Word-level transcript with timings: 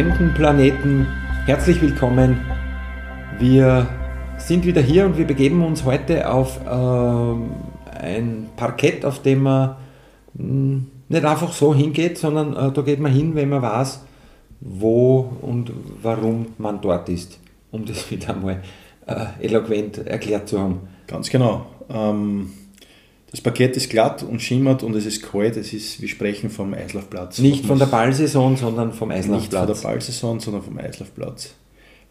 fremden 0.00 0.32
Planeten. 0.32 1.06
Herzlich 1.44 1.82
willkommen. 1.82 2.40
Wir 3.38 3.86
sind 4.38 4.64
wieder 4.64 4.80
hier 4.80 5.04
und 5.04 5.18
wir 5.18 5.26
begeben 5.26 5.62
uns 5.62 5.84
heute 5.84 6.32
auf 6.32 6.58
ähm, 6.66 7.50
ein 8.00 8.48
Parkett, 8.56 9.04
auf 9.04 9.20
dem 9.20 9.42
man 9.42 9.76
hm, 10.34 10.86
nicht 11.10 11.24
einfach 11.26 11.52
so 11.52 11.74
hingeht, 11.74 12.16
sondern 12.16 12.56
äh, 12.56 12.72
da 12.72 12.80
geht 12.80 12.98
man 12.98 13.12
hin, 13.12 13.34
wenn 13.34 13.50
man 13.50 13.60
weiß, 13.60 14.02
wo 14.60 15.32
und 15.42 15.70
warum 16.00 16.46
man 16.56 16.80
dort 16.80 17.10
ist, 17.10 17.38
um 17.70 17.84
das 17.84 18.10
wieder 18.10 18.30
einmal 18.30 18.62
äh, 19.06 19.26
eloquent 19.44 19.98
erklärt 19.98 20.48
zu 20.48 20.60
haben. 20.60 20.80
Ganz 21.08 21.28
genau. 21.28 21.66
Ähm, 21.90 22.52
das 23.30 23.40
Parkett 23.40 23.76
ist 23.76 23.90
glatt 23.90 24.22
und 24.24 24.42
schimmert 24.42 24.82
und 24.82 24.94
es 24.96 25.06
ist 25.06 25.22
kalt. 25.22 25.56
Es 25.56 25.72
ist, 25.72 26.00
wir 26.00 26.08
sprechen 26.08 26.50
vom 26.50 26.74
Eislaufplatz. 26.74 27.38
Nicht 27.38 27.64
von 27.64 27.78
der 27.78 27.86
Ballsaison, 27.86 28.56
sondern 28.56 28.92
vom 28.92 29.10
Eislaufplatz. 29.10 29.42
Nicht 29.42 29.54
von 29.54 29.66
der 29.66 29.74
Ballsaison, 29.74 30.40
sondern 30.40 30.62
vom 30.62 30.78
Eislaufplatz. 30.78 31.54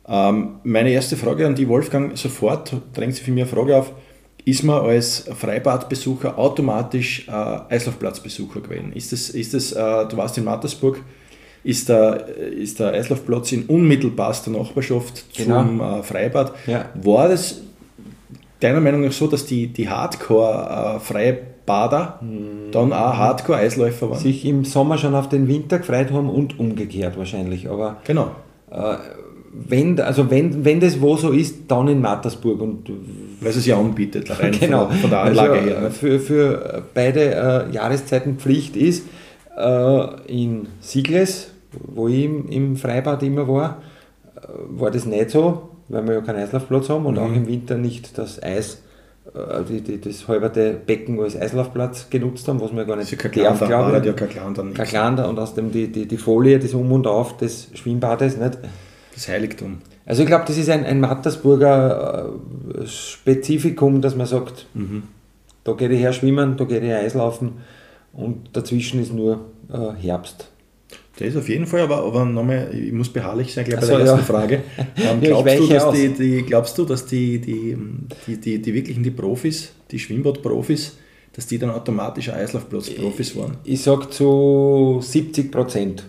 Ähm, 0.07 0.55
meine 0.63 0.91
erste 0.91 1.17
Frage 1.17 1.45
an 1.45 1.55
die 1.55 1.67
Wolfgang, 1.67 2.17
sofort 2.17 2.73
drängt 2.93 3.15
sich 3.15 3.23
für 3.23 3.31
mich 3.31 3.43
eine 3.43 3.51
Frage 3.51 3.77
auf. 3.77 3.91
Ist 4.45 4.63
man 4.63 4.81
als 4.83 5.29
Freibadbesucher 5.37 6.37
automatisch 6.37 7.27
äh, 7.27 7.31
Eislaufplatzbesucher 7.31 8.61
gewesen? 8.61 8.93
Ist 8.93 9.11
das, 9.11 9.29
ist 9.29 9.53
das 9.53 9.73
äh, 9.73 10.07
du 10.07 10.15
warst 10.15 10.37
in 10.37 10.45
Mattersburg, 10.45 11.01
ist 11.65 11.89
der, 11.89 12.27
ist 12.37 12.79
der 12.79 12.93
Eislaufplatz 12.93 13.51
in 13.51 13.65
unmittelbarster 13.65 14.51
Nachbarschaft 14.51 15.25
genau. 15.35 15.63
zum 15.63 15.81
äh, 15.81 16.03
Freibad. 16.03 16.53
Ja. 16.65 16.89
War 16.95 17.27
das 17.27 17.61
deiner 18.59 18.81
Meinung 18.81 19.01
nach 19.01 19.11
so, 19.11 19.27
dass 19.27 19.45
die, 19.45 19.67
die 19.67 19.89
Hardcore-Freibader 19.89 22.19
hm. 22.19 22.71
dann 22.71 22.93
auch 22.93 23.17
Hardcore-Eisläufer 23.17 24.09
waren? 24.09 24.19
Sich 24.19 24.45
im 24.45 24.65
Sommer 24.65 24.97
schon 24.97 25.13
auf 25.15 25.29
den 25.29 25.47
Winter 25.47 25.79
gefreut 25.79 26.11
haben 26.11 26.29
und 26.29 26.59
umgekehrt 26.59 27.17
wahrscheinlich. 27.17 27.69
Aber 27.69 27.97
genau. 28.03 28.31
Äh, 28.71 28.97
wenn, 29.51 29.99
also 29.99 30.29
wenn, 30.29 30.63
wenn 30.63 30.79
das 30.79 31.01
wo 31.01 31.17
so 31.17 31.31
ist, 31.31 31.61
dann 31.67 31.87
in 31.87 32.01
Mattersburg. 32.01 32.61
Und, 32.61 32.91
Weil 33.41 33.49
es 33.49 33.65
ja 33.65 33.79
anbietet, 33.79 34.29
rein 34.39 34.51
genau. 34.51 34.87
von, 34.87 34.97
von 34.97 35.09
der 35.09 35.21
Anlage 35.21 35.53
also, 35.53 35.65
her. 35.65 35.91
Für, 35.91 36.19
für 36.19 36.83
beide 36.93 37.67
äh, 37.69 37.73
Jahreszeiten 37.73 38.37
Pflicht 38.37 38.75
ist, 38.75 39.07
äh, 39.57 40.05
in 40.27 40.67
Sigles, 40.81 41.51
wo 41.71 42.07
ich 42.07 42.25
im, 42.25 42.47
im 42.49 42.75
Freibad 42.75 43.23
immer 43.23 43.47
war, 43.47 43.81
äh, 44.35 44.41
war 44.69 44.91
das 44.91 45.05
nicht 45.05 45.31
so 45.31 45.69
weil 45.89 46.07
wir 46.07 46.15
ja 46.15 46.21
keinen 46.21 46.39
Eislaufplatz 46.39 46.89
haben 46.89 47.05
und 47.05 47.15
mhm. 47.15 47.19
auch 47.19 47.33
im 47.33 47.47
Winter 47.47 47.77
nicht 47.77 48.17
das 48.17 48.41
Eis, 48.41 48.81
äh, 49.33 49.63
die, 49.67 49.81
die, 49.81 49.99
das 49.99 50.27
halberte 50.27 50.73
Becken 50.73 51.19
als 51.19 51.35
Eislaufplatz 51.35 52.09
genutzt 52.09 52.47
haben, 52.47 52.61
was 52.61 52.73
wir 52.73 52.85
gar 52.85 52.95
nicht 52.95 53.11
darf, 53.11 53.59
glaube 53.59 53.97
ich. 53.97 54.05
Ja 54.05 54.13
kein 54.13 54.29
Klander, 54.29 54.63
kein 54.73 54.85
Klander 54.85 55.27
und 55.27 55.37
außerdem 55.37 55.71
die, 55.71 55.91
die, 55.91 56.07
die 56.07 56.17
Folie, 56.17 56.59
das 56.59 56.73
Um 56.73 56.91
und 56.91 57.07
Auf 57.07 57.37
des 57.37 57.69
Schwimmbades, 57.73 58.37
nicht? 58.37 58.57
Das 59.13 59.27
Heiligtum. 59.27 59.79
Also 60.05 60.23
ich 60.23 60.27
glaube, 60.27 60.45
das 60.47 60.57
ist 60.57 60.69
ein, 60.69 60.85
ein 60.85 60.99
Mattersburger 60.99 62.33
äh, 62.81 62.87
Spezifikum, 62.87 64.01
dass 64.01 64.15
man 64.15 64.27
sagt, 64.27 64.67
mhm. 64.73 65.03
da 65.63 65.73
geht 65.73 65.91
ich 65.91 65.99
her 65.99 66.13
schwimmen, 66.13 66.57
da 66.57 66.63
geht 66.63 66.83
ich 66.83 66.93
Eislaufen 66.93 67.53
und 68.13 68.49
dazwischen 68.53 69.01
ist 69.01 69.13
nur 69.13 69.41
äh, 69.71 70.01
Herbst. 70.01 70.49
Das 71.19 71.27
ist 71.27 71.35
auf 71.35 71.49
jeden 71.49 71.67
Fall, 71.67 71.81
aber, 71.81 71.97
aber 71.97 72.23
nochmal, 72.23 72.73
ich 72.73 72.93
muss 72.93 73.09
beharrlich 73.09 73.53
sein, 73.53 73.65
gleich 73.65 73.81
bei 73.81 73.85
so, 73.85 73.91
der 73.91 74.05
ersten 74.05 74.19
ja. 74.19 74.23
Frage. 74.23 74.61
Ähm, 74.95 75.19
glaubst, 75.21 75.59
du, 75.59 75.67
dass 75.67 75.91
die, 75.91 76.09
die, 76.09 76.43
glaubst 76.43 76.77
du, 76.77 76.85
dass 76.85 77.05
die, 77.05 77.39
die, 77.39 77.77
die, 78.25 78.37
die, 78.37 78.61
die 78.61 78.73
wirklichen 78.73 79.03
die 79.03 79.11
Profis, 79.11 79.71
die 79.91 79.99
Schwimmbadprofis, 79.99 80.97
dass 81.33 81.47
die 81.47 81.57
dann 81.57 81.71
automatisch 81.71 82.29
Eislaufplatz-Profis 82.29 83.35
waren? 83.35 83.57
Ich, 83.63 83.73
ich 83.73 83.81
sage 83.81 84.09
zu 84.09 84.99
70 85.01 85.51
Prozent. 85.51 86.03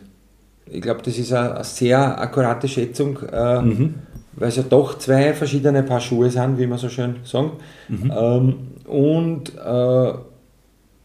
Ich 0.71 0.81
glaube, 0.81 1.03
das 1.03 1.19
ist 1.19 1.33
eine, 1.33 1.57
eine, 1.57 1.65
sehr 1.65 2.21
akkurate 2.21 2.69
Schätzung, 2.69 3.19
äh, 3.33 3.63
mhm. 3.63 3.95
weil 4.35 4.49
es 4.49 4.57
ja 4.57 4.63
doch 4.63 4.99
zwei 4.99 5.35
verschiedene 5.35 5.83
Paar 5.83 6.01
Schuhe 6.01 6.31
sind, 6.31 6.59
wie 6.59 6.67
man 6.69 6.79
so 6.79 6.89
schön 6.89 7.17
sagen. 7.25 7.53
Mhm. 7.89 8.13
Ähm, 8.17 8.55
und 8.87 9.53
äh, 9.57 10.13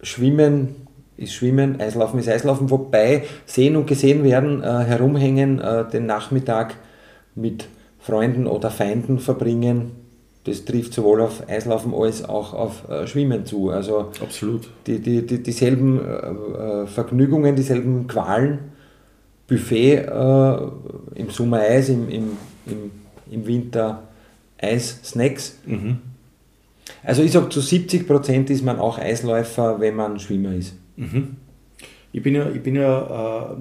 Schwimmen 0.02 0.85
ist 1.18 1.34
Schwimmen, 1.34 1.80
Eislaufen 1.80 2.20
ist 2.20 2.28
Eislaufen, 2.28 2.70
wobei 2.70 3.24
sehen 3.46 3.76
und 3.76 3.88
gesehen 3.88 4.24
werden, 4.24 4.62
äh, 4.62 4.66
herumhängen, 4.66 5.60
äh, 5.60 5.88
den 5.90 6.06
Nachmittag 6.06 6.76
mit 7.36 7.68
Freunden 8.00 8.48
oder 8.48 8.70
Feinden 8.70 9.20
verbringen. 9.20 9.92
Das 10.44 10.64
trifft 10.64 10.94
sowohl 10.94 11.22
auf 11.22 11.50
Eislaufen 11.50 11.94
als 11.94 12.24
auch 12.24 12.54
auf 12.54 12.88
äh, 12.90 13.08
Schwimmen 13.08 13.46
zu. 13.46 13.72
Also 13.72 14.12
Absolut. 14.22 14.70
Die, 14.86 15.00
die, 15.00 15.26
die, 15.26 15.42
dieselben 15.42 16.00
äh, 16.00 16.84
äh, 16.84 16.88
Vergnügungen, 16.88 17.56
dieselben 17.56 18.08
Qualen. 18.08 18.60
Buffet 19.48 19.98
äh, 19.98 20.58
im 21.16 21.30
Sommer 21.30 21.60
Eis, 21.60 21.90
im, 21.90 22.10
im, 22.10 22.38
im, 22.66 22.92
im 23.32 23.48
Winter 23.48 24.04
Eis, 24.60 25.00
Snacks. 25.04 25.60
Mhm. 25.66 25.98
Also 27.04 27.24
ich 27.24 27.32
sage, 27.32 27.50
zu 27.50 27.62
70 27.62 28.08
Prozent 28.08 28.50
ist 28.50 28.64
man 28.64 28.80
auch 28.80 28.98
Eisläufer, 28.98 29.80
wenn 29.80 29.96
man 29.96 30.20
Schwimmer 30.20 30.54
ist. 30.54 30.74
Mhm. 30.98 31.36
Ich 32.12 32.24
bin 32.24 32.36
ja, 32.36 32.50
ich 32.50 32.62
bin 32.62 32.76
ja 32.76 33.52
äh, 33.52 33.56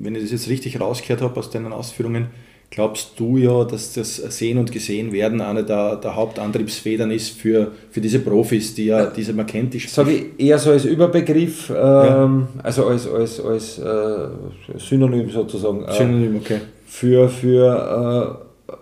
wenn 0.00 0.14
ich 0.14 0.22
das 0.22 0.32
jetzt 0.32 0.48
richtig 0.48 0.80
rausgehört 0.80 1.22
habe 1.22 1.38
aus 1.38 1.50
deinen 1.50 1.72
Ausführungen, 1.72 2.26
glaubst 2.70 3.18
du 3.18 3.38
ja, 3.38 3.64
dass 3.64 3.94
das 3.94 4.16
Sehen 4.16 4.58
und 4.58 4.70
Gesehen 4.72 5.12
werden 5.12 5.40
eine 5.40 5.64
der, 5.64 5.96
der 5.96 6.14
Hauptantriebsfedern 6.14 7.10
ist 7.10 7.30
für, 7.30 7.72
für 7.90 8.00
diese 8.00 8.18
Profis, 8.18 8.74
die 8.74 8.86
ja 8.86 9.06
diese 9.06 9.32
man 9.32 9.46
kennt. 9.46 9.74
Die 9.74 9.78
Sage 9.78 10.12
ich 10.12 10.46
eher 10.46 10.58
so 10.58 10.70
als 10.70 10.84
Überbegriff, 10.84 11.70
ähm, 11.70 11.76
ja. 11.76 12.46
also 12.62 12.86
als, 12.86 13.08
als, 13.08 13.40
als 13.40 13.78
äh, 13.78 14.28
Synonym 14.76 15.30
sozusagen. 15.30 15.84
Äh, 15.84 15.92
Synonym, 15.92 16.36
okay. 16.36 16.60
Für, 16.86 17.28
für 17.28 18.38
äh, 18.68 18.74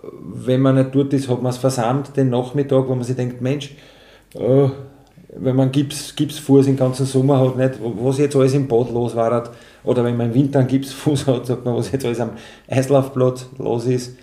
wenn 0.45 0.61
man 0.61 0.75
nicht 0.75 0.93
dort 0.93 1.13
ist, 1.13 1.29
hat 1.29 1.41
man 1.41 1.51
es 1.51 1.57
versammelt 1.57 2.15
den 2.17 2.29
Nachmittag, 2.29 2.87
wo 2.87 2.95
man 2.95 3.03
sich 3.03 3.15
denkt, 3.15 3.41
Mensch, 3.41 3.71
äh, 4.35 4.67
wenn 5.39 5.55
man 5.55 5.71
Gips, 5.71 6.15
Gipsfuß 6.15 6.65
den 6.65 6.77
ganzen 6.77 7.05
Sommer 7.05 7.39
hat, 7.39 7.57
nicht, 7.57 7.79
was 7.81 8.17
jetzt 8.17 8.35
alles 8.35 8.53
im 8.53 8.67
Bad 8.67 8.91
los 8.91 9.15
war, 9.15 9.51
oder 9.83 10.03
wenn 10.03 10.17
man 10.17 10.27
im 10.27 10.33
Winter 10.33 10.59
einen 10.59 10.67
Gipsfuß 10.67 11.27
hat, 11.27 11.45
sagt 11.45 11.65
man, 11.65 11.75
was 11.75 11.91
jetzt 11.91 12.05
alles 12.05 12.19
am 12.19 12.31
Eislaufplatz 12.67 13.47
los 13.57 13.85
ist. 13.85 14.15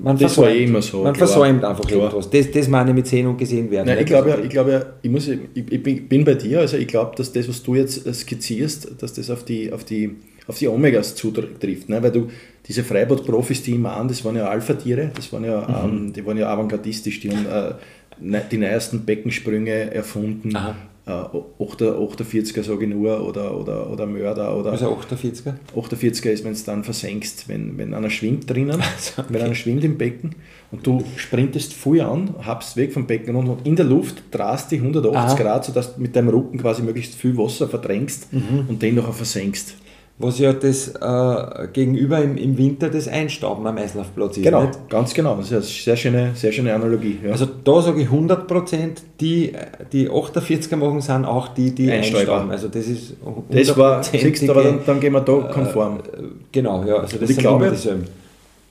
Man 0.00 0.18
das 0.18 0.34
versäumt, 0.34 0.48
war 0.48 0.54
eh 0.54 0.64
immer 0.64 0.82
so. 0.82 1.02
Man 1.02 1.12
klar, 1.12 1.28
versäumt 1.28 1.64
einfach 1.64 1.86
klar. 1.86 2.08
etwas. 2.08 2.28
Das, 2.28 2.50
das 2.50 2.68
meine 2.68 2.90
ich 2.90 2.96
mit 2.96 3.06
sehen 3.06 3.26
und 3.28 3.38
gesehen 3.38 3.70
werden. 3.70 3.86
Nein, 3.86 3.98
ich 4.00 4.06
glaube 4.06 4.30
ja, 4.30 4.38
ich, 4.38 4.48
glaube 4.48 4.72
ja, 4.72 4.82
ich, 5.02 5.10
muss, 5.10 5.28
ich, 5.28 5.40
ich 5.54 6.08
bin 6.08 6.24
bei 6.24 6.34
dir, 6.34 6.60
also 6.60 6.76
ich 6.76 6.88
glaube, 6.88 7.12
dass 7.16 7.32
das, 7.32 7.48
was 7.48 7.62
du 7.62 7.76
jetzt 7.76 8.12
skizzierst, 8.12 9.00
dass 9.00 9.14
das 9.14 9.30
auf 9.30 9.44
die, 9.44 9.72
auf 9.72 9.84
die, 9.84 10.16
auf 10.46 10.58
die 10.58 10.68
Omegas 10.68 11.14
zutrifft. 11.14 11.88
Ne? 11.88 12.02
Weil 12.02 12.10
du 12.10 12.28
diese 12.66 12.82
Freibad-Profis, 12.82 13.62
die 13.62 13.72
immer 13.72 13.96
an, 13.96 14.08
das 14.08 14.24
waren 14.24 14.36
ja 14.36 14.48
Alpha-Tiere, 14.48 15.10
das 15.14 15.32
waren 15.32 15.44
ja, 15.44 15.60
mhm. 15.60 16.06
ähm, 16.06 16.12
die 16.12 16.26
waren 16.26 16.38
ja 16.38 16.48
avantgardistisch, 16.48 17.20
die 17.20 17.30
haben 17.30 17.46
äh, 17.46 17.74
die 18.18 18.58
neuesten 18.58 19.04
Beckensprünge 19.04 19.92
erfunden. 19.94 20.54
Aha. 20.56 20.74
Äh, 21.06 21.10
48er 21.10 22.62
sage 22.62 22.84
ich 22.84 22.90
nur, 22.90 23.26
oder, 23.26 23.58
oder, 23.58 23.90
oder 23.90 24.06
Mörder. 24.06 24.56
Oder 24.56 24.72
also 24.72 24.96
48er? 24.96 25.52
48er 25.76 26.30
ist, 26.30 26.44
wenn 26.44 26.54
du 26.54 26.60
dann 26.64 26.82
versenkst, 26.82 27.46
wenn, 27.48 27.76
wenn 27.76 27.92
einer 27.92 28.08
schwimmt 28.08 28.48
drinnen, 28.48 28.80
also, 28.96 29.20
okay. 29.20 29.26
wenn 29.28 29.42
einer 29.42 29.54
schwimmt 29.54 29.84
im 29.84 29.98
Becken 29.98 30.34
und 30.70 30.86
du 30.86 31.04
sprintest 31.16 31.74
voll 31.74 32.00
an, 32.00 32.34
habst 32.42 32.78
weg 32.78 32.94
vom 32.94 33.06
Becken 33.06 33.36
und 33.36 33.66
in 33.66 33.76
der 33.76 33.84
Luft 33.84 34.22
drast 34.30 34.70
dich 34.72 34.80
180 34.80 35.18
Aha. 35.18 35.34
Grad, 35.34 35.64
sodass 35.66 35.94
du 35.94 36.00
mit 36.00 36.16
deinem 36.16 36.28
Rücken 36.28 36.58
quasi 36.58 36.82
möglichst 36.82 37.14
viel 37.14 37.36
Wasser 37.36 37.68
verdrängst 37.68 38.32
mhm. 38.32 38.64
und 38.68 38.80
den 38.80 38.94
noch 38.94 39.12
versenkst 39.12 39.74
was 40.16 40.38
ja 40.38 40.52
das 40.52 40.88
äh, 40.88 41.68
gegenüber 41.72 42.22
im, 42.22 42.36
im 42.36 42.56
Winter 42.56 42.88
das 42.88 43.08
Einstauben 43.08 43.66
am 43.66 43.76
Eislaufplatz 43.76 44.36
ist. 44.36 44.44
Genau, 44.44 44.64
nicht? 44.64 44.88
ganz 44.88 45.12
genau. 45.12 45.36
Das 45.36 45.46
ist 45.46 45.52
eine 45.52 45.62
sehr 45.62 45.96
schöne, 45.96 46.30
sehr 46.34 46.52
schöne 46.52 46.72
Analogie. 46.72 47.18
Ja. 47.24 47.32
Also 47.32 47.46
da 47.46 47.82
sage 47.82 48.02
ich 48.02 48.08
100% 48.08 48.90
die, 49.20 49.52
die 49.92 50.08
48er 50.08 50.76
machen, 50.76 51.00
sind 51.00 51.24
auch 51.24 51.48
die, 51.48 51.74
die 51.74 51.90
einstauben. 51.90 52.50
Also 52.50 52.68
das 52.68 52.86
ist 52.86 53.16
Das 53.50 53.76
war, 53.76 54.04
siehst, 54.04 54.48
aber 54.48 54.62
dann, 54.62 54.80
dann, 54.86 55.00
gehen 55.00 55.12
wir 55.12 55.20
da 55.20 55.32
konform. 55.52 55.98
Äh, 55.98 56.22
genau, 56.52 56.84
ja. 56.84 56.98
Also 56.98 57.18
das 57.18 57.28
sind 57.28 57.40
glaube. 57.40 57.72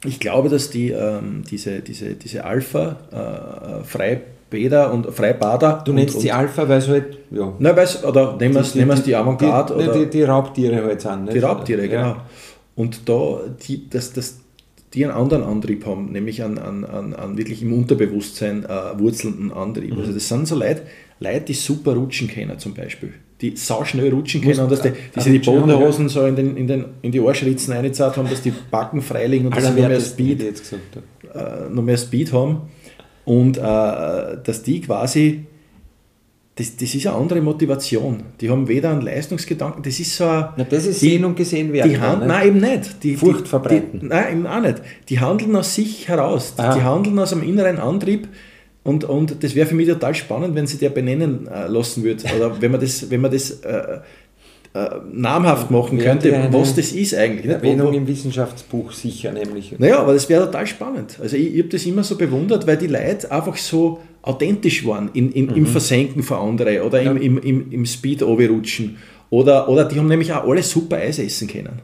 Ich 0.05 0.19
glaube, 0.19 0.49
dass 0.49 0.69
die, 0.69 0.91
ähm, 0.91 1.43
diese, 1.49 1.79
diese, 1.79 2.15
diese 2.15 2.43
Alpha 2.43 2.97
äh, 3.11 3.85
frei 3.85 4.21
Bäder 4.53 4.93
und 4.93 5.07
Freibader. 5.07 5.81
Du 5.83 5.93
nennst 5.93 6.13
und, 6.13 6.21
sie 6.21 6.31
Alpha, 6.31 6.69
weil 6.69 6.77
es 6.77 6.87
halt, 6.87 7.17
ja. 7.31 7.53
Nein, 7.57 7.75
weil 7.75 7.85
es, 7.85 8.03
oder 8.03 8.37
nehmen 8.37 8.53
wir 8.53 8.61
die, 8.61 8.85
die, 8.85 9.03
die 9.03 9.15
Avantgarde. 9.15 9.75
Die, 9.77 9.99
die, 9.99 10.09
die, 10.11 10.23
Raubtiere 10.23 10.83
halt 10.83 11.01
sind. 11.01 11.25
Nicht? 11.25 11.35
Die 11.35 11.39
Raubtiere, 11.39 11.87
genau. 11.87 12.01
Ja. 12.01 12.25
Und 12.75 13.09
da, 13.09 13.39
die, 13.67 13.89
das, 13.89 14.13
das, 14.13 14.41
die 14.93 15.03
einen 15.03 15.13
anderen 15.13 15.43
Antrieb 15.43 15.87
haben, 15.87 16.11
nämlich 16.11 16.43
an, 16.43 16.59
an, 16.59 16.85
an, 16.85 17.15
an 17.15 17.35
wirklich 17.35 17.63
im 17.63 17.73
Unterbewusstsein 17.73 18.63
äh, 18.63 18.99
wurzelnden 18.99 19.51
Antrieb. 19.51 19.93
Mhm. 19.93 20.01
Also 20.01 20.13
das 20.13 20.29
sind 20.29 20.47
so 20.47 20.55
Leute, 20.55 20.83
Leute, 21.19 21.45
die 21.45 21.53
super 21.53 21.95
rutschen 21.95 22.27
können 22.27 22.59
zum 22.59 22.75
Beispiel. 22.75 23.13
Die 23.41 23.55
sauschnell 23.55 24.13
rutschen 24.13 24.41
können 24.41 24.59
und 24.59 24.71
dass 24.71 24.83
die, 24.83 24.91
die 25.15 25.19
sich 25.19 25.31
die 25.33 25.39
Bodenhosen 25.39 26.09
so 26.09 26.27
in, 26.27 26.35
den, 26.35 26.55
in, 26.55 26.67
den, 26.67 26.85
in 27.01 27.11
die 27.11 27.19
Arschritzen 27.19 27.73
reingezahlt 27.73 28.17
haben, 28.17 28.29
dass 28.29 28.43
die 28.43 28.53
Backen 28.69 29.01
freilegen 29.01 29.47
und 29.47 29.57
dass 29.57 29.65
sie 29.65 29.71
noch 29.71 29.87
mehr 29.87 29.99
Speed, 29.99 30.43
äh, 30.43 31.69
noch 31.71 31.81
mehr 31.81 31.97
Speed 31.97 32.31
haben 32.31 32.61
und 33.25 33.57
äh, 33.57 33.61
dass 33.61 34.63
die 34.63 34.81
quasi 34.81 35.45
das, 36.55 36.75
das 36.77 36.93
ist 36.93 37.07
eine 37.07 37.15
andere 37.15 37.41
Motivation. 37.41 38.21
Die 38.39 38.47
haben 38.49 38.67
weder 38.67 38.91
einen 38.91 39.01
Leistungsgedanken, 39.01 39.81
das 39.81 39.99
ist 39.99 40.15
so 40.15 40.25
ein, 40.25 40.49
Na, 40.55 40.63
das 40.65 40.85
ist 40.85 41.01
die- 41.01 41.09
sehen 41.09 41.25
und 41.25 41.35
gesehen 41.35 41.73
werden. 41.73 41.89
die 41.89 41.97
Hand, 41.99 42.21
ne? 42.21 42.27
nein, 42.27 42.47
eben 42.47 42.59
nicht. 42.59 43.03
Die, 43.03 43.15
Furcht 43.15 43.45
die, 43.45 43.49
verbreiten. 43.49 44.01
Die, 44.01 44.05
nein, 44.05 44.33
eben 44.33 44.47
auch 44.47 44.61
nicht. 44.61 44.75
Die 45.09 45.19
handeln 45.19 45.55
aus 45.55 45.73
sich 45.73 46.07
heraus. 46.07 46.53
Die, 46.55 46.61
Ah. 46.61 46.75
die 46.75 46.83
handeln 46.83 47.17
aus 47.17 47.33
einem 47.33 47.41
inneren 47.41 47.79
Antrieb. 47.79 48.27
Und, 48.83 49.03
und 49.05 49.43
das 49.43 49.55
wäre 49.55 49.65
für 49.65 49.73
mich 49.75 49.87
total 49.87 50.13
spannend, 50.13 50.53
wenn 50.55 50.67
sie 50.67 50.77
der 50.77 50.89
benennen 50.89 51.47
äh, 51.47 51.67
lassen 51.67 52.03
würde. 52.03 52.23
Oder 52.37 52.61
wenn 52.61 52.69
man 52.69 52.81
das, 52.81 53.09
wenn 53.09 53.21
man 53.21 53.31
das 53.31 53.49
äh, 53.61 53.99
äh, 54.75 54.89
namhaft 55.11 55.69
machen 55.69 55.99
könnte, 55.99 56.47
was 56.51 56.75
das 56.75 56.91
ist 56.93 57.13
eigentlich. 57.15 57.45
Nicht? 57.45 57.61
Wo- 57.61 57.65
Erwähnung 57.67 57.87
wo- 57.93 57.97
im 57.97 58.07
Wissenschaftsbuch 58.07 58.91
sicher 58.91 59.31
nämlich. 59.31 59.75
naja, 59.77 59.99
aber 59.99 60.13
das 60.13 60.27
wäre 60.29 60.45
total 60.45 60.65
spannend. 60.67 61.17
Also 61.21 61.35
ich, 61.35 61.53
ich 61.53 61.59
habe 61.59 61.69
das 61.69 61.85
immer 61.85 62.03
so 62.03 62.17
bewundert, 62.17 62.65
weil 62.65 62.77
die 62.77 62.87
Leute 62.87 63.31
einfach 63.31 63.55
so 63.57 63.99
authentisch 64.23 64.85
waren 64.87 65.09
in, 65.13 65.31
in, 65.31 65.49
im 65.49 65.65
Versenken 65.67 66.23
von 66.23 66.37
anderen 66.37 66.81
oder 66.81 67.01
im, 67.01 67.17
im, 67.17 67.37
im, 67.39 67.71
im 67.71 67.85
Speed 67.85 68.23
rutschen 68.23 68.97
oder, 69.29 69.67
oder 69.69 69.85
die 69.85 69.97
haben 69.99 70.07
nämlich 70.07 70.31
auch 70.33 70.47
alle 70.47 70.63
super 70.63 70.97
Eis 70.97 71.19
essen 71.19 71.47
können. 71.47 71.81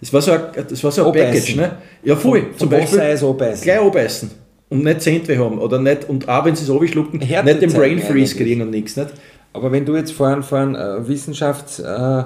Das 0.00 0.12
war 0.12 0.22
so 0.22 0.32
ein, 0.32 0.40
das 0.68 0.82
war 0.84 0.92
so 0.92 1.06
ein. 1.06 1.12
Package. 1.12 1.56
Ne? 1.56 1.72
Ja, 2.04 2.16
voll. 2.16 2.42
Vom- 2.42 2.58
Zum 2.58 2.68
Beispiel 2.70 2.98
Wassereis 2.98 3.22
abbeißen. 3.24 3.64
gleich 3.64 3.78
abbeißen 3.80 4.30
und 4.70 4.84
nicht 4.84 5.00
Zentweh 5.02 5.36
haben 5.38 5.58
oder 5.58 5.78
nicht, 5.80 6.08
und 6.08 6.28
auch 6.28 6.44
wenn 6.44 6.54
sie 6.56 6.64
es 6.64 6.70
abschlucken, 6.70 7.18
nicht 7.20 7.62
den 7.62 7.72
Brain 7.72 7.98
Freeze 8.00 8.34
kriegen 8.36 8.62
und 8.62 8.70
nichts. 8.70 8.96
Nicht? 8.96 9.10
Aber 9.54 9.72
wenn 9.72 9.86
du 9.86 9.96
jetzt 9.96 10.12
vorhin 10.12 10.42
vorhin 10.42 10.74
äh, 10.74 11.08
Wissenschafts 11.08 11.78
äh, 11.78 12.24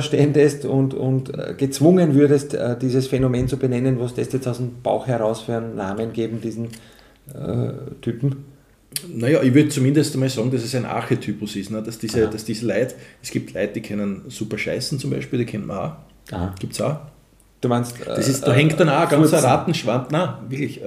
ständest 0.00 0.64
und, 0.64 0.94
und 0.94 1.36
äh, 1.36 1.54
gezwungen 1.58 2.14
würdest, 2.14 2.54
äh, 2.54 2.78
dieses 2.78 3.08
Phänomen 3.08 3.48
zu 3.48 3.56
benennen, 3.56 4.00
was 4.00 4.14
das 4.14 4.32
jetzt 4.32 4.46
aus 4.46 4.58
dem 4.58 4.80
Bauch 4.82 5.08
heraus 5.08 5.42
für 5.42 5.56
einen 5.56 5.74
Namen 5.74 6.12
geben, 6.12 6.40
diesen 6.40 6.66
äh, 7.34 7.72
Typen? 8.00 8.44
Naja, 9.08 9.42
ich 9.42 9.52
würde 9.52 9.68
zumindest 9.70 10.14
einmal 10.14 10.28
sagen, 10.28 10.52
dass 10.52 10.62
es 10.62 10.74
ein 10.74 10.86
Archetypus 10.86 11.56
ist, 11.56 11.70
ne? 11.70 11.82
dass, 11.82 11.98
diese, 11.98 12.28
dass 12.28 12.44
diese 12.44 12.66
Leute, 12.66 12.94
es 13.22 13.30
gibt 13.30 13.54
Leute, 13.54 13.72
die 13.74 13.82
können 13.82 14.22
super 14.28 14.56
scheißen 14.56 14.98
zum 15.00 15.10
Beispiel, 15.10 15.40
die 15.40 15.46
kennen 15.46 15.66
wir 15.66 15.84
auch. 15.84 16.54
Gibt 16.60 16.74
es 16.74 16.80
auch. 16.80 16.96
Du 17.60 17.68
meinst, 17.68 17.94
Das 18.06 18.28
ist, 18.28 18.42
äh, 18.42 18.46
da 18.46 18.52
hängt 18.52 18.78
dann 18.78 18.88
auch 18.88 19.02
ein 19.02 19.08
ganzer. 19.08 19.42
Rattenschwanz, 19.42 20.10
nein, 20.10 20.30
wirklich, 20.48 20.80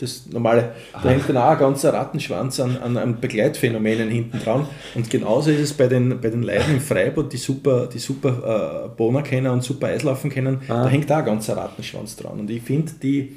das 0.00 0.26
normale, 0.30 0.72
da 0.92 1.08
hängt 1.08 1.28
dann 1.28 1.36
auch 1.38 1.50
ein 1.50 1.58
ganzer 1.58 1.92
Rattenschwanz 1.94 2.60
an, 2.60 2.76
an, 2.82 2.96
an 2.96 3.20
Begleitphänomenen 3.20 4.08
hinten 4.10 4.38
dran. 4.44 4.66
Und 4.94 5.08
genauso 5.10 5.50
ist 5.50 5.60
es 5.60 5.72
bei 5.72 5.86
den, 5.88 6.20
bei 6.20 6.28
den 6.30 6.42
Leuten 6.42 6.72
im 6.72 6.80
Freiburg, 6.80 7.30
die 7.30 7.36
super, 7.38 7.86
die 7.86 7.98
super 7.98 8.84
äh, 8.86 8.88
Bohner 8.96 9.22
kennen 9.22 9.48
und 9.48 9.62
super 9.62 9.86
Eislaufen 9.88 10.30
kennen, 10.30 10.60
Ah. 10.68 10.84
da 10.84 10.88
hängt 10.88 11.10
auch 11.10 11.16
ein 11.18 11.24
ganzer 11.24 11.56
Rattenschwanz 11.56 12.16
dran. 12.16 12.40
Und 12.40 12.50
ich 12.50 12.62
finde, 12.62 12.92
die 13.02 13.36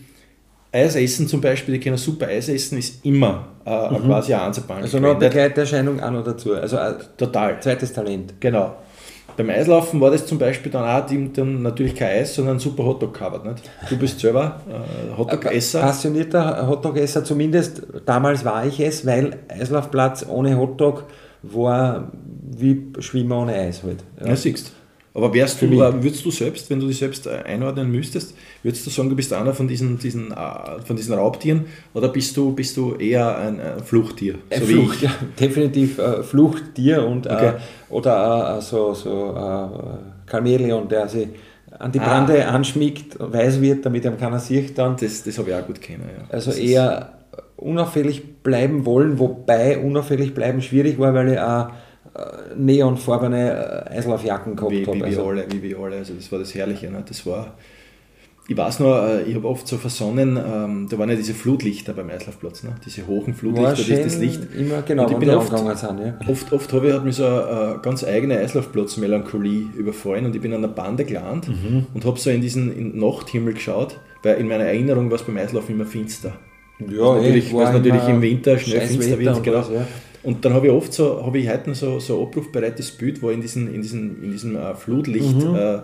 Eisessen 0.72 1.28
zum 1.28 1.42
Beispiel, 1.42 1.76
die 1.76 1.80
können 1.80 1.98
super 1.98 2.28
Eis 2.28 2.48
essen, 2.50 2.78
ist 2.78 3.04
immer 3.06 3.48
äh, 3.66 3.70
quasi 4.00 4.34
eine 4.34 4.44
Einzelbank. 4.44 4.82
Also 4.84 5.00
noch 5.00 5.12
eine 5.12 5.20
Begleiterscheinung 5.20 6.00
auch 6.00 6.12
noch 6.12 6.24
dazu. 6.24 6.54
Also 6.54 6.78
ein 6.78 6.96
Total. 7.18 7.60
zweites 7.62 7.92
Talent. 7.94 8.34
Genau. 8.40 8.76
Beim 9.40 9.52
Eislaufen 9.52 10.02
war 10.02 10.12
das 10.12 10.26
zum 10.26 10.38
Beispiel 10.38 10.70
dann 10.70 10.84
auch 10.84 11.06
die, 11.06 11.32
dann 11.32 11.62
natürlich 11.62 11.96
kein 11.96 12.10
Eis, 12.10 12.36
sondern 12.36 12.58
ein 12.58 12.60
super 12.60 12.84
Hotdog 12.84 13.14
gehabt. 13.14 13.46
Nicht? 13.46 13.72
Du 13.90 13.98
bist 13.98 14.20
selber 14.20 14.60
äh, 14.68 15.18
Hotdog-Esser. 15.18 15.80
Passionierter 15.80 16.68
Hotdog-Esser, 16.68 17.24
zumindest 17.24 17.84
damals 18.06 18.44
war 18.44 18.66
ich 18.66 18.82
es, 18.82 19.06
weil 19.06 19.38
Eislaufplatz 19.48 20.26
ohne 20.28 20.58
Hotdog 20.58 21.06
war 21.42 22.12
wie 22.52 22.92
Schwimmen 23.00 23.32
ohne 23.32 23.54
Eis 23.54 23.82
halt. 23.82 24.04
Ja, 24.20 24.36
siehst 24.36 24.74
Aber 25.20 25.34
wärst 25.34 25.62
du, 25.62 25.66
äh, 25.66 26.04
würdest 26.04 26.24
du 26.26 26.32
selbst, 26.32 26.70
wenn 26.70 26.80
du 26.80 26.88
dich 26.88 26.98
selbst 26.98 27.28
äh, 27.28 27.32
einordnen 27.46 27.92
müsstest, 27.92 28.36
würdest 28.64 28.86
du 28.86 28.90
sagen, 28.90 29.10
du 29.10 29.16
bist 29.16 29.34
einer 29.34 29.54
von 29.54 29.68
diesen, 29.68 29.98
diesen, 30.00 30.32
äh, 30.32 30.82
von 30.86 30.96
diesen 30.96 31.14
Raubtieren 31.14 31.66
oder 31.94 32.08
bist 32.08 32.36
du, 32.38 32.54
bist 32.54 32.78
du 32.78 32.96
eher 32.96 33.38
ein 33.38 33.60
äh, 33.60 33.84
Fluchttier? 33.84 34.36
So 34.52 34.68
wie 34.70 34.74
Flucht, 34.74 35.02
ja, 35.02 35.12
definitiv 35.40 35.98
äh, 36.00 36.24
Fluchttier 36.24 37.06
und 37.06 37.28
Okay. 37.28 37.48
äh, 37.50 37.94
oder 37.94 38.58
äh, 38.58 38.62
so, 38.62 38.94
so 38.94 39.36
äh, 39.36 40.30
Chamäleon, 40.32 40.88
der 40.88 41.08
sich 41.08 41.28
an 41.78 41.92
die 41.92 42.00
Ah. 42.00 42.06
Brande 42.06 42.48
anschmiegt, 42.48 43.18
weiß 43.20 43.62
wird, 43.62 43.86
damit 43.86 44.06
ihm 44.06 44.18
keiner 44.18 44.40
sieht 44.40 44.78
dann. 44.78 44.96
Das, 45.00 45.24
das 45.24 45.38
habe 45.38 45.50
ich 45.50 45.56
auch 45.56 45.66
gut 45.68 45.82
kennen. 45.82 46.04
Ja. 46.18 46.24
Also 46.30 46.52
das 46.52 46.60
eher 46.60 47.14
unauffällig 47.58 48.42
bleiben 48.42 48.86
wollen, 48.86 49.20
wobei 49.20 49.78
unauffällig 49.78 50.34
bleiben 50.34 50.62
schwierig 50.62 50.98
war, 50.98 51.14
weil 51.14 51.34
ich 51.34 51.40
auch 51.40 51.68
neonfarbene 52.58 53.86
äh, 53.90 53.98
Eislaufjacken 53.98 54.56
gehabt 54.56 54.72
wie, 54.72 54.82
wie, 54.82 54.86
habe. 54.88 55.00
wir 55.00 55.06
Also, 55.06 55.26
alle, 55.28 55.46
wie 55.52 55.62
wir 55.64 55.80
alle. 55.80 55.98
Also 55.98 56.14
das 56.14 56.32
war 56.32 56.40
das 56.40 56.54
Herrliche. 56.56 56.90
Ne? 56.92 57.04
Das 57.08 57.26
war, 57.26 57.54
ich 58.48 58.58
weiß 58.58 58.80
noch, 58.80 58.96
äh, 59.08 59.24
ich 59.24 59.36
habe 59.36 59.48
oft 59.48 59.68
so 59.68 59.78
versonnen, 59.78 60.36
ähm, 60.38 60.88
da 60.90 60.98
waren 60.98 61.10
ja 61.10 61.16
diese 61.16 61.34
Flutlichter 61.36 61.94
beim 61.94 62.10
Eislaufplatz, 62.10 62.64
ne? 62.64 62.72
diese 62.86 63.06
hohen 63.06 63.34
Flutlichter, 63.36 63.72
das 63.74 63.88
ist 63.88 64.06
das 64.06 64.18
Licht. 64.18 64.42
immer 64.58 64.82
genau, 64.82 65.06
Und 65.06 65.12
ich 65.12 65.18
bin 65.18 65.30
oft- 65.30 65.56
sind. 65.56 66.00
Ja. 66.00 66.18
Oft, 66.28 66.52
oft 66.52 66.74
habe 66.74 66.88
ich, 66.88 66.94
hat 66.94 67.06
mich 67.06 67.16
so 67.16 67.26
eine, 67.26 67.76
äh, 67.78 67.82
ganz 67.84 68.04
eigene 68.04 68.38
Eislaufplatz-Melancholie 68.40 69.68
überfallen 69.78 70.26
und 70.26 70.36
ich 70.36 70.42
bin 70.42 70.54
an 70.54 70.62
der 70.62 70.70
Bande 70.70 71.06
gelandet 71.06 71.50
Mhm. 71.50 71.86
und 71.94 72.06
habe 72.06 72.20
so 72.20 72.30
in 72.32 72.42
diesen 72.42 72.76
in 72.76 72.98
Nachthimmel 73.00 73.54
geschaut, 73.54 74.00
weil 74.24 74.38
in 74.38 74.48
meiner 74.48 74.64
Erinnerung 74.66 75.10
war 75.12 75.18
es 75.18 75.24
beim 75.24 75.38
Eislaufen 75.38 75.76
immer 75.76 75.86
finster. 75.86 76.34
Ja, 76.80 77.16
natürlich, 77.16 77.52
eh, 77.52 77.56
weil 77.56 77.66
es 77.68 77.74
natürlich 77.74 78.02
immer 78.04 78.10
im 78.16 78.22
Winter 78.22 78.58
schnell 78.58 78.82
finster 78.82 79.20
wird. 79.20 79.44
Genau. 79.44 79.58
was, 79.60 79.70
ja. 79.70 79.88
Und 80.24 80.44
dann 80.44 80.54
habe 80.54 80.68
ich 80.68 80.74
oft 80.74 80.94
so, 80.94 81.26
habe 81.26 81.40
ich 81.40 81.50
heute 81.50 81.70
noch 81.70 81.76
so, 81.76 82.00
so 82.00 82.20
ein 82.20 82.28
abrufbereites 82.28 82.92
Bild, 82.92 83.22
wo 83.22 83.30
in, 83.30 83.42
diesen, 83.42 83.74
in 83.74 83.82
diesem, 83.82 84.24
in 84.24 84.32
diesem 84.32 84.56
äh, 84.56 84.76
Flutlichtkegel 84.76 85.56
äh, 85.56 85.80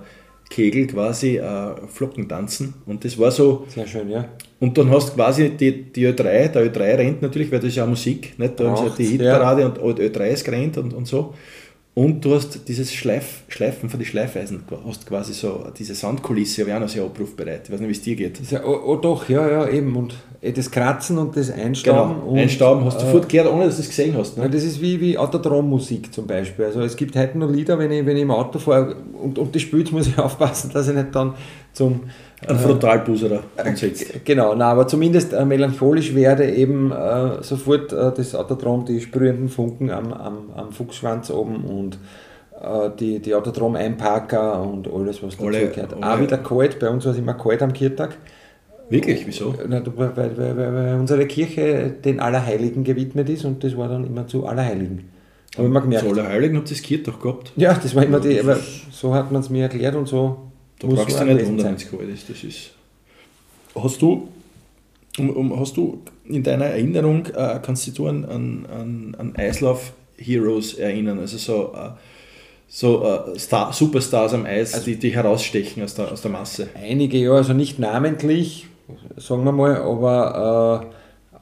Kegel 0.49 0.87
quasi 0.87 1.37
äh, 1.37 1.87
Flocken 1.87 2.27
tanzen. 2.27 2.75
Und 2.85 3.03
das 3.03 3.17
war 3.17 3.31
so, 3.31 3.65
Sehr 3.67 3.87
schön, 3.87 4.09
ja. 4.09 4.29
und 4.59 4.77
dann 4.77 4.89
hast 4.91 5.09
du 5.09 5.15
quasi 5.15 5.49
die, 5.49 5.91
die 5.91 6.07
Ö3, 6.07 6.49
der 6.49 6.71
Ö3 6.71 6.97
rennt 6.97 7.21
natürlich, 7.21 7.51
weil 7.51 7.59
das 7.59 7.69
ist 7.69 7.77
ja 7.77 7.85
Musik, 7.85 8.37
nicht? 8.37 8.59
da 8.59 8.73
ist 8.73 8.83
ja 8.83 8.89
die 8.89 9.05
Hitparade 9.05 9.67
und 9.67 9.99
Ö3 9.99 10.27
ist 10.27 10.43
gerannt 10.43 10.77
und, 10.77 10.93
und 10.93 11.07
so. 11.07 11.33
Und 11.97 12.25
du 12.25 12.35
hast 12.35 12.67
dieses 12.67 12.93
Schleif, 12.93 13.43
Schleifen 13.47 13.89
von 13.89 13.97
den 13.97 14.05
Schleifeisen, 14.05 14.65
hast 14.85 15.07
quasi 15.07 15.31
so 15.31 15.67
diese 15.77 15.95
Sandkulisse, 15.95 16.63
ich 16.63 16.73
auch 16.73 16.81
noch 16.81 16.89
sehr 16.89 17.03
abrufbereit. 17.03 17.61
Ich 17.63 17.71
weiß 17.71 17.79
nicht, 17.79 17.87
wie 17.87 17.93
es 17.93 18.01
dir 18.01 18.17
geht. 18.17 18.51
Ja, 18.51 18.65
oh, 18.65 18.81
oh 18.85 18.95
doch, 18.97 19.29
ja, 19.29 19.49
ja, 19.49 19.69
eben. 19.69 19.95
Und 19.95 20.13
eh, 20.41 20.51
das 20.51 20.69
Kratzen 20.69 21.17
und 21.17 21.37
das 21.37 21.49
Einstauben. 21.49 22.15
Genau, 22.15 22.31
und, 22.31 22.37
Einstauben 22.37 22.83
hast 22.83 22.97
du 22.97 23.03
äh, 23.03 23.05
sofort 23.05 23.29
gehört, 23.29 23.49
ohne 23.49 23.67
dass 23.67 23.77
du 23.77 23.81
es 23.83 23.87
gesehen 23.87 24.13
hast. 24.17 24.37
Ne? 24.37 24.49
das 24.49 24.65
ist 24.65 24.81
wie, 24.81 24.99
wie 24.99 25.17
Autodrom-Musik 25.17 26.13
zum 26.13 26.27
Beispiel. 26.27 26.65
Also 26.65 26.81
es 26.81 26.97
gibt 26.97 27.15
heute 27.15 27.37
noch 27.37 27.49
Lieder, 27.49 27.79
wenn 27.79 27.89
ich, 27.93 28.05
wenn 28.05 28.17
ich 28.17 28.23
im 28.23 28.31
Auto 28.31 28.59
fahre 28.59 28.97
und, 29.13 29.39
und 29.39 29.55
das 29.55 29.61
spielt, 29.61 29.93
muss 29.93 30.07
ich 30.07 30.17
aufpassen, 30.19 30.71
dass 30.73 30.89
ich 30.89 30.95
nicht 30.95 31.15
dann 31.15 31.33
zum... 31.71 32.01
Ein 32.47 32.57
Frontalbuserer 32.59 33.39
ansetzt. 33.57 34.25
Genau, 34.25 34.53
na, 34.55 34.71
aber 34.71 34.87
zumindest 34.87 35.33
äh, 35.33 35.45
melancholisch 35.45 36.13
werde, 36.15 36.49
eben 36.51 36.91
äh, 36.91 37.41
sofort 37.41 37.93
äh, 37.93 38.11
das 38.15 38.35
Autodrom, 38.35 38.85
die 38.85 38.99
sprühenden 39.01 39.49
Funken 39.49 39.89
am, 39.89 40.11
am, 40.13 40.37
am 40.55 40.71
Fuchsschwanz 40.71 41.31
oben 41.31 41.63
und 41.63 41.97
äh, 42.61 42.89
die, 42.99 43.19
die 43.19 43.33
Autodrom-Einparker 43.33 44.61
und 44.61 44.87
alles, 44.91 45.23
was 45.23 45.37
dazu 45.37 45.47
Alle- 45.47 45.69
gehört. 45.69 45.93
alle- 46.01 46.13
Auch 46.13 46.19
wieder 46.21 46.37
kalt, 46.37 46.79
bei 46.79 46.89
uns 46.89 47.05
war 47.05 47.13
es 47.13 47.17
immer 47.17 47.33
kalt 47.35 47.61
am 47.63 47.73
Kirtag. 47.73 48.17
Wirklich, 48.89 49.25
wieso? 49.25 49.55
Na, 49.67 49.81
weil, 49.95 50.11
weil, 50.15 50.37
weil, 50.37 50.57
weil 50.75 50.99
unsere 50.99 51.25
Kirche 51.25 51.89
den 52.03 52.19
Allerheiligen 52.19 52.83
gewidmet 52.83 53.29
ist 53.29 53.43
und 53.45 53.63
das 53.63 53.75
war 53.77 53.87
dann 53.89 54.05
immer 54.05 54.27
zu 54.27 54.45
Allerheiligen. 54.45 55.09
Habe 55.57 55.67
ich 55.67 55.73
mir 55.73 55.81
gemerkt. 55.81 56.05
Zu 56.05 56.11
Allerheiligen 56.11 56.57
habt 56.57 56.69
ihr 56.69 56.75
das 56.75 56.83
Kirtag 56.83 57.19
gehabt. 57.21 57.53
Ja, 57.55 57.73
das 57.81 57.95
war 57.95 58.03
immer 58.03 58.19
die, 58.19 58.39
aber 58.39 58.57
so 58.91 59.15
hat 59.15 59.31
man 59.31 59.41
es 59.41 59.49
mir 59.49 59.63
erklärt 59.63 59.95
und 59.95 60.07
so 60.07 60.37
Da 60.85 60.95
muss 60.95 60.99
brauchst 60.99 61.19
du 61.19 61.25
nicht 61.25 61.45
wundern, 61.45 61.65
wenn 61.65 61.75
es 61.75 61.89
kalt 61.89 62.09
ist. 62.09 62.29
Das 62.29 62.43
ist. 62.43 62.71
Hast 63.75 64.01
du, 64.01 64.29
um, 65.17 65.29
um, 65.31 65.59
hast 65.59 65.75
du 65.75 66.01
in 66.25 66.43
deiner 66.43 66.65
Erinnerung, 66.65 67.25
äh, 67.27 67.59
kannst 67.61 67.87
du 67.87 67.91
dich 67.91 68.05
an, 68.05 68.25
an, 68.25 68.65
an, 68.65 69.15
an 69.17 69.35
Eislauf-Heroes 69.35 70.75
erinnern? 70.75 71.19
Also 71.19 71.37
so, 71.37 71.73
äh, 71.75 71.89
so 72.67 73.03
äh, 73.03 73.37
Star, 73.37 73.73
Superstars 73.73 74.33
am 74.33 74.45
Eis, 74.45 74.73
Also 74.73 74.85
die, 74.85 74.97
die 74.97 75.13
herausstechen 75.13 75.83
aus 75.83 75.95
der, 75.95 76.11
aus 76.11 76.21
der 76.21 76.31
Masse. 76.31 76.69
Einige 76.75 77.17
ja, 77.17 77.31
also 77.31 77.53
nicht 77.53 77.79
namentlich, 77.79 78.67
sagen 79.17 79.43
wir 79.43 79.51
mal, 79.51 79.77
aber 79.77 80.89
äh, 80.91 80.95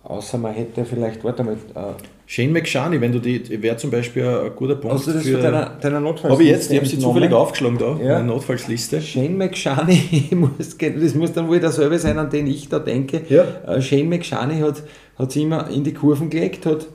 außer 0.04 0.38
man 0.38 0.54
hätte 0.54 0.86
vielleicht, 0.86 1.24
warte 1.24 1.44
mal, 1.44 1.54
äh, 1.54 1.94
Shane 2.26 2.52
McShane, 2.52 3.00
wenn 3.02 3.12
du 3.12 3.20
die, 3.20 3.62
wäre 3.62 3.76
zum 3.78 3.92
Beispiel 3.92 4.26
ein 4.26 4.52
guter 4.56 4.76
Punkt 4.76 5.06
du 5.06 5.12
das 5.12 5.24
für. 5.24 5.34
von 5.34 5.42
deiner, 5.42 5.78
deiner 5.82 6.00
Notfallsliste 6.00 6.32
Habe 6.32 6.44
ich 6.44 6.50
jetzt, 6.50 6.72
ich 6.72 6.78
habe 6.78 6.88
sie 6.88 6.98
zufällig 7.00 7.32
aufgeschlagen 7.34 7.78
da, 7.78 7.98
Ja. 8.02 8.14
meine 8.14 8.28
Notfallsliste. 8.28 9.02
Shane 9.02 9.38
McShane, 9.38 9.98
muss, 10.32 10.78
das 10.78 11.14
muss 11.16 11.34
dann 11.34 11.48
wohl 11.48 11.60
derselbe 11.60 12.00
sein, 12.00 12.18
an 12.18 12.30
den 12.30 12.48
ich 12.48 12.70
da 12.70 12.80
denke. 12.80 13.22
Ja. 13.30 13.46
Äh, 13.68 13.82
Shane 13.82 14.08
McShane 14.10 14.62
hat, 14.62 14.84
hat 15.18 15.32
sich 15.32 15.44
immer 15.44 15.70
in 15.70 15.84
die 15.84 15.94
Kurven 15.94 16.30
gelegt, 16.30 16.66
hat 16.66 16.88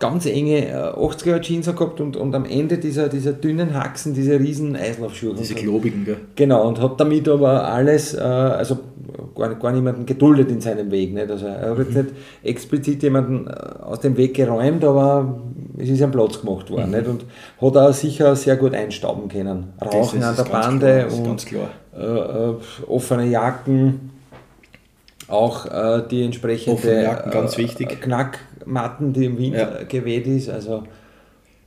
ganz 0.00 0.26
enge 0.26 0.66
äh, 0.66 0.72
80er 0.72 1.40
Jeans 1.40 1.66
gehabt 1.66 2.00
und, 2.00 2.16
und 2.16 2.34
am 2.34 2.46
Ende 2.46 2.78
dieser, 2.78 3.08
dieser 3.08 3.34
dünnen 3.34 3.74
Haxen 3.74 4.14
diese 4.14 4.40
riesen 4.40 4.74
Eislaufschuhe. 4.74 5.34
Diese 5.34 5.54
klobigen, 5.54 6.04
gell? 6.04 6.16
Genau, 6.34 6.66
und 6.66 6.80
hat 6.80 6.98
damit 6.98 7.28
aber 7.28 7.68
alles, 7.68 8.14
äh, 8.14 8.18
also 8.18 8.78
gar, 9.34 9.54
gar 9.54 9.72
niemanden 9.72 10.06
geduldet 10.06 10.50
in 10.50 10.60
seinem 10.60 10.90
Weg. 10.90 11.12
Nicht? 11.12 11.30
Also 11.30 11.46
er 11.46 11.70
hat 11.70 11.78
jetzt 11.78 11.94
nicht 11.94 12.08
explizit 12.42 13.02
jemanden 13.02 13.46
äh, 13.46 13.50
aus 13.82 14.00
dem 14.00 14.16
Weg 14.16 14.34
geräumt, 14.34 14.82
aber 14.84 15.38
es 15.76 15.90
ist 15.90 16.02
ein 16.02 16.10
Platz 16.10 16.40
gemacht 16.40 16.70
worden. 16.70 16.90
Nicht? 16.90 17.06
Und 17.06 17.26
hat 17.60 17.76
auch 17.76 17.92
sicher 17.92 18.34
sehr 18.36 18.56
gut 18.56 18.74
einstauben 18.74 19.28
können. 19.28 19.74
Rauchen 19.80 20.22
an 20.22 20.34
der 20.34 20.44
Bande 20.44 21.08
klar, 21.08 21.30
und 21.30 21.46
äh, 21.94 22.50
äh, 22.50 22.54
offene 22.88 23.26
Jacken. 23.26 24.19
Auch 25.30 25.66
äh, 25.66 26.02
die 26.10 26.24
entsprechende 26.24 26.72
Offenmerken, 26.76 27.30
ganz 27.30 27.56
wichtig. 27.56 27.90
Äh, 27.92 27.96
Knackmatten, 27.96 29.12
die 29.12 29.24
im 29.26 29.38
Wind 29.38 29.56
Ja. 29.56 29.82
geweht 29.84 30.26
ist. 30.26 30.48
Also 30.48 30.84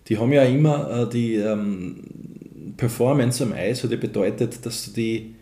Die 0.08 0.18
haben 0.18 0.32
ja 0.34 0.44
immer 0.44 1.04
äh, 1.04 1.10
die 1.10 1.36
ähm, 1.36 1.96
Performance 2.78 3.44
am 3.44 3.54
Eis 3.54 3.84
ja 3.84 3.98
bedeutet, 3.98 4.66
dass 4.66 4.86
du 4.86 4.92
die 4.92 5.36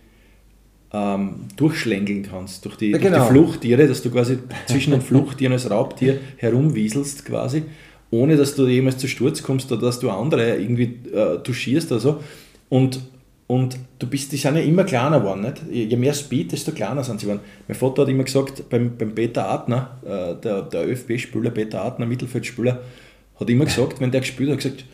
ähm, 0.93 1.45
durchschlängeln 1.55 2.23
kannst 2.29 2.65
durch 2.65 2.75
die, 2.75 2.91
Ja, 2.91 2.97
durch 2.97 3.11
genau. 3.11 3.23
die 3.25 3.31
Fluchttiere, 3.31 3.87
dass 3.87 4.01
du 4.01 4.09
quasi 4.11 4.37
zwischen 4.67 4.91
den 4.91 5.01
Fluchttieren 5.01 5.53
als 5.53 5.69
Raubtier 5.69 6.19
herumwieselst 6.37 7.25
quasi, 7.25 7.63
ohne 8.11 8.35
dass 8.35 8.55
du 8.55 8.67
jemals 8.67 8.97
zu 8.97 9.07
Sturz 9.07 9.41
kommst 9.41 9.71
oder 9.71 9.81
dass 9.83 9.99
du 9.99 10.09
andere 10.09 10.57
irgendwie 10.57 10.99
äh, 11.13 11.37
touchierst 11.43 11.91
oder 11.91 12.01
so. 12.01 12.23
Und, 12.69 12.99
und 13.51 13.77
du 13.99 14.07
bist, 14.07 14.31
die 14.31 14.37
sind 14.37 14.55
ja 14.55 14.61
immer 14.61 14.85
kleiner 14.85 15.19
geworden. 15.19 15.41
Nicht? 15.41 15.61
Je 15.69 15.97
mehr 15.97 16.13
Speed, 16.13 16.53
desto 16.53 16.71
kleiner 16.71 17.03
sind 17.03 17.19
sie 17.19 17.25
geworden. 17.25 17.43
Mein 17.67 17.77
Vater 17.77 18.03
hat 18.03 18.09
immer 18.09 18.23
gesagt, 18.23 18.69
beim, 18.69 18.95
beim 18.95 19.13
Peter 19.13 19.45
Adner, 19.45 19.97
äh, 20.05 20.41
der, 20.41 20.61
der 20.61 20.87
ÖFB-Spieler, 20.87 21.49
Peter 21.49 21.83
Adner, 21.83 22.05
Mittelfeldspieler, 22.05 22.79
hat 23.37 23.49
immer 23.49 23.65
gesagt, 23.65 23.99
wenn 23.99 24.09
der 24.09 24.21
gespielt 24.21 24.51
hat, 24.51 24.57
gesagt, 24.59 24.85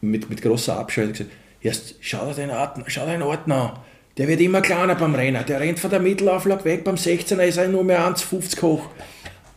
mit, 0.00 0.28
mit 0.28 0.42
großer 0.42 0.76
Abscheu, 0.76 1.06
gesagt, 1.06 1.30
erst 1.60 1.94
schau 2.00 2.26
dir 2.26 2.34
den 2.34 2.50
Adner, 2.50 2.82
schau 2.88 3.06
den 3.06 3.22
Adner 3.22 3.54
an. 3.54 3.70
Der 4.18 4.26
wird 4.26 4.40
immer 4.40 4.62
kleiner 4.62 4.96
beim 4.96 5.14
Rennen. 5.14 5.44
Der 5.46 5.60
rennt 5.60 5.78
von 5.78 5.90
der 5.90 6.00
Mittelauflage 6.00 6.64
weg. 6.64 6.82
Beim 6.82 6.96
16er 6.96 7.44
ist 7.44 7.56
er 7.56 7.68
nur 7.68 7.84
mehr 7.84 8.00
1,50 8.00 8.62
hoch. 8.62 8.88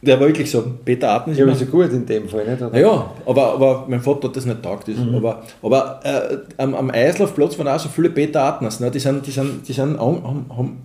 Der 0.06 0.20
war 0.20 0.28
wirklich 0.28 0.50
so. 0.50 0.64
Peter 0.84 1.10
Adner 1.12 1.34
ist 1.34 1.40
ja, 1.40 1.48
ist 1.48 1.62
ja 1.62 1.68
gut 1.68 1.92
in 1.92 2.06
dem 2.06 2.30
Fall, 2.30 2.46
nicht? 2.48 2.62
Oder? 2.62 2.72
naja, 2.72 3.12
aber, 3.26 3.54
aber 3.54 3.86
mein 3.88 4.02
Vater 4.02 4.28
hat 4.28 4.36
das 4.36 4.46
nicht 4.46 4.62
taugt. 4.62 4.88
Mhm. 4.88 5.16
Aber, 5.16 5.44
aber 5.62 6.00
äh, 6.04 6.38
am, 6.58 6.76
am 6.76 6.90
Eislaufplatz 6.92 7.58
waren 7.58 7.68
auch 7.68 7.80
so 7.80 7.90
viele 7.90 8.10
Peter 8.10 8.44
Adners. 8.44 8.80
Ne? 8.80 8.92
Die, 8.92 9.00
sind, 9.00 9.26
die, 9.26 9.32
sind, 9.32 9.68
die 9.68 9.74
sind 9.74 9.98
an, 10.00 10.24
haben, 10.24 10.46
haben, 10.50 10.78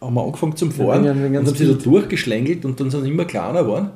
haben 0.00 0.18
angefangen 0.18 0.56
zum 0.56 0.72
Fahren 0.72 1.04
wegen 1.04 1.36
und 1.36 1.46
haben 1.46 1.54
sich 1.54 1.68
da 1.68 1.74
Speed. 1.74 1.86
durchgeschlängelt 1.86 2.64
und 2.64 2.80
dann 2.80 2.90
sind 2.90 3.02
sie 3.02 3.10
immer 3.10 3.24
kleiner 3.24 3.62
geworden. 3.62 3.90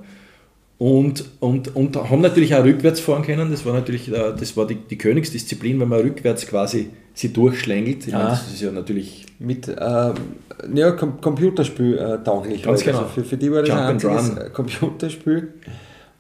Und, 0.79 1.25
und, 1.41 1.77
und 1.77 1.97
haben 1.97 2.23
natürlich 2.23 2.55
auch 2.55 2.65
rückwärts 2.65 3.01
fahren 3.01 3.23
können. 3.23 3.51
Das 3.51 3.67
war 3.67 3.75
natürlich 3.75 4.11
äh, 4.11 4.33
das 4.39 4.57
war 4.57 4.67
die, 4.67 4.77
die 4.77 4.97
Königsdisziplin, 4.97 5.79
wenn 5.79 5.89
man 5.89 6.01
rückwärts 6.01 6.47
quasi 6.47 6.89
sie 7.15 7.33
durchschlängelt. 7.33 8.07
Ich 8.07 8.13
meine, 8.13 8.25
Ah. 8.27 8.31
das 8.31 8.53
ist 8.53 8.61
ja 8.63 8.71
natürlich 8.73 9.27
Mit 9.39 9.69
ähm, 9.69 10.15
ja, 10.75 10.91
Com 10.93 11.21
Computerspiel 11.21 11.97
äh, 11.97 12.23
tauglich. 12.23 12.63
Ganz 12.63 12.81
halt. 12.81 12.87
genau. 12.87 12.99
Also 13.05 13.11
für, 13.15 13.25
für 13.25 13.37
die 13.37 13.51
war 13.51 13.61
das 13.61 13.69
Jump 13.71 13.81
ein 13.81 13.89
einziges 13.89 14.29
Run. 14.31 14.37
äh, 14.39 14.51
Computerspiel. 14.51 15.49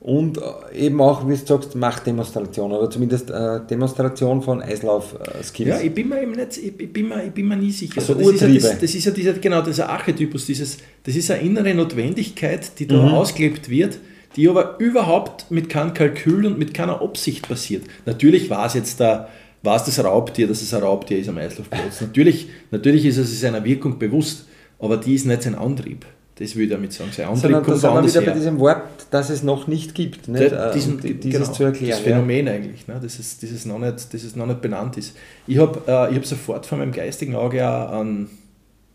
Und 0.00 0.38
äh, 0.38 0.86
eben 0.86 0.98
auch, 1.02 1.28
wie 1.28 1.36
du 1.36 1.44
sagst, 1.44 1.74
Machtdemonstration 1.74 2.72
oder 2.72 2.88
zumindest 2.88 3.30
äh, 3.30 3.60
Demonstration 3.68 4.40
von 4.40 4.62
Eislauf-Skills. 4.62 5.68
Ja, 5.68 5.80
ich 5.80 5.92
bin 5.94 6.08
mir 6.08 6.22
eben 6.22 6.32
nicht, 6.32 6.56
ich 6.56 6.80
ich 6.80 6.90
bin 6.92 7.08
mir, 7.08 7.22
ich 7.24 7.32
bin 7.32 7.46
mir 7.48 7.56
nie 7.56 7.70
sicher. 7.70 8.00
Also 8.00 8.14
das, 8.14 8.26
ist 8.28 8.40
ja, 8.40 8.48
das, 8.48 8.78
das 8.80 8.94
ist 8.94 9.04
ja 9.04 9.10
dieser, 9.12 9.34
genau 9.34 9.60
dieser 9.60 9.90
Archetypus, 9.90 10.46
dieses, 10.46 10.78
das 11.04 11.14
ist 11.16 11.30
eine 11.30 11.42
innere 11.42 11.74
Notwendigkeit, 11.74 12.78
die 12.78 12.86
da 12.86 12.96
Mhm. 12.96 13.12
ausgelebt 13.14 13.68
wird, 13.68 13.98
die 14.36 14.48
aber 14.48 14.76
überhaupt 14.80 15.50
mit 15.50 15.68
keinem 15.68 15.92
Kalkül 15.92 16.46
und 16.46 16.58
mit 16.58 16.72
keiner 16.72 17.02
Absicht 17.02 17.46
passiert. 17.46 17.82
Natürlich 18.06 18.48
war 18.48 18.64
es 18.66 18.74
jetzt 18.74 19.00
da, 19.00 19.28
war 19.62 19.76
es 19.76 19.84
das 19.84 20.02
Raubtier, 20.02 20.46
dass 20.48 20.62
es 20.62 20.72
ein 20.72 20.82
Raubtier 20.82 21.18
ist 21.18 21.28
am 21.28 21.38
Eislaufplatz. 21.38 22.00
natürlich, 22.00 22.48
natürlich 22.70 23.04
ist 23.04 23.18
es 23.18 23.40
seiner 23.40 23.62
Wirkung 23.64 23.98
bewusst, 23.98 24.46
aber 24.78 24.96
die 24.96 25.14
ist 25.14 25.26
nicht 25.26 25.42
sein 25.42 25.54
Antrieb. 25.54 26.06
Das 26.36 26.56
will 26.56 26.64
ich 26.64 26.70
damit 26.70 26.92
sagen. 26.94 27.10
Sein 27.12 27.26
Antrieb 27.26 27.42
Sondern 27.42 27.62
da 27.62 27.66
kommt 27.66 27.80
sind 27.80 28.14
wir 28.14 28.22
wieder 28.22 28.32
bei 28.32 28.38
diesem 28.38 28.58
Wort, 28.60 28.82
das 29.10 29.28
es 29.28 29.42
noch 29.42 29.66
nicht 29.66 29.94
gibt. 29.94 30.26
Nicht? 30.26 30.52
Äh, 30.52 30.72
diesen, 30.72 30.98
die- 30.98 31.14
dieses 31.14 31.40
genau, 31.42 31.52
zu 31.52 31.64
erklären. 31.64 31.90
Das 31.90 32.00
Phänomen 32.00 32.48
eigentlich, 32.48 32.88
ne? 32.88 32.98
das, 33.02 33.18
ist, 33.18 33.42
das, 33.42 33.50
ist 33.50 33.66
noch 33.66 33.78
nicht, 33.78 34.36
noch 34.36 34.46
nicht 34.46 34.62
benannt 34.62 34.96
ist. 34.96 35.14
Ich 35.46 35.58
habe 35.58 35.82
äh, 35.86 36.10
ich 36.10 36.16
hab 36.16 36.24
sofort 36.24 36.64
vor 36.64 36.78
meinem 36.78 36.92
geistigen 36.92 37.34
Auge 37.34 37.68
auch 37.68 37.90
an 37.92 38.30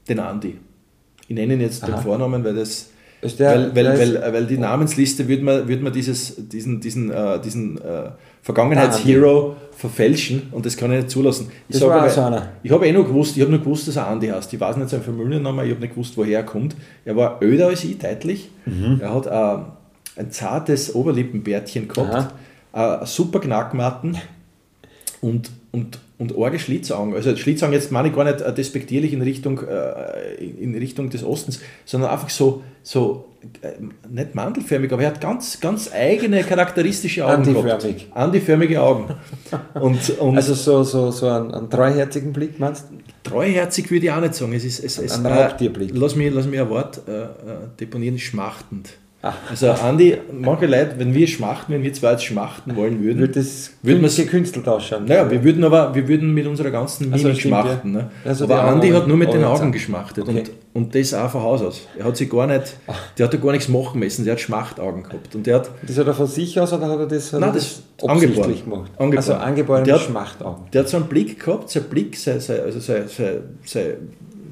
den 0.09 0.19
Andi. 0.19 0.57
Ich 1.27 1.35
nenne 1.35 1.53
ihn 1.53 1.61
jetzt 1.61 1.83
Aha. 1.83 1.97
Vornamen, 1.97 2.43
weil 2.43 2.55
das 2.55 2.89
der- 3.39 3.49
weil, 3.51 3.75
weil, 3.75 3.83
der 3.83 3.93
ist- 3.93 4.21
weil, 4.21 4.33
weil 4.33 4.45
die 4.45 4.57
Namensliste 4.57 5.27
würde 5.27 5.43
man, 5.43 5.67
würde 5.67 5.81
man 5.83 5.91
dieses, 5.93 6.35
diesen, 6.47 6.79
diesen, 6.79 7.11
äh, 7.11 7.39
diesen 7.41 7.77
äh, 7.79 8.09
Vergangenheitshero 8.41 9.55
verfälschen 9.71 10.43
und 10.51 10.65
das 10.65 10.77
kann 10.77 10.91
ich 10.91 10.97
nicht 10.97 11.09
zulassen. 11.09 11.49
Ich 11.67 11.75
sag 11.77 11.89
aber, 11.97 12.09
so. 12.09 12.21
Ich 12.63 12.71
habe 12.71 12.87
eh 12.87 12.91
noch 12.91 13.05
gewusst, 13.05 13.35
ich 13.35 13.41
habe 13.41 13.51
nur 13.51 13.59
gewusst, 13.59 13.87
dass 13.87 13.95
er 13.97 14.07
Andi 14.07 14.27
heißt. 14.27 14.53
Ich 14.53 14.59
weiß 14.59 14.77
nicht 14.77 14.89
seinen 14.89 15.03
Familiennamen, 15.03 15.65
ich 15.65 15.71
habe 15.71 15.81
nicht 15.81 15.93
gewusst, 15.93 16.15
woher 16.17 16.39
er 16.39 16.43
kommt. 16.45 16.75
Er 17.03 17.15
war 17.15 17.41
öder 17.41 17.67
als 17.67 17.83
ich, 17.83 17.97
deutlich. 17.97 18.49
Mhm. 18.65 18.99
Er 19.01 19.13
hat 19.13 19.25
äh, 19.25 20.19
ein 20.21 20.31
zartes 20.31 20.93
Oberlippenbärtchen 20.95 21.87
gehabt, 21.87 22.33
äh, 22.73 23.05
super 23.05 23.39
Knackmatten 23.39 24.17
und, 25.21 25.49
und, 25.75 25.99
und 26.17 26.37
arge 26.37 26.57
Schlitzaugen. 26.57 27.13
Also 27.13 27.35
Schlitzaugen 27.35 27.73
jetzt 27.73 27.91
meine 27.91 28.07
ich 28.07 28.15
gar 28.15 28.23
nicht 28.23 28.39
äh, 28.39 28.53
despektierlich 28.53 29.11
in 29.11 29.21
Richtung, 29.21 29.59
äh, 29.59 30.43
in 30.45 30.73
Richtung 30.73 31.09
des 31.09 31.23
Ostens, 31.23 31.59
sondern 31.83 32.11
einfach 32.11 32.29
so, 32.29 32.63
so 32.81 33.25
äh, 33.61 33.73
nicht 34.09 34.33
mandelförmig, 34.33 34.93
aber 34.93 35.01
er 35.03 35.09
hat 35.09 35.19
ganz, 35.19 35.59
ganz 35.59 35.91
eigene 35.93 36.43
charakteristische 36.43 37.25
Augen 37.25 37.43
Andiförmig. 37.43 37.97
gehabt. 37.97 38.17
Andiförmige 38.17 38.81
Augen. 38.81 39.15
Und, 39.73 40.17
und 40.17 40.37
Also 40.37 40.53
so, 40.53 40.83
so, 40.83 41.11
so 41.11 41.27
einen, 41.27 41.53
einen 41.53 41.69
treuherzigen 41.69 42.31
Blick, 42.31 42.57
meinst 42.57 42.85
du? 42.89 43.29
Treuherzig 43.29 43.91
würde 43.91 44.05
ich 44.05 44.11
auch 44.11 44.21
nicht 44.21 44.35
sagen. 44.35 44.53
Es 44.53 44.63
ist, 44.63 44.81
es, 44.81 44.97
es, 44.97 45.17
Ein 45.17 45.25
Raubtierblick. 45.25 45.93
Äh, 45.93 45.97
lass, 45.97 46.15
mich, 46.15 46.33
lass 46.33 46.45
mich 46.45 46.59
ein 46.59 46.69
Wort 46.69 47.01
äh, 47.07 47.23
äh, 47.23 47.27
deponieren, 47.79 48.17
schmachtend. 48.17 48.93
Also 49.49 49.71
Andi, 49.71 50.17
manche 50.31 50.67
Leute, 50.67 50.95
wenn 50.97 51.13
wir 51.13 51.25
schmachten, 51.27 51.73
wenn 51.73 51.81
wir 51.83 51.91
zwei 51.93 52.11
jetzt 52.11 52.25
schmachten 52.25 52.75
wollen 52.75 53.03
würden, 53.03 53.19
Würde 53.19 53.33
das 53.33 53.71
Würden 53.81 54.07
gekünstelt 54.07 54.67
ausschauen? 54.67 55.05
naja, 55.05 55.29
wir 55.31 55.43
würden 55.43 55.63
aber, 55.63 55.95
wir 55.95 56.07
würden 56.07 56.33
mit 56.33 56.45
unserer 56.45 56.69
ganzen 56.71 57.11
Also 57.11 57.25
Mimik 57.27 57.39
stimmt, 57.39 57.55
schmachten. 57.55 57.91
Ne? 57.91 58.09
Also 58.23 58.43
aber 58.45 58.63
Andi 58.63 58.89
hat 58.89 59.07
nur 59.07 59.17
mit 59.17 59.33
den 59.33 59.43
Augen 59.43 59.71
geschmachtet 59.71 60.27
Okay. 60.27 60.43
und, 60.73 60.83
und 60.85 60.95
das 60.95 61.13
auch 61.13 61.29
von 61.29 61.41
Haus 61.41 61.61
aus. 61.61 61.87
Er 61.97 62.05
hat 62.05 62.17
sich 62.17 62.29
gar 62.29 62.45
nicht, 62.47 62.75
der 63.17 63.25
hat 63.25 63.33
ja 63.33 63.39
gar 63.39 63.51
nichts 63.51 63.67
machen 63.67 63.99
müssen, 63.99 64.25
der 64.25 64.33
hat 64.33 64.41
Schmachtaugen 64.41 65.03
gehabt. 65.03 65.33
Und 65.35 65.47
der 65.47 65.55
hat 65.55 65.71
Das 65.87 65.97
hat 65.97 66.07
er 66.07 66.13
von 66.13 66.27
sich 66.27 66.59
aus 66.59 66.71
oder 66.73 66.87
hat 66.87 66.99
er 66.99 67.07
das, 67.07 67.33
hat 67.33 67.39
Nein, 67.39 67.53
das 67.53 67.81
absichtlich 68.03 68.39
angeboren. 68.43 68.63
gemacht? 68.63 68.91
Angeboren. 68.97 69.17
Also 69.17 69.33
angeborene 69.33 69.99
Schmachtaugen. 69.99 70.65
Der 70.71 70.81
hat 70.81 70.89
so 70.89 70.97
einen 70.97 71.07
Blick 71.07 71.43
gehabt, 71.43 71.69
sein 71.69 71.83
Blick, 71.83 72.15
sein, 72.17 72.39
sein, 72.39 72.59
also 72.61 72.79
sein, 72.79 73.03
sein, 73.07 73.37
sein, 73.65 73.93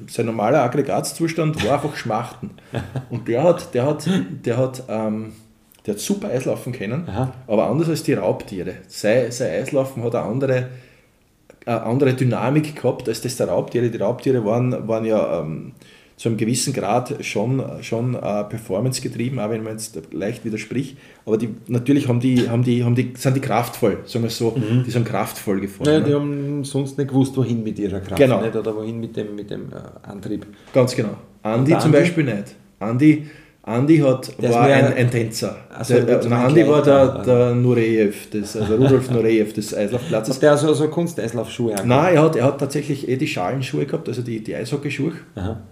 sein 0.08 0.26
normaler 0.26 0.62
Aggregatzustand 0.62 1.64
war 1.64 1.74
einfach 1.74 1.96
Schmachten. 1.96 2.50
Und 3.10 3.28
der 3.28 3.42
hat, 3.42 3.74
der 3.74 3.86
hat, 3.86 4.08
der 4.44 4.56
hat, 4.56 4.82
ähm, 4.88 5.32
der 5.86 5.94
hat 5.94 6.00
super 6.00 6.28
Eislaufen 6.28 6.72
können, 6.72 7.08
Aha. 7.08 7.32
aber 7.46 7.66
anders 7.68 7.88
als 7.88 8.02
die 8.02 8.14
Raubtiere. 8.14 8.76
Sein, 8.88 9.30
sein 9.30 9.62
Eislaufen 9.62 10.02
hat 10.02 10.14
eine 10.14 10.24
andere, 10.24 10.68
eine 11.66 11.82
andere 11.82 12.14
Dynamik 12.14 12.74
gehabt 12.76 13.08
als 13.08 13.20
das 13.20 13.36
der 13.36 13.48
Raubtiere. 13.48 13.90
Die 13.90 13.98
Raubtiere 13.98 14.44
waren, 14.44 14.88
waren 14.88 15.04
ja 15.04 15.40
ähm, 15.40 15.72
zu 16.16 16.28
einem 16.28 16.38
gewissen 16.38 16.72
Grad 16.72 17.24
schon, 17.24 17.62
schon 17.82 18.14
äh, 18.14 18.44
Performance 18.44 19.02
getrieben, 19.02 19.40
auch 19.40 19.50
wenn 19.50 19.64
man 19.64 19.72
jetzt 19.72 20.00
leicht 20.12 20.44
widerspricht. 20.44 20.96
Aber 21.26 21.36
die, 21.36 21.50
natürlich 21.66 22.08
haben 22.08 22.20
die, 22.20 22.48
haben 22.48 22.62
die, 22.62 22.84
haben 22.84 22.94
die, 22.94 23.12
sind 23.16 23.34
die 23.36 23.40
kraftvoll, 23.40 23.98
sagen 24.04 24.24
wir 24.24 24.28
es 24.28 24.38
so, 24.38 24.56
die 24.86 24.90
sind 24.90 25.04
kraftvoll 25.04 25.60
gefahren. 25.60 25.86
Naja, 25.86 26.00
ne? 26.00 26.06
die 26.06 26.14
haben 26.14 26.64
sonst 26.64 26.98
nicht 26.98 27.08
gewusst, 27.08 27.36
wohin 27.36 27.64
mit 27.64 27.78
ihrer 27.78 28.00
Kraft. 28.00 28.16
Genau. 28.16 28.40
Nicht? 28.40 28.54
Oder 28.54 28.76
wohin 28.76 29.00
mit 29.00 29.16
dem, 29.16 29.34
mit 29.34 29.50
dem 29.50 29.62
äh, 29.72 30.08
Antrieb. 30.08 30.46
Ganz 30.72 30.94
genau. 30.94 31.16
Andi 31.42 31.72
der 31.72 31.80
zum 31.80 31.88
Andi? 31.88 31.98
Beispiel 31.98 32.24
nicht. 32.24 32.54
Andi, 32.78 33.26
Andi 33.62 33.98
hat, 33.98 34.40
Der 34.40 34.50
ist 34.50 34.54
war 34.54 34.62
ein, 34.66 34.94
ein 34.94 35.10
Tänzer. 35.10 35.56
Ach 35.70 35.84
so, 35.84 35.94
der, 35.94 36.04
der 36.04 36.22
ein 36.22 36.32
Andi 36.32 36.68
war 36.68 36.82
der, 36.82 37.22
der 37.22 37.54
Nureyev, 37.54 38.30
des, 38.30 38.56
also 38.56 38.76
Rudolf 38.76 39.10
Nureyev 39.10 39.52
des 39.52 39.74
Eislaufplatzes. 39.74 40.36
Hat 40.36 40.42
der 40.42 40.56
so, 40.58 40.72
so 40.74 40.88
Kunsteislaufschuhe? 40.88 41.74
Nein, 41.84 42.14
er 42.14 42.22
hat, 42.22 42.36
er 42.36 42.44
hat 42.44 42.58
tatsächlich 42.60 43.08
eh 43.08 43.16
die 43.16 43.26
Schalenschuhe 43.26 43.86
gehabt, 43.86 44.08
also 44.08 44.22
die, 44.22 44.44
die 44.44 44.54
Eishockeyschuhe. 44.54 45.12
Aha. 45.34 45.62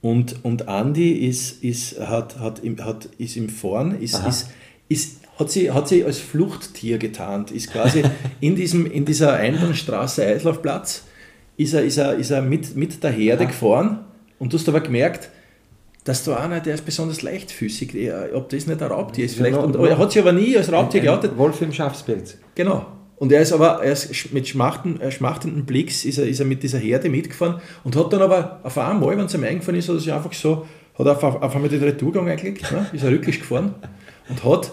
Und, 0.00 0.44
und 0.44 0.68
Andi 0.68 1.12
ist, 1.12 1.62
ist, 1.64 1.98
hat, 1.98 2.38
hat, 2.38 2.60
im, 2.60 2.82
hat, 2.84 3.06
ist 3.18 3.36
im 3.36 3.48
Fahren, 3.48 4.00
ist, 4.00 4.14
Aha. 4.16 4.28
ist, 4.28 4.48
ist, 4.88 5.20
hat, 5.38 5.50
sie, 5.50 5.70
hat 5.72 5.88
sie 5.88 6.04
als 6.04 6.18
Fluchttier 6.18 6.98
getarnt, 6.98 7.50
ist 7.50 7.72
quasi 7.72 8.02
in, 8.40 8.54
diesem, 8.54 8.86
in 8.90 9.04
dieser 9.04 9.32
Einbahnstraße 9.34 10.24
Eislaufplatz, 10.24 11.02
ist 11.56 11.74
er, 11.74 11.82
ist 11.82 11.96
er, 11.96 12.14
ist 12.14 12.30
er 12.30 12.42
mit, 12.42 12.76
mit 12.76 13.02
der 13.02 13.10
Herde 13.10 13.42
Aha. 13.44 13.50
gefahren 13.50 13.98
und 14.38 14.52
du 14.52 14.58
hast 14.58 14.68
aber 14.68 14.80
gemerkt, 14.80 15.30
dass 16.04 16.22
da 16.24 16.36
einer, 16.36 16.60
der 16.60 16.74
ist 16.76 16.84
besonders 16.86 17.20
leichtfüßig, 17.22 17.92
ob 18.32 18.48
das 18.48 18.66
nicht 18.66 18.80
ein 18.80 18.88
Raubtier 18.88 19.24
ist. 19.26 19.34
Vielleicht. 19.34 19.56
noch- 19.56 19.64
Und 19.64 19.74
er 19.84 19.98
hat 19.98 20.12
sich 20.12 20.22
aber 20.22 20.32
nie 20.32 20.56
als 20.56 20.72
Raubtier 20.72 21.00
geoutet. 21.02 21.32
Ein 21.32 21.38
Wolf 21.38 21.60
im 21.60 21.72
Schafspelz. 21.72 22.38
Genau. 22.54 22.86
Und 23.18 23.32
er 23.32 23.40
ist 23.40 23.52
aber 23.52 23.82
er 23.82 23.92
ist 23.92 24.32
mit 24.32 24.46
schmachten, 24.46 25.00
äh, 25.00 25.10
schmachtenden 25.10 25.64
Blicks 25.66 26.04
ist 26.04 26.18
er, 26.18 26.26
ist 26.28 26.40
er 26.40 26.46
mit 26.46 26.62
dieser 26.62 26.78
Herde 26.78 27.08
mitgefahren 27.08 27.60
und 27.84 27.96
hat 27.96 28.12
dann 28.12 28.22
aber 28.22 28.60
auf 28.62 28.78
einmal, 28.78 29.16
wenn 29.16 29.26
es 29.26 29.34
ihm 29.34 29.44
eingefallen 29.44 29.78
ist, 29.78 29.88
hat 29.88 29.96
er 29.96 30.00
sich 30.00 30.12
einfach 30.12 30.32
so, 30.32 30.66
hat 30.98 31.06
er 31.06 31.12
auf, 31.12 31.42
auf 31.42 31.54
einmal 31.54 31.68
den 31.68 31.82
Retourgang 31.82 32.28
eingelegt, 32.28 32.70
ne? 32.70 32.86
ist 32.92 33.02
er 33.02 33.10
rücklich 33.10 33.40
gefahren 33.40 33.74
und 34.28 34.44
hat 34.44 34.72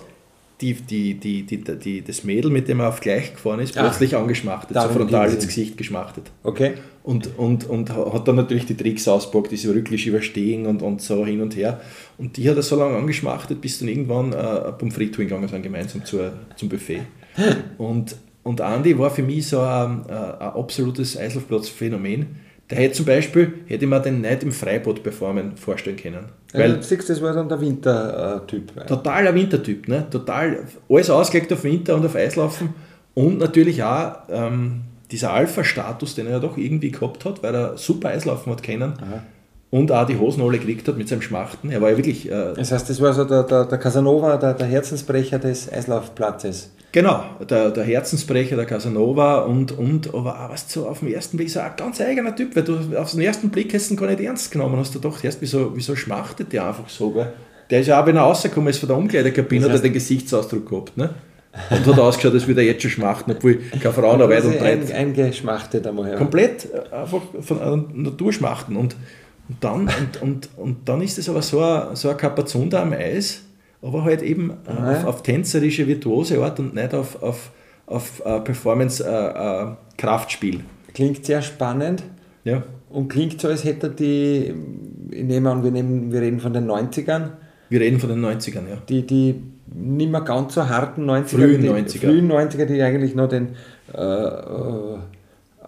die, 0.62 0.74
die, 0.74 1.16
die, 1.16 1.44
die, 1.44 1.58
die, 1.64 2.02
das 2.02 2.24
Mädel, 2.24 2.50
mit 2.50 2.68
dem 2.68 2.80
er 2.80 2.90
auf 2.90 3.02
gleich 3.02 3.34
gefahren 3.34 3.60
ist, 3.60 3.78
Ah. 3.78 3.82
plötzlich 3.82 4.16
angeschmachtet, 4.16 4.78
so 4.80 4.88
frontal 4.90 5.30
ins. 5.34 5.46
Gesicht 5.46 5.76
geschmachtet. 5.76 6.32
Okay. 6.44 6.74
Und, 7.04 7.38
und, 7.38 7.70
und 7.70 7.90
hat 7.94 8.28
dann 8.28 8.38
natürlich 8.38 8.66
die 8.66 8.76
Tricks 8.76 9.08
auspackt, 9.08 9.52
diese 9.52 9.74
rücklich 9.76 10.08
überstehen 10.08 10.66
und, 10.66 10.82
und 10.82 11.02
so 11.02 11.26
hin 11.26 11.42
und 11.42 11.56
her. 11.56 11.82
Und 12.18 12.38
die 12.38 12.50
hat 12.50 12.56
er 12.56 12.64
so 12.64 12.78
lange 12.78 12.96
angeschmachtet, 12.96 13.60
bis 13.60 13.80
dann 13.80 13.90
irgendwann 13.90 14.32
äh, 14.34 14.72
Pommes 14.72 14.96
frites 14.96 15.18
gegangen 15.18 15.48
sind, 15.48 15.62
gemeinsam 15.62 16.06
zur, 16.06 16.32
zum 16.56 16.70
Buffet. 16.70 17.02
Und, 17.78 18.16
und 18.46 18.62
Andi 18.62 18.98
war 18.98 19.10
für 19.10 19.24
mich 19.24 19.48
so 19.48 19.60
ein, 19.60 20.08
ein 20.08 20.40
absolutes 20.40 21.18
Eislaufplatz-Phänomen. 21.18 22.28
Der 22.70 22.78
hätte 22.78 22.94
zum 22.94 23.06
Beispiel, 23.06 23.54
hätte 23.66 23.88
man 23.88 24.04
den 24.04 24.22
nicht 24.22 24.44
im 24.44 24.52
Freibad 24.52 25.02
performen 25.02 25.58
vorstellen 25.58 25.98
können. 25.98 26.26
Weil 26.54 26.70
ja, 26.70 26.76
du 26.76 26.84
siehst, 26.84 27.10
das 27.10 27.22
war 27.24 27.34
dann 27.34 27.50
der 27.50 27.60
Wintertyp. 27.60 28.86
Totaler 28.86 29.34
Wintertyp, 29.34 29.88
ne? 29.88 30.06
Total, 30.12 30.60
alles 30.88 31.10
ausgelegt 31.10 31.52
auf 31.54 31.64
Winter 31.64 31.96
und 31.96 32.06
auf 32.06 32.16
Eislaufen 32.16 32.70
und 33.16 33.40
natürlich 33.40 33.84
auch 33.84 34.14
ähm, 34.30 34.82
dieser 35.10 35.34
Alpha-Status, 35.34 36.14
den 36.14 36.28
er 36.28 36.34
ja 36.34 36.40
doch 36.40 36.56
irgendwie 36.56 36.92
gehabt 36.92 37.26
hat, 37.26 37.42
weil 37.42 37.56
er 37.56 37.78
super 37.78 38.10
Eislaufen 38.10 38.52
hat 38.52 38.62
können. 38.62 38.94
Aha 38.94 39.24
und 39.72 39.92
auch 39.92 40.06
die 40.06 40.18
Hosen 40.18 40.42
alle 40.42 40.58
gekriegt 40.58 40.88
hat 40.88 40.98
mit 40.98 41.10
seinem 41.10 41.22
Schmachten. 41.22 41.70
Er 41.70 41.82
war 41.82 41.90
ja 41.90 41.98
wirklich. 41.98 42.32
Äh 42.32 42.54
das 42.56 42.72
heißt, 42.72 42.90
das 42.90 43.02
war 43.02 43.12
so 43.14 43.26
der, 43.26 43.44
der, 43.44 43.66
der 43.66 43.78
Casanova, 43.78 44.38
der, 44.38 44.54
der 44.54 44.68
Herzensbrecher 44.68 45.38
des 45.38 45.70
Eislaufplatzes. 45.70 46.72
Genau, 46.96 47.26
der, 47.50 47.72
der 47.72 47.84
Herzensbrecher, 47.84 48.56
der 48.56 48.66
Casanova 48.66 49.40
und, 49.40 49.78
und 49.78 50.16
aber 50.16 50.46
auch 50.46 50.50
was 50.52 50.72
so 50.72 50.88
auf 50.88 51.02
den 51.02 51.12
ersten 51.12 51.36
Blick 51.36 51.50
so 51.50 51.60
ein 51.60 51.72
ganz 51.76 52.00
eigener 52.00 52.34
Typ, 52.34 52.56
weil 52.56 52.64
du 52.64 52.78
auf 52.98 53.12
den 53.12 53.20
ersten 53.20 53.50
Blick 53.50 53.74
hast 53.74 53.92
ihn 53.92 53.98
gar 53.98 54.08
nicht 54.08 54.22
ernst 54.22 54.50
genommen 54.50 54.78
hast. 54.78 54.96
Du 54.96 55.02
gedacht, 55.02 55.22
erst, 55.22 55.42
wieso, 55.42 55.76
wieso 55.76 55.94
schmachtet 55.98 56.54
der 56.54 56.66
einfach 56.66 56.88
so? 56.88 57.12
Gell? 57.12 57.34
Der 57.70 57.82
ist 57.82 57.88
ja 57.88 58.02
auch, 58.02 58.06
wenn 58.06 58.16
er 58.16 58.22
rausgekommen 58.22 58.70
ist 58.70 58.80
von 58.80 58.88
der 58.88 58.98
Umkleidekabine, 58.98 59.64
das 59.64 59.72
heißt, 59.72 59.80
hat 59.80 59.84
er 59.84 59.90
den 59.90 59.94
Gesichtsausdruck 59.94 60.70
gehabt. 60.70 60.96
Ne? 60.96 61.10
Und 61.70 61.86
hat 61.86 62.00
ausgeschaut, 62.00 62.34
als 62.34 62.48
würde 62.48 62.62
er 62.62 62.68
jetzt 62.68 62.82
schon 62.82 62.92
schmachten, 62.92 63.30
obwohl 63.30 63.56
keine 63.56 63.94
Frau 63.94 64.16
noch 64.16 64.30
weit 64.30 64.46
und 64.46 64.58
breit. 64.58 64.90
Eingeschmachtet 64.90 65.86
einmal. 65.86 66.12
Ja. 66.12 66.16
Komplett 66.16 66.70
äh, 66.74 66.96
einfach 66.96 67.22
von 67.42 67.88
Natur 67.94 68.32
schmachten. 68.32 68.78
Und, 68.78 68.96
und, 69.50 69.58
dann, 69.60 69.82
und, 69.82 70.22
und, 70.22 70.50
und 70.56 70.78
dann 70.88 71.02
ist 71.02 71.18
es 71.18 71.28
aber 71.28 71.42
so 71.42 71.60
ein, 71.62 71.94
so 71.98 72.08
ein 72.08 72.16
Kapazon 72.16 72.70
da 72.70 72.84
am 72.84 72.94
Eis, 72.94 73.42
aber 73.86 74.04
halt 74.04 74.22
eben 74.22 74.52
äh, 74.68 74.72
auf, 74.72 75.06
auf, 75.06 75.24
tänzerische, 75.24 75.88
virtuose 75.88 76.44
Art 76.44 76.60
und 76.60 76.76
nicht 76.76 76.94
auf, 76.94 77.22
auf, 77.22 77.52
auf 77.86 78.22
uh, 78.26 78.40
Performance-Kraftspiel. 78.40 80.56
Uh, 80.56 80.60
uh, 80.60 80.92
klingt 80.94 81.26
sehr 81.26 81.42
spannend. 81.42 82.04
Ja. 82.44 82.64
Und 82.90 83.08
klingt 83.10 83.40
so, 83.40 83.48
als 83.48 83.64
hätte 83.64 83.90
die, 83.90 84.54
ich 85.12 85.24
nehme 85.24 85.52
an, 85.52 85.64
wir, 85.64 85.72
nehmen, 85.72 86.12
wir 86.12 86.20
reden 86.22 86.40
von 86.40 86.54
den 86.54 86.68
90ern. 86.68 87.30
Wir 87.70 87.82
reden 87.82 88.00
von 88.00 88.10
den 88.10 88.26
90ern, 88.26 88.68
ja. 88.70 88.78
Die, 88.90 89.06
die 89.06 89.36
nicht 89.74 90.12
mehr 90.12 90.22
ganz 90.22 90.56
so 90.56 90.68
harten 90.68 91.08
90er. 91.10 91.26
Frühen 91.26 91.64
90er. 91.64 92.00
Frühen 92.00 92.32
90er, 92.32 92.66
die 92.66 92.82
eigentlich 92.82 93.16
noch 93.16 93.28
den 93.28 93.50
äh, 93.94 94.02
äh 94.02 94.98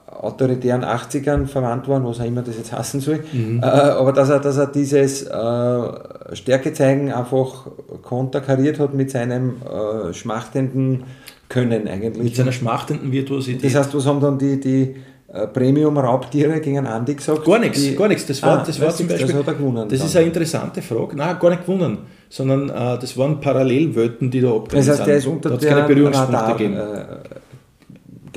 autoritären 0.08 0.84
80ern 0.84 1.48
verwandt 1.48 1.88
waren, 1.88 2.06
was 2.06 2.20
auch 2.20 2.26
immer 2.26 2.42
das 2.42 2.58
jetzt 2.58 2.72
hassen 2.72 3.02
soll. 3.02 3.20
Mhm. 3.32 3.60
Äh, 3.62 3.66
aber 3.66 4.14
dass 4.14 4.30
er, 4.30 4.40
dass 4.40 4.58
er 4.58 4.68
dieses 4.68 5.24
äh, 5.24 6.36
Stärke 6.36 6.74
zeigen 6.74 7.12
einfach 7.12 7.68
konterkariert 8.02 8.80
hat 8.80 8.94
mit 8.94 9.12
seinem 9.12 9.56
äh, 9.62 10.14
schmachtenden 10.14 11.04
Können 11.50 11.88
eigentlich. 11.88 12.24
Mit 12.24 12.36
seiner 12.36 12.52
schmachtenden 12.52 13.12
Virtuosität. 13.12 13.66
Das 13.66 13.76
heißt, 13.76 13.96
was 13.96 14.06
haben 14.06 14.20
dann 14.22 14.38
die, 14.38 14.60
die 14.60 14.96
äh, 15.28 15.46
Premium-Raubtiere 15.48 16.62
gegen 16.62 16.88
Andi 16.88 17.16
gesagt? 17.16 17.46
Gar 17.46 17.60
nichts, 17.60 17.96
gar 17.96 18.08
nichts. 18.08 18.26
Das 18.26 18.42
war, 18.42 18.60
ah, 18.60 18.64
das 18.66 18.80
war 18.80 18.90
zum 18.90 19.08
Beispiel. 19.08 19.28
Das 19.28 19.36
hat 19.36 19.48
er 19.48 19.54
gewonnen. 19.54 19.88
Das 19.90 20.00
dann. 20.00 20.08
ist 20.08 20.16
eine 20.16 20.26
interessante 20.26 20.82
Frage. 20.82 21.18
Nein, 21.18 21.38
gar 21.40 21.50
nicht 21.50 21.66
gewonnen, 21.66 22.00
sondern 22.30 22.70
äh, 22.70 22.98
das 23.00 23.18
waren 23.18 23.40
Parallelwelten, 23.42 24.32
die 24.32 24.42
da 24.42 24.56
abgegangen 24.56 24.88
Das 24.88 25.00
heißt, 25.00 25.08
der 25.08 25.18
ist 25.18 25.28
unter 25.28 25.50
da 25.50 25.58
der 25.58 25.70
keine 25.70 25.88
Berührungspunkte 25.88 26.54
gegeben. 26.54 26.78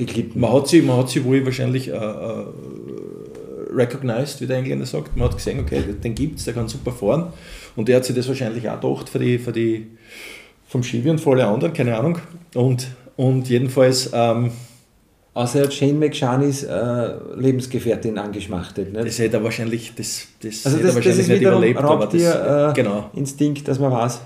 Äh, 0.01 0.05
geglitten. 0.05 0.39
Man 0.39 0.53
hat 0.53 0.67
sie, 0.67 0.81
man 0.81 0.97
hat 0.97 1.09
sie 1.09 1.23
wohl 1.23 1.43
wahrscheinlich 1.45 1.87
äh, 1.87 1.91
äh, 1.91 2.45
recognized, 3.73 4.41
wie 4.41 4.47
der 4.47 4.57
Engländer 4.57 4.85
sagt. 4.85 5.15
Man 5.15 5.27
hat 5.27 5.35
gesehen, 5.35 5.59
okay, 5.59 5.81
den 6.03 6.15
gibt 6.15 6.39
es, 6.39 6.45
der 6.45 6.53
kann 6.53 6.67
super 6.67 6.91
fahren. 6.91 7.33
Und 7.75 7.87
der 7.87 7.97
hat 7.97 8.05
sich 8.05 8.15
das 8.15 8.27
wahrscheinlich 8.27 8.69
auch 8.69 8.79
gedacht 8.79 9.09
für 9.09 9.19
die, 9.19 9.37
für 9.39 9.51
die, 9.51 9.87
vom 10.67 10.83
Schiwi 10.83 11.09
und 11.09 11.19
für 11.19 11.31
alle 11.31 11.45
anderen, 11.45 11.73
keine 11.73 11.97
Ahnung. 11.97 12.19
Und, 12.55 12.87
und 13.15 13.49
jedenfalls. 13.49 14.09
Ähm, 14.13 14.51
Außer 15.33 15.59
er 15.59 15.65
hat 15.65 15.73
Shane 15.73 15.97
McShaneys 15.97 16.63
äh, 16.63 17.11
Lebensgefährtin 17.37 18.17
angeschmachtet. 18.17 18.91
Nicht? 18.91 19.07
Das 19.07 19.17
hätte 19.17 19.37
er 19.37 19.43
wahrscheinlich, 19.45 19.93
das, 19.95 20.27
das 20.41 20.65
also 20.65 20.77
hätte 20.77 20.87
das, 20.87 20.91
er 20.91 20.95
wahrscheinlich 20.95 21.27
das 21.27 21.27
nicht 21.29 21.41
überlebt. 21.41 21.79
aber 21.79 22.05
das, 22.05 22.21
äh, 22.21 22.73
genau. 22.75 23.09
Instinkt, 23.13 23.65
dass 23.65 23.79
man 23.79 23.93
weiß. 23.93 24.19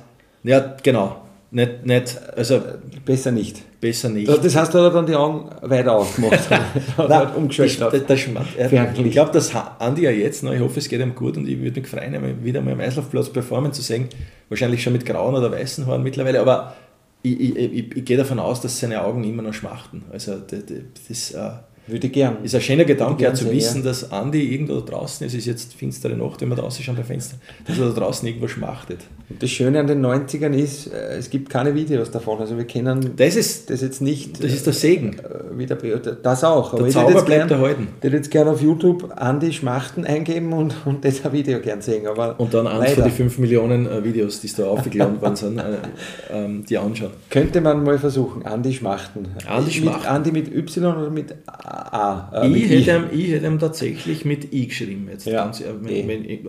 Ja, 0.43 0.75
genau. 0.81 1.17
Nicht, 1.51 1.85
nicht, 1.85 2.19
also 2.35 2.59
besser 3.05 3.31
nicht. 3.31 3.61
Besser 3.86 4.10
nicht. 4.10 4.28
Das 4.28 4.56
heißt, 4.56 4.74
da 4.74 4.80
hat 4.80 4.86
er 4.86 4.89
dann 4.89 5.06
die 5.06 5.15
Augen 5.15 5.48
weiter 5.62 5.91
aufgemacht. 5.91 6.50
Nein, 6.98 7.28
umgeschaltet. 7.36 8.10
Das, 8.10 8.26
das, 8.26 8.34
das 8.58 8.98
ich 8.98 9.12
glaube, 9.12 9.32
dass 9.32 9.52
Andi 9.78 10.02
ja 10.02 10.10
jetzt 10.10 10.41
noch, 10.41 10.54
ich 10.54 10.60
hoffe, 10.60 10.80
es 10.80 10.89
geht 10.89 11.02
ihm 11.02 11.13
gut 11.13 11.38
und 11.38 11.48
ich 11.48 11.62
würde 11.62 11.82
mich 11.82 11.88
freuen, 11.88 12.43
wieder 12.43 12.62
mal 12.62 12.74
am 12.74 12.80
Eislaufplatz 12.80 13.30
performen 13.30 13.74
zu 13.74 13.84
sehen. 13.84 14.10
Wahrscheinlich 14.50 14.82
schon 14.82 14.93
mit 14.93 15.06
grauen 15.06 15.36
oder 15.36 15.52
weißen 15.52 15.86
Haaren 15.86 16.02
mittlerweile, 16.02 16.41
aber 16.41 16.74
ich, 17.21 17.39
ich, 17.39 17.56
ich, 17.56 17.95
ich 17.95 18.06
gehe 18.06 18.17
davon 18.17 18.39
aus, 18.39 18.60
dass 18.60 18.80
seine 18.80 19.04
Augen 19.04 19.24
immer 19.24 19.43
noch 19.43 19.54
schmachten. 19.54 20.02
Also 20.12 20.38
das, 20.38 20.63
das 21.08 21.32
äh, 21.32 21.52
würde 21.88 22.08
ich 22.08 22.13
gern. 22.13 22.38
Ist 22.43 22.56
ein 22.56 22.62
schöner 22.62 22.86
Gedanke, 22.86 23.30
auch 23.30 23.34
zu 23.34 23.52
wissen, 23.52 23.80
ja. 23.80 23.89
dass 23.89 24.12
Andi 24.12 24.54
irgendwo 24.54 24.80
da 24.80 24.91
draußen 24.91 25.26
ist. 25.26 25.34
Es 25.34 25.39
ist 25.39 25.45
jetzt 25.45 25.74
finstere 25.74 26.15
Nacht, 26.15 26.41
wenn 26.41 26.50
wir 26.50 26.56
draußen 26.56 26.84
schauen 26.84 26.95
beim 26.95 27.06
Fenster, 27.06 27.38
dass 27.67 27.78
er 27.78 27.89
da 27.89 28.00
draußen 28.00 28.28
irgendwo 28.28 28.48
schmachtet. 28.48 29.00
Und 29.30 29.41
das 29.41 29.50
Schöne 29.50 29.80
an 29.80 29.88
den 29.88 30.06
90ern 30.06 30.54
ist, 30.54 30.88
äh, 30.88 31.17
es 31.17 31.30
gibt 31.30 31.50
keine 31.50 31.76
Videos 31.76 32.12
davon. 32.12 32.39
Also 32.39 32.58
wir 32.58 32.65
kennen 32.65 33.12
das, 33.15 33.36
ist, 33.36 33.69
das 33.69 33.82
jetzt 33.82 34.02
nicht. 34.02 34.43
Das 34.43 34.52
ist 34.52 34.65
der 34.65 34.74
Segen. 34.74 35.17
Äh, 35.19 35.58
wieder, 35.58 35.76
das 35.76 36.43
auch. 36.43 36.71
Der 36.71 36.82
Aber 36.82 36.89
Zauber 36.89 37.21
bleibt 37.24 37.52
erhalten. 37.52 37.88
Ich 37.98 38.04
würde 38.04 38.17
jetzt 38.17 38.32
gerne 38.32 38.52
auf 38.52 38.62
YouTube 38.62 39.12
Andi 39.15 39.54
Schmachten 39.54 40.06
eingeben 40.06 40.54
und, 40.54 40.76
und 40.86 41.06
das 41.06 41.32
Video 41.32 41.60
gern 41.60 41.82
sehen. 41.82 42.08
Aber 42.08 42.39
und 42.39 42.54
dann 42.54 42.67
eins 42.67 42.93
von 42.93 43.04
die 43.04 43.12
5 43.12 43.38
Millionen 43.38 43.88
äh, 43.88 44.04
Videos, 44.04 44.41
die 44.41 44.52
da 44.56 44.65
aufgeladen 44.65 45.21
worden 45.21 45.36
sind, 45.36 45.62
ähm, 46.32 46.65
die 46.65 46.78
anschauen. 46.78 47.12
Könnte 47.30 47.62
man 47.62 47.84
mal 47.84 48.00
versuchen, 48.00 48.45
Andi 48.45 48.74
Schmachten. 48.74 49.28
Andi 49.48 49.71
Schmachten. 49.71 50.02
Mit, 50.02 50.08
Andi 50.08 50.32
mit 50.32 50.56
Y 50.56 50.86
oder 50.86 51.10
mit 51.10 51.36
A? 51.48 51.74
A. 51.75 52.43
Äh, 52.43 52.47
ich, 52.47 52.69
hätte 52.69 52.97
ihm, 52.97 53.19
ich 53.19 53.31
hätte 53.31 53.45
ihm 53.45 53.59
tatsächlich 53.59 54.25
mit 54.25 54.53
I 54.53 54.67
geschrieben. 54.67 55.07
Jetzt 55.11 55.25
ja, 55.25 55.43
ganz, 55.43 55.63
wenn, 55.81 56.07
wenn 56.07 56.25
ich, 56.25 56.41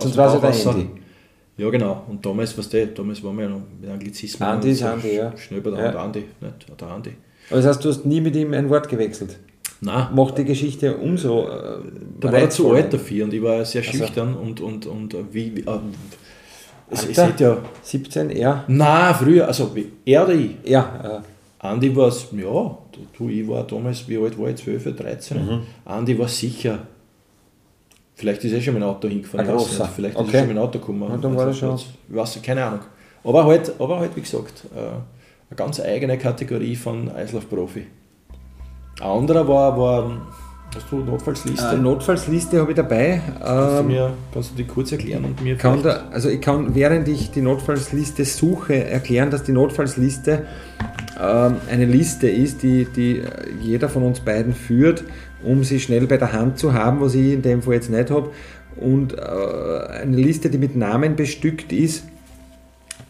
Sonst 0.00 0.16
war 0.16 0.42
es 0.44 0.66
Andi. 0.66 0.88
Ja, 1.56 1.70
genau. 1.70 2.04
Und 2.08 2.24
damals, 2.24 2.56
was 2.56 2.68
der, 2.68 2.86
damals 2.86 3.22
waren 3.22 3.36
wir 3.36 3.44
ja 3.44 3.50
noch 3.50 3.62
mit 3.80 3.90
Anglizismen. 3.90 4.48
Andi 4.48 4.70
ist 4.70 4.82
Andi, 4.82 5.16
ja. 5.16 5.36
Schnöber 5.36 5.70
der 5.70 5.92
ja. 5.92 6.02
Andi, 6.02 6.24
nicht 6.40 6.80
der 6.80 6.88
Andi. 6.88 7.12
Aber 7.50 7.60
das 7.60 7.66
heißt, 7.66 7.84
du 7.84 7.88
hast 7.90 8.06
nie 8.06 8.20
mit 8.20 8.34
ihm 8.36 8.52
ein 8.54 8.70
Wort 8.70 8.88
gewechselt? 8.88 9.38
Nein. 9.80 10.08
Macht 10.14 10.38
die 10.38 10.44
Geschichte 10.44 10.96
umso. 10.96 11.48
Äh, 11.48 11.78
da 12.20 12.32
war 12.32 12.38
er 12.38 12.50
zu 12.50 12.72
alt 12.72 12.92
dafür 12.92 13.24
und 13.24 13.34
ich 13.34 13.42
war 13.42 13.64
sehr 13.64 13.82
schüchtern 13.82 14.28
also. 14.28 14.40
und, 14.40 14.60
und, 14.60 14.86
und 14.86 15.34
wie. 15.34 15.56
wie 15.56 15.60
äh, 15.60 15.78
es, 16.90 17.06
es 17.06 17.16
ja 17.16 17.58
17, 17.82 18.30
er? 18.30 18.64
Nein, 18.68 19.14
früher, 19.14 19.46
also 19.46 19.74
er 20.04 20.24
oder 20.24 20.34
ich? 20.34 20.50
Ja. 20.64 21.22
Äh. 21.22 21.66
Andi 21.66 21.94
war 21.94 22.08
es, 22.08 22.26
ja, 22.32 22.78
du, 23.16 23.28
ich 23.28 23.46
war 23.48 23.66
damals, 23.66 24.08
wie 24.08 24.18
alt 24.18 24.38
war 24.38 24.48
ich, 24.48 24.56
12, 24.56 24.96
13. 24.96 25.44
Mhm. 25.44 25.60
Andi 25.84 26.18
war 26.18 26.28
sicher, 26.28 26.86
vielleicht 28.14 28.44
ist 28.44 28.52
er 28.52 28.60
schon 28.60 28.74
mit 28.74 28.82
dem 28.82 28.88
Auto 28.88 29.08
hingefahren. 29.08 29.48
Ein 29.48 29.56
großer. 29.56 29.88
Vielleicht 29.94 30.16
okay. 30.16 30.26
ist 30.26 30.34
er 30.34 30.40
schon 30.40 30.48
mit 30.48 30.56
dem 30.56 30.62
Auto 30.62 30.78
gekommen. 30.78 31.02
Und 31.02 31.24
dann 31.24 31.36
war 31.36 31.46
er 31.46 31.54
schon. 31.54 31.78
Weiß, 32.08 32.40
keine 32.42 32.64
Ahnung. 32.64 32.80
Aber 33.24 33.44
halt, 33.44 33.72
aber 33.78 34.00
halt, 34.00 34.16
wie 34.16 34.20
gesagt, 34.20 34.64
äh, 34.74 34.78
eine 34.78 35.56
ganz 35.56 35.80
eigene 35.80 36.18
Kategorie 36.18 36.76
von 36.76 37.10
Eislaufprofi. 37.10 37.86
Ein 39.00 39.06
anderer 39.06 39.46
war, 39.46 39.78
war 39.78 40.22
Hast 40.74 40.90
du 40.90 40.96
Notfallsliste? 40.96 41.74
Äh, 41.74 41.78
Notfallsliste 41.78 42.60
habe 42.60 42.70
ich 42.70 42.76
dabei. 42.76 43.20
Kannst, 43.38 43.80
ähm, 43.80 43.88
du 43.88 43.92
mir, 43.92 44.12
kannst 44.32 44.52
du 44.52 44.54
die 44.56 44.64
kurz 44.64 44.92
erklären 44.92 45.24
und 45.24 45.42
mir 45.42 45.56
kann 45.56 45.82
da, 45.82 46.04
Also 46.10 46.30
ich 46.30 46.40
kann, 46.40 46.74
während 46.74 47.08
ich 47.08 47.30
die 47.30 47.42
Notfallsliste 47.42 48.24
suche, 48.24 48.84
erklären, 48.84 49.30
dass 49.30 49.42
die 49.42 49.52
Notfallsliste 49.52 50.46
ähm, 50.80 51.01
eine 51.16 51.84
Liste 51.84 52.28
ist, 52.28 52.62
die, 52.62 52.86
die 52.86 53.22
jeder 53.60 53.88
von 53.88 54.02
uns 54.02 54.20
beiden 54.20 54.54
führt, 54.54 55.04
um 55.44 55.64
sie 55.64 55.80
schnell 55.80 56.06
bei 56.06 56.16
der 56.16 56.32
Hand 56.32 56.58
zu 56.58 56.72
haben, 56.72 57.00
was 57.00 57.14
ich 57.14 57.32
in 57.32 57.42
dem 57.42 57.62
Fall 57.62 57.74
jetzt 57.74 57.90
nicht 57.90 58.10
habe. 58.10 58.30
Und 58.76 59.18
äh, 59.18 59.20
eine 59.20 60.16
Liste, 60.16 60.48
die 60.48 60.58
mit 60.58 60.76
Namen 60.76 61.16
bestückt 61.16 61.72
ist, 61.72 62.04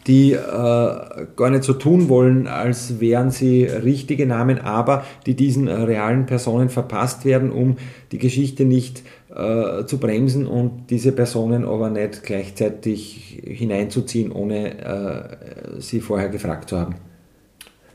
die 0.06 0.32
äh, 0.32 0.36
gar 0.38 1.50
nicht 1.50 1.62
so 1.62 1.74
tun 1.74 2.08
wollen, 2.08 2.48
als 2.48 2.98
wären 2.98 3.30
sie 3.30 3.64
richtige 3.64 4.26
Namen, 4.26 4.58
aber 4.58 5.04
die 5.26 5.34
diesen 5.34 5.68
äh, 5.68 5.74
realen 5.74 6.26
Personen 6.26 6.68
verpasst 6.68 7.24
werden, 7.24 7.52
um 7.52 7.76
die 8.10 8.18
Geschichte 8.18 8.64
nicht 8.64 9.02
äh, 9.34 9.84
zu 9.84 9.98
bremsen 9.98 10.46
und 10.46 10.90
diese 10.90 11.12
Personen 11.12 11.64
aber 11.64 11.88
nicht 11.90 12.24
gleichzeitig 12.24 13.40
hineinzuziehen, 13.44 14.32
ohne 14.32 14.80
äh, 14.80 15.80
sie 15.80 16.00
vorher 16.00 16.28
gefragt 16.28 16.68
zu 16.68 16.78
haben. 16.78 16.96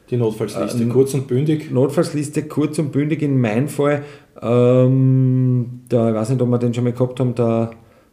Die 0.10 0.18
Notfallsliste, 0.18 0.84
ähm, 0.84 0.90
kurz 0.90 1.14
und 1.14 1.28
bündig? 1.28 1.70
Notfallsliste, 1.72 2.44
kurz 2.44 2.80
und 2.80 2.92
bündig 2.92 3.22
in 3.22 3.40
meinem 3.40 3.68
Fall. 3.68 4.04
Ähm, 4.42 5.82
da, 5.90 6.10
ich 6.10 6.16
weiß 6.16 6.30
nicht, 6.30 6.42
ob 6.42 6.50
wir 6.50 6.58
den 6.58 6.74
schon 6.74 6.86
mal 6.86 6.94
gehabt 6.94 7.20
haben, 7.20 7.36
der 7.36 7.72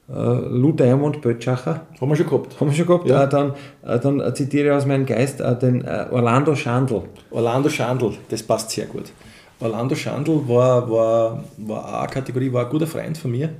äh, 0.08 0.12
Lou 0.12 0.72
Diamond 0.72 1.20
Bötschacher. 1.20 1.86
Haben 2.00 2.08
wir 2.08 2.16
schon 2.16 2.26
gehabt. 2.26 2.60
Haben 2.60 2.70
wir 2.70 2.76
schon 2.76 2.86
gehabt. 2.86 3.08
Ja. 3.08 3.24
Äh, 3.24 3.28
dann, 3.28 3.52
äh, 3.84 3.98
dann 3.98 4.34
zitiere 4.34 4.68
ich 4.68 4.72
aus 4.72 4.86
meinem 4.86 5.06
Geist 5.06 5.40
äh, 5.40 5.58
den 5.58 5.82
äh, 5.82 6.06
Orlando 6.10 6.54
Schandl. 6.56 7.02
Orlando 7.30 7.68
Schandl, 7.68 8.12
das 8.28 8.42
passt 8.42 8.70
sehr 8.70 8.86
gut. 8.86 9.12
Orlando 9.60 9.94
Schandl 9.94 10.40
war, 10.48 10.90
war, 10.90 11.44
war 11.58 12.00
eine 12.00 12.08
Kategorie, 12.08 12.52
war 12.52 12.64
ein 12.64 12.70
guter 12.70 12.86
Freund 12.86 13.16
von 13.16 13.30
mir 13.30 13.50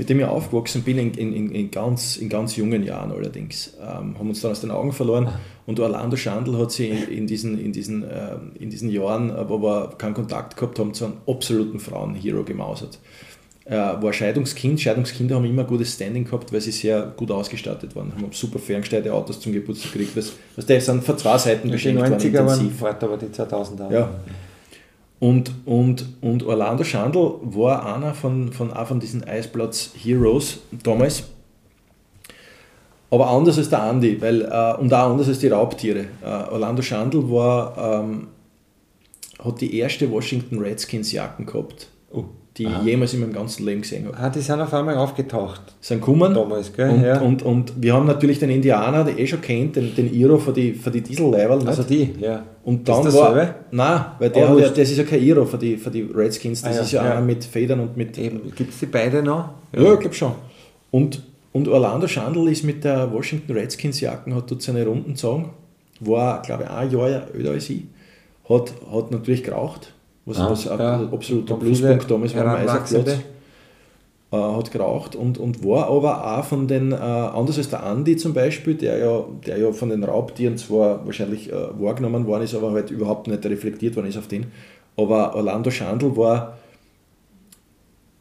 mit 0.00 0.08
dem 0.08 0.18
ich 0.18 0.24
aufgewachsen 0.24 0.82
bin, 0.82 0.96
in, 0.96 1.12
in, 1.12 1.52
in, 1.52 1.70
ganz, 1.70 2.16
in 2.16 2.30
ganz 2.30 2.56
jungen 2.56 2.82
Jahren 2.84 3.12
allerdings. 3.12 3.74
Ähm, 3.82 4.18
haben 4.18 4.30
uns 4.30 4.40
dann 4.40 4.52
aus 4.52 4.62
den 4.62 4.70
Augen 4.70 4.94
verloren 4.94 5.28
und 5.66 5.78
Orlando 5.78 6.16
Schandl 6.16 6.56
hat 6.56 6.72
sie 6.72 6.88
in, 6.88 7.02
in 7.08 7.26
diesen, 7.26 7.60
in, 7.60 7.70
diesen, 7.70 8.04
äh, 8.04 8.36
in 8.58 8.70
diesen 8.70 8.88
Jahren, 8.88 9.30
wo 9.50 9.60
wir 9.60 9.90
keinen 9.98 10.14
Kontakt 10.14 10.56
gehabt 10.56 10.78
haben, 10.78 10.94
zu 10.94 11.04
einem 11.04 11.14
absoluten 11.26 11.78
Frauenhero 11.78 12.44
gemausert. 12.44 12.98
Er 13.66 14.02
war 14.02 14.10
Scheidungskind. 14.14 14.80
Scheidungskinder 14.80 15.34
haben 15.36 15.44
immer 15.44 15.64
ein 15.64 15.68
gutes 15.68 15.92
Standing 15.92 16.24
gehabt, 16.24 16.50
weil 16.50 16.62
sie 16.62 16.72
sehr 16.72 17.12
gut 17.14 17.30
ausgestattet 17.30 17.94
waren. 17.94 18.10
Haben 18.16 18.32
super 18.32 18.58
ferngesteuerte 18.58 19.12
Autos 19.12 19.38
zum 19.38 19.52
Geburtstag 19.52 19.92
gekriegt. 19.92 20.16
Was, 20.16 20.32
was 20.56 20.64
die 20.64 20.80
sind 20.80 21.04
von 21.04 21.18
zwei 21.18 21.36
Seiten 21.36 21.70
beschenkt 21.70 22.00
worden. 22.00 22.18
Die 22.18 22.30
90er 22.30 22.46
waren 22.46 22.70
fort, 22.70 23.04
aber 23.04 23.18
die 23.18 23.26
2000er. 23.26 23.92
Ja. 23.92 24.10
Und, 25.20 25.52
und, 25.66 26.06
und 26.22 26.42
Orlando 26.42 26.82
Schandl 26.82 27.34
war 27.42 27.94
einer 27.94 28.14
von, 28.14 28.52
von, 28.52 28.72
auch 28.72 28.86
von 28.86 29.00
diesen 29.00 29.22
Eisplatz 29.22 29.90
Heroes 29.94 30.60
damals. 30.82 31.24
Aber 33.10 33.28
anders 33.28 33.58
als 33.58 33.68
der 33.68 33.82
Andi, 33.82 34.20
weil, 34.20 34.42
äh, 34.42 34.80
und 34.80 34.92
auch 34.94 35.10
anders 35.10 35.28
als 35.28 35.40
die 35.40 35.48
Raubtiere. 35.48 36.06
Äh, 36.22 36.50
Orlando 36.50 36.80
Schandl 36.80 37.30
war, 37.30 38.02
ähm, 38.02 38.28
hat 39.44 39.60
die 39.60 39.76
erste 39.76 40.10
Washington 40.10 40.58
Redskins 40.58 41.12
Jacken 41.12 41.44
gehabt. 41.44 41.88
Oh 42.12 42.24
die 42.60 42.66
Aha. 42.66 42.80
ich 42.80 42.86
jemals 42.88 43.14
in 43.14 43.20
meinem 43.20 43.32
ganzen 43.32 43.64
Leben 43.64 43.80
gesehen 43.80 44.06
habe. 44.06 44.18
Ah, 44.18 44.28
die 44.28 44.40
sind 44.40 44.60
auf 44.60 44.74
einmal 44.74 44.94
aufgetaucht. 44.96 45.62
Sind 45.80 46.00
gekommen. 46.00 46.34
Damals, 46.34 46.70
gell? 46.70 46.90
Und, 46.90 47.02
ja. 47.02 47.18
und, 47.18 47.42
und 47.42 47.72
wir 47.80 47.94
haben 47.94 48.06
natürlich 48.06 48.38
den 48.38 48.50
Indianer, 48.50 49.02
der 49.02 49.18
eh 49.18 49.26
schon 49.26 49.40
kennt, 49.40 49.76
den, 49.76 49.94
den 49.94 50.12
Iro 50.12 50.36
für 50.36 50.52
die, 50.52 50.74
für 50.74 50.90
die 50.90 51.00
Dieselleiberl. 51.00 51.66
Also 51.66 51.84
die, 51.84 52.12
ja. 52.20 52.42
Und 52.62 52.86
dann 52.86 52.98
ist 52.98 53.06
das 53.06 53.14
war. 53.14 53.34
Selbe? 53.34 53.54
Nein, 53.70 54.04
weil 54.18 54.28
der 54.28 54.44
oh, 54.44 54.50
hat 54.50 54.58
ja, 54.58 54.68
das 54.68 54.90
ist 54.90 54.98
ja 54.98 55.04
kein 55.04 55.22
Iro 55.22 55.46
für 55.46 55.56
die, 55.56 55.78
für 55.78 55.90
die 55.90 56.02
Redskins, 56.02 56.60
das 56.60 56.72
ah, 56.72 56.76
ja, 56.76 56.82
ist 56.82 56.92
ja, 56.92 57.04
ja, 57.04 57.10
einer 57.12 57.22
mit 57.22 57.44
Federn 57.44 57.80
und 57.80 57.96
mit. 57.96 58.12
Gibt 58.12 58.74
es 58.74 58.78
die 58.78 58.86
beide 58.86 59.22
noch? 59.22 59.48
Ja, 59.72 59.82
ja 59.82 59.94
ich 59.94 60.00
glaube 60.00 60.14
schon. 60.14 60.32
Und, 60.90 61.22
und 61.52 61.66
Orlando 61.66 62.06
Schandl 62.08 62.46
ist 62.48 62.62
mit 62.62 62.84
der 62.84 63.10
Washington 63.10 63.52
Redskins 63.52 64.00
Jacken, 64.02 64.34
hat 64.34 64.50
dort 64.50 64.60
seine 64.60 64.84
Runden 64.84 65.12
gezogen, 65.12 65.48
war, 66.00 66.42
glaube 66.42 66.64
ich, 66.64 66.70
ein 66.70 66.90
Jahr 66.90 67.22
älter 67.34 67.52
als 67.52 67.70
ich, 67.70 67.84
hat, 68.46 68.74
hat 68.92 69.10
natürlich 69.12 69.44
geraucht 69.44 69.94
was, 70.26 70.38
ah, 70.38 70.50
was 70.50 70.64
ja, 70.64 71.00
absoluter 71.12 71.54
Pluspunkt 71.54 72.10
damals 72.10 72.34
war 72.34 72.46
am 72.46 72.56
Eiserplatz. 72.56 73.20
Äh, 74.32 74.36
hat 74.36 74.70
geraucht 74.70 75.16
und, 75.16 75.38
und 75.38 75.64
war 75.64 75.88
aber 75.88 76.38
auch 76.38 76.44
von 76.44 76.68
den, 76.68 76.92
äh, 76.92 76.94
anders 76.94 77.58
als 77.58 77.68
der 77.68 77.82
Andi 77.82 78.16
zum 78.16 78.32
Beispiel, 78.32 78.76
der 78.76 78.98
ja, 78.98 79.24
der 79.44 79.58
ja 79.58 79.72
von 79.72 79.88
den 79.88 80.04
Raubtieren 80.04 80.56
zwar 80.56 81.04
wahrscheinlich 81.04 81.50
äh, 81.50 81.54
wahrgenommen 81.80 82.24
worden 82.26 82.44
ist, 82.44 82.54
aber 82.54 82.70
halt 82.70 82.92
überhaupt 82.92 83.26
nicht 83.26 83.44
reflektiert 83.44 83.96
worden 83.96 84.06
ist 84.06 84.16
auf 84.16 84.28
den. 84.28 84.46
Aber 84.96 85.34
Orlando 85.34 85.68
Schandl 85.72 86.16
war 86.16 86.58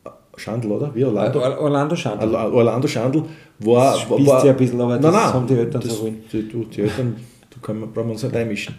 äh, 0.04 0.10
Schandl, 0.36 0.72
oder? 0.72 0.96
Wie 0.96 1.06
Orlando? 1.06 1.42
Orlando 1.42 1.96
Schandl. 1.96 2.34
Orlando 2.34 2.88
Schandl 2.88 3.26
war. 3.60 3.94
Das 3.94 4.10
war, 4.10 4.26
war 4.26 4.46
ja 4.46 4.52
ein 4.54 4.58
bisschen, 4.58 4.82
aber 4.82 4.98
das 4.98 5.14
nein, 5.14 5.34
haben 5.34 5.46
die 5.46 5.54
Eltern 5.54 5.82
das, 5.82 5.96
so 5.96 6.04
wollen. 6.06 6.24
Die, 6.34 6.42
die 6.42 6.82
Eltern, 6.82 7.18
da 7.52 7.58
können 7.62 7.82
wir, 7.82 7.88
brauchen 7.88 8.08
wir 8.08 8.14
uns 8.14 8.24
nicht 8.24 8.36
einmischen 8.36 8.74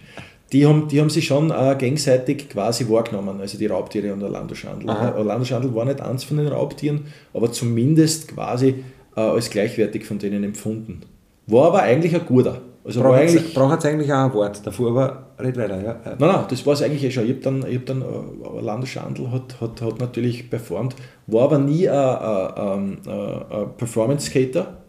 die 0.52 0.66
haben, 0.66 0.88
die 0.88 1.00
haben 1.00 1.10
sich 1.10 1.26
schon 1.26 1.50
äh, 1.50 1.76
gegenseitig 1.78 2.48
quasi 2.48 2.88
wahrgenommen, 2.88 3.40
also 3.40 3.56
die 3.56 3.66
Raubtiere 3.66 4.12
und 4.12 4.22
Orlando 4.22 4.54
Schandl. 4.54 4.90
Aha. 4.90 5.14
Orlando 5.16 5.44
Schandl 5.44 5.74
war 5.74 5.84
nicht 5.84 6.00
eins 6.00 6.24
von 6.24 6.38
den 6.38 6.48
Raubtieren, 6.48 7.06
aber 7.32 7.52
zumindest 7.52 8.28
quasi 8.28 8.84
äh, 9.16 9.20
als 9.20 9.50
gleichwertig 9.50 10.04
von 10.04 10.18
denen 10.18 10.42
empfunden. 10.42 11.02
War 11.46 11.66
aber 11.66 11.82
eigentlich 11.82 12.14
ein 12.14 12.26
guter. 12.26 12.60
Also 12.82 13.02
braucht 13.02 13.20
eigentlich, 13.20 13.54
braucht 13.54 13.84
eigentlich 13.84 14.12
auch 14.12 14.24
ein 14.24 14.34
Wort 14.34 14.66
davor, 14.66 14.90
aber 14.90 15.26
red 15.38 15.56
weiter. 15.56 15.82
Ja. 15.82 16.00
Nein, 16.04 16.16
nein, 16.18 16.44
das 16.48 16.64
war 16.66 16.72
es 16.72 16.82
eigentlich 16.82 17.04
eh 17.04 17.10
schon. 17.10 17.24
Ich 17.24 17.30
habe 17.30 17.40
dann, 17.40 17.64
ich 17.68 17.76
hab 17.76 17.86
dann 17.86 18.02
äh, 18.02 18.46
Orlando 18.46 18.86
Schandl 18.86 19.30
hat, 19.30 19.60
hat, 19.60 19.82
hat 19.82 20.00
natürlich 20.00 20.48
performt, 20.48 20.96
war 21.26 21.44
aber 21.44 21.58
nie 21.58 21.88
ein, 21.88 21.96
ein, 21.96 22.98
ein 23.06 23.76
Performance-Skater, 23.76 24.79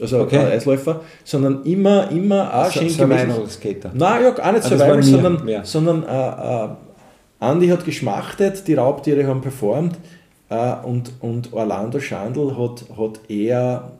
also 0.00 0.20
okay. 0.20 0.38
kein 0.38 0.46
Eisläufer, 0.48 1.00
sondern 1.22 1.62
immer, 1.64 2.10
immer 2.10 2.52
auch 2.52 2.70
schön 2.70 2.90
Survival 2.90 3.48
Skater. 3.48 3.90
Nein, 3.94 4.24
ja, 4.24 4.30
auch 4.30 4.52
nicht 4.52 4.64
also 4.64 4.68
Survival, 4.76 5.02
sondern, 5.02 5.44
mehr. 5.44 5.64
sondern 5.64 6.02
äh, 6.02 6.64
äh, 6.64 6.68
Andy 7.40 7.68
hat 7.68 7.84
geschmachtet, 7.84 8.66
die 8.66 8.74
Raubtiere 8.74 9.26
haben 9.26 9.40
performt 9.40 9.96
äh, 10.48 10.74
und, 10.82 11.12
und 11.20 11.52
Orlando 11.52 12.00
Schandl 12.00 12.56
hat, 12.56 12.84
hat 12.98 13.30
eher 13.30 13.90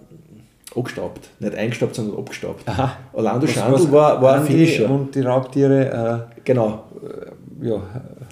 abgestaubt. 0.74 1.28
Nicht 1.38 1.54
eingestaubt, 1.54 1.94
sondern 1.94 2.18
abgestaubt. 2.18 2.68
Aha. 2.68 2.96
Orlando 3.12 3.46
was, 3.46 3.54
Schandl 3.54 3.74
was 3.74 3.92
war, 3.92 4.22
war 4.22 4.34
ein 4.36 4.44
Finisher. 4.44 4.90
Und 4.90 5.14
die 5.14 5.20
Raubtiere. 5.20 6.26
Äh, 6.36 6.40
genau. 6.44 6.84
Äh, 7.02 7.66
ja, 7.68 7.80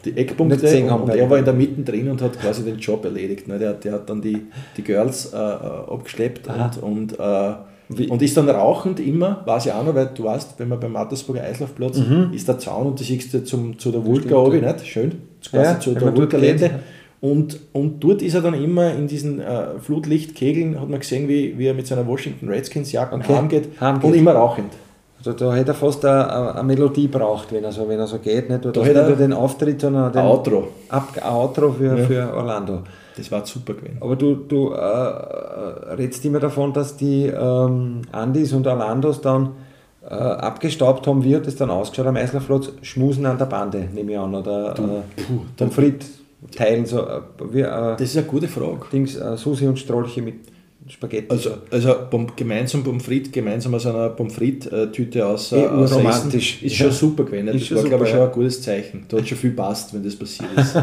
die 0.04 0.16
Eckpunkte 0.16 0.82
und, 0.82 0.90
und 0.90 1.08
er 1.10 1.30
war 1.30 1.38
in 1.38 1.44
der 1.44 1.54
Mitte 1.54 1.82
drin 1.82 2.10
und 2.10 2.20
hat 2.22 2.38
quasi 2.40 2.64
den 2.64 2.78
Job 2.78 3.04
erledigt. 3.04 3.48
Ne? 3.48 3.58
Der, 3.58 3.74
der 3.74 3.92
hat 3.92 4.10
dann 4.10 4.20
die, 4.20 4.46
die 4.76 4.82
Girls 4.82 5.32
äh, 5.32 5.36
abgeschleppt 5.36 6.48
und, 6.48 6.82
und, 6.82 7.18
äh, 7.18 8.08
und 8.08 8.22
ist 8.22 8.36
dann 8.36 8.48
rauchend 8.48 9.00
immer, 9.00 9.42
weiß 9.44 9.66
ich 9.66 9.72
auch 9.72 9.84
noch, 9.84 9.94
weil 9.94 10.10
du 10.14 10.24
weißt, 10.24 10.54
wenn 10.58 10.68
man 10.68 10.80
beim 10.80 10.92
Mattersburger 10.92 11.42
Eislaufplatz 11.42 11.98
mhm. 11.98 12.30
ist 12.32 12.48
der 12.48 12.58
Zaun 12.58 12.86
und 12.88 13.00
du 13.00 13.04
siehst 13.04 13.32
du 13.34 13.44
zum, 13.44 13.78
zu 13.78 13.90
der 13.90 14.04
Vulka 14.04 14.36
oben, 14.36 14.60
nicht? 14.60 14.86
Schön, 14.86 15.12
quasi 15.48 15.64
ja, 15.64 15.80
zu 15.80 15.94
der 15.94 16.16
Vulkalette. 16.16 16.70
Und, 17.20 17.60
und 17.72 18.02
dort 18.02 18.20
ist 18.20 18.34
er 18.34 18.40
dann 18.40 18.54
immer 18.54 18.92
in 18.92 19.06
diesen 19.06 19.40
äh, 19.40 19.78
Flutlichtkegeln, 19.78 20.80
hat 20.80 20.88
man 20.88 20.98
gesehen, 20.98 21.28
wie, 21.28 21.56
wie 21.56 21.66
er 21.66 21.74
mit 21.74 21.86
seiner 21.86 22.04
Washington 22.04 22.48
Redskins 22.48 22.90
Jacke 22.90 23.14
okay. 23.14 23.32
heimgeht, 23.32 23.80
heimgeht 23.80 24.10
und 24.10 24.16
immer 24.16 24.32
rauchend. 24.32 24.72
Also 25.24 25.38
da 25.38 25.54
hätte 25.54 25.70
er 25.70 25.74
fast 25.74 26.04
eine, 26.04 26.54
eine 26.54 26.64
Melodie 26.64 27.06
braucht, 27.06 27.52
wenn 27.52 27.62
er 27.62 27.70
so, 27.70 27.88
wenn 27.88 27.98
er 27.98 28.08
so 28.08 28.18
geht. 28.18 28.50
Nicht 28.50 28.64
nur 28.64 28.72
da 28.72 28.82
hätte 28.82 29.00
er 29.00 29.12
den 29.12 29.32
Auftritt, 29.32 29.80
sondern 29.80 30.12
den 30.12 30.22
Outro. 30.22 30.68
Ab, 30.88 31.16
Outro 31.24 31.72
für, 31.72 31.96
ja. 31.96 32.04
für 32.04 32.34
Orlando. 32.34 32.80
Das 33.16 33.30
war 33.30 33.46
super 33.46 33.74
gewesen. 33.74 33.98
Aber 34.00 34.16
du, 34.16 34.34
du 34.34 34.70
äh, 34.70 35.94
redest 35.94 36.24
immer 36.24 36.40
davon, 36.40 36.72
dass 36.72 36.96
die 36.96 37.26
ähm, 37.26 38.02
Andis 38.10 38.52
und 38.52 38.66
Orlandos 38.66 39.20
dann 39.20 39.50
äh, 40.04 40.14
abgestaubt 40.14 41.06
haben 41.06 41.22
wird, 41.22 41.46
das 41.46 41.54
dann 41.54 41.70
ausgeschaut 41.70 42.06
am 42.06 42.16
Eislaufplatz, 42.16 42.72
schmusen 42.82 43.26
an 43.26 43.38
der 43.38 43.46
Bande, 43.46 43.88
nehme 43.92 44.12
ich 44.12 44.18
an. 44.18 44.34
Oder 44.34 44.74
du, 44.74 44.82
äh, 44.82 45.22
puh, 45.22 45.40
dann 45.56 45.70
Fried 45.70 46.04
teilen 46.50 46.86
so. 46.86 47.00
Äh, 47.00 47.20
wie, 47.50 47.60
äh, 47.60 47.66
das 47.70 48.00
ist 48.00 48.16
eine 48.16 48.26
gute 48.26 48.48
Frage. 48.48 48.86
Dings, 48.92 49.16
äh, 49.16 49.36
Susi 49.36 49.68
und 49.68 49.78
Strolche 49.78 50.22
mit 50.22 50.36
Spaghetti. 50.88 51.30
Also, 51.30 51.50
also 51.70 51.94
gemeinsam 52.34 52.82
Pommes 52.82 53.04
frites, 53.04 53.30
gemeinsam 53.30 53.74
aus 53.74 53.86
einer 53.86 54.10
Pommes 54.10 54.34
frites-Tüte 54.34 55.26
aus, 55.26 55.52
e, 55.52 55.66
aus 55.66 55.94
romantisch. 55.94 56.62
ist 56.62 56.78
ja. 56.78 56.86
schon 56.86 56.92
super 56.92 57.24
gewesen. 57.24 57.46
Das 57.46 57.74
war, 57.74 57.84
glaube 57.84 58.04
ich, 58.04 58.10
schon 58.10 58.20
ein 58.20 58.32
gutes 58.32 58.62
Zeichen. 58.62 59.04
Da 59.08 59.18
hat 59.18 59.28
schon 59.28 59.38
viel 59.38 59.52
passt, 59.52 59.94
wenn 59.94 60.02
das 60.02 60.16
passiert 60.16 60.50
ist. 60.56 60.76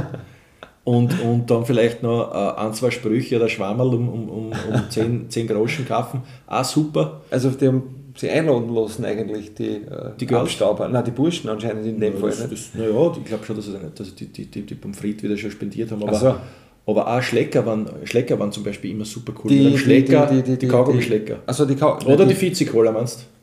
und, 0.86 1.22
und 1.22 1.52
dann 1.52 1.66
vielleicht 1.66 2.02
noch 2.02 2.34
äh, 2.34 2.62
ein, 2.62 2.74
zwei 2.74 2.92
Sprüche 2.92 3.36
oder 3.36 3.50
Schwammerl 3.50 3.94
um, 3.94 4.10
um, 4.10 4.30
um, 4.30 4.46
um 4.48 4.54
10, 4.90 5.30
10 5.30 5.48
Groschen 5.48 5.88
kaufen. 5.88 6.22
Auch 6.48 6.64
super. 6.64 7.22
Also 7.30 7.50
die 7.50 7.68
haben 7.68 8.12
sie 8.16 8.30
einladen 8.30 8.74
lassen 8.74 9.06
eigentlich, 9.06 9.54
die, 9.54 9.78
äh, 9.78 10.12
die 10.20 10.28
Abstauber. 10.30 10.88
Nein, 10.88 11.04
die 11.06 11.12
Burschen 11.12 11.50
anscheinend 11.50 11.86
in 11.86 12.00
dem 12.00 12.14
ja, 12.14 12.20
Fall. 12.20 12.30
Das, 12.30 12.50
das, 12.50 12.70
naja, 12.74 13.14
ich 13.18 13.26
glaube 13.26 13.46
schon, 13.46 13.56
dass, 13.56 13.68
dass 13.96 14.16
die, 14.16 14.28
die, 14.28 14.46
die, 14.46 14.62
die 14.64 14.76
Pommes 14.76 14.98
frites 14.98 15.24
wieder 15.24 15.38
schon 15.38 15.52
spendiert 15.52 15.92
haben. 15.92 16.04
Aber, 16.04 16.16
so. 16.16 16.36
Aber 16.90 17.08
auch 17.08 17.22
Schlecker 17.22 17.66
waren, 17.66 17.90
Schlecker 18.04 18.40
waren 18.40 18.52
zum 18.52 18.64
Beispiel 18.64 18.92
immer 18.92 19.06
super 19.06 19.34
cool. 19.44 19.50
Die, 19.50 19.78
Schlecker, 19.78 20.28
die, 20.28 20.38
die, 20.38 20.44
die, 20.44 20.58
die 20.58 20.68
Kaugummi-Schlecker. 20.68 21.40
Also 21.46 21.66
die 21.66 21.76
Ka 21.76 22.00
Oder 22.06 22.26
die 22.26 22.40
Vizi-Cola 22.40 22.92
meinst 22.92 23.20
du? 23.22 23.40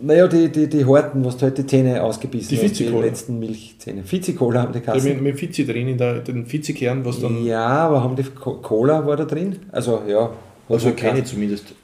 Naja, 0.00 0.28
die, 0.28 0.48
die, 0.48 0.68
die 0.68 0.84
Horten, 0.84 1.24
was 1.24 1.36
du 1.36 1.42
halt 1.42 1.58
die 1.58 1.66
Zähne 1.66 2.02
ausgebissen 2.02 2.56
die 2.56 2.64
hast, 2.64 2.78
die 2.78 2.84
letzten 2.84 3.38
Milchzähne. 3.38 4.02
Vizi-Cola 4.08 4.62
haben 4.62 4.72
die 4.72 4.80
Kassen. 4.80 5.08
Ja, 5.08 5.14
mit, 5.14 5.22
mit 5.22 5.42
Vizi 5.42 5.66
drin, 5.66 5.88
in 5.88 5.98
der, 5.98 6.20
den 6.20 6.50
Vizi-Kern, 6.50 7.04
was 7.04 7.20
dann... 7.20 7.44
Ja, 7.44 7.66
aber 7.66 8.02
haben 8.04 8.14
die 8.14 8.22
Cola 8.22 9.04
war 9.06 9.16
da 9.16 9.24
drin? 9.24 9.56
Also, 9.72 10.02
ja. 10.08 10.30
Also 10.68 10.92
keine 10.92 11.24
zumindest. 11.24 11.74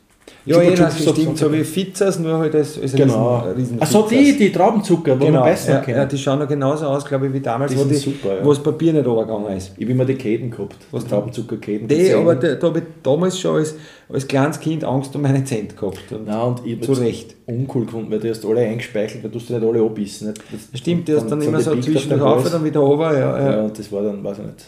Ja, 0.47 0.61
eh, 0.61 0.75
das 0.75 1.01
stimmt, 1.01 1.39
so 1.39 1.51
wie 1.51 1.65
Fizzas, 1.65 2.19
nur 2.19 2.39
halt 2.39 2.55
als, 2.55 2.79
als 2.79 2.93
genau. 2.95 3.39
riesen, 3.39 3.57
riesen 3.57 3.83
Achso, 3.83 4.07
die, 4.11 4.37
die 4.37 4.53
Traubenzucker, 4.53 5.19
wo 5.19 5.25
genau, 5.25 5.41
man 5.41 5.49
besser 5.49 5.83
ja, 5.89 5.97
ja, 5.97 6.05
die 6.05 6.19
schauen 6.19 6.39
noch 6.39 6.49
genauso 6.49 6.87
aus, 6.87 7.05
glaube 7.05 7.29
ich, 7.29 7.33
wie 7.33 7.41
damals, 7.41 7.73
die 7.73 7.79
wo, 7.79 7.85
die, 7.85 7.95
super, 7.95 8.37
ja. 8.37 8.45
wo 8.45 8.51
das 8.51 8.63
Papier 8.63 8.93
nicht 8.93 9.07
runtergegangen 9.07 9.57
ist. 9.57 9.73
Ich 9.77 9.85
habe 9.85 9.93
immer 9.93 10.05
die 10.05 10.17
Käden 10.17 10.51
gehabt, 10.51 10.77
was 10.91 11.07
Traubenzuckerkäden. 11.07 11.89
Die, 11.89 12.13
aber 12.13 12.35
da, 12.35 12.57
da 12.57 12.67
habe 12.67 12.81
ich 12.81 12.85
damals 13.03 13.39
schon 13.39 13.57
als, 13.57 13.75
als 14.13 14.29
kleines 14.29 14.61
Kind 14.61 14.85
Angst 14.85 15.17
um 15.17 15.23
meine 15.23 15.43
Zähne 15.45 15.69
gehabt. 15.69 16.13
Und, 16.13 16.27
Nein, 16.27 16.41
und 16.41 16.67
ich 16.67 16.83
zu 16.83 16.93
Recht. 16.93 17.37
Uncool 17.47 17.87
gefunden, 17.87 18.11
weil 18.11 18.21
du 18.21 18.29
hast 18.29 18.45
alle 18.45 18.61
eingespeichert, 18.61 19.23
weil 19.23 19.31
du 19.31 19.39
hast 19.39 19.49
nicht 19.49 19.63
alle 19.63 19.83
abbissen. 19.83 20.29
Nicht? 20.29 20.43
Das 20.73 20.81
stimmt, 20.81 21.09
du 21.09 21.17
hast 21.17 21.31
dann 21.31 21.41
immer 21.41 21.61
so 21.61 21.75
zwischendurch 21.77 22.23
auf 22.23 22.45
und 22.45 22.53
dann 22.53 22.65
wieder 22.65 22.81
runter. 22.81 23.19
Ja, 23.19 23.39
ja. 23.39 23.53
ja, 23.53 23.63
und 23.63 23.79
das 23.79 23.91
war 23.91 24.03
dann, 24.03 24.23
weiß 24.23 24.39
ich 24.39 24.45
nicht. 24.45 24.65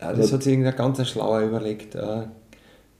Ja, 0.00 0.12
das 0.12 0.32
hat 0.32 0.44
sich 0.44 0.52
irgendein 0.52 0.76
ganz 0.76 1.08
schlauer 1.08 1.40
überlegt. 1.40 1.96
Äh, 1.96 2.22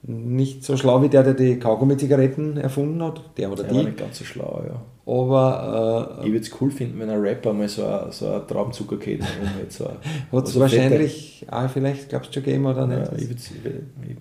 nicht 0.01 0.63
so 0.63 0.77
schlau 0.77 1.01
wie 1.01 1.09
der, 1.09 1.23
der 1.23 1.33
die 1.33 1.59
Kaugummi-Zigaretten 1.59 2.57
erfunden 2.57 3.03
hat, 3.03 3.21
der 3.37 3.51
oder 3.51 3.63
der 3.63 3.71
die. 3.71 3.77
War 3.77 3.83
nicht 3.83 3.97
ganz 3.97 4.17
so 4.17 4.25
schlau, 4.25 4.63
ja. 4.65 4.81
Aber. 5.11 6.19
Äh, 6.21 6.27
ich 6.27 6.31
würde 6.31 6.45
es 6.45 6.61
cool 6.61 6.71
finden, 6.71 6.99
wenn 6.99 7.09
ein 7.09 7.19
Rapper 7.19 7.51
mal 7.53 7.67
so 7.67 7.85
eine, 7.85 8.11
so 8.11 8.27
eine 8.27 8.47
Traubenzuckerkette 8.47 9.25
so 9.67 9.85
Hat 9.89 9.93
es 9.97 10.31
also 10.31 10.59
wahrscheinlich 10.61 11.45
auch 11.49 11.69
vielleicht, 11.69 12.09
glaubst 12.09 12.29
du, 12.29 12.35
schon 12.35 12.43
gegeben 12.43 12.65
oder 12.65 12.87
nicht? 12.87 13.11
Ja, 13.11 13.17
ich 13.17 13.29
ich, 13.29 13.31
ich, 13.31 14.17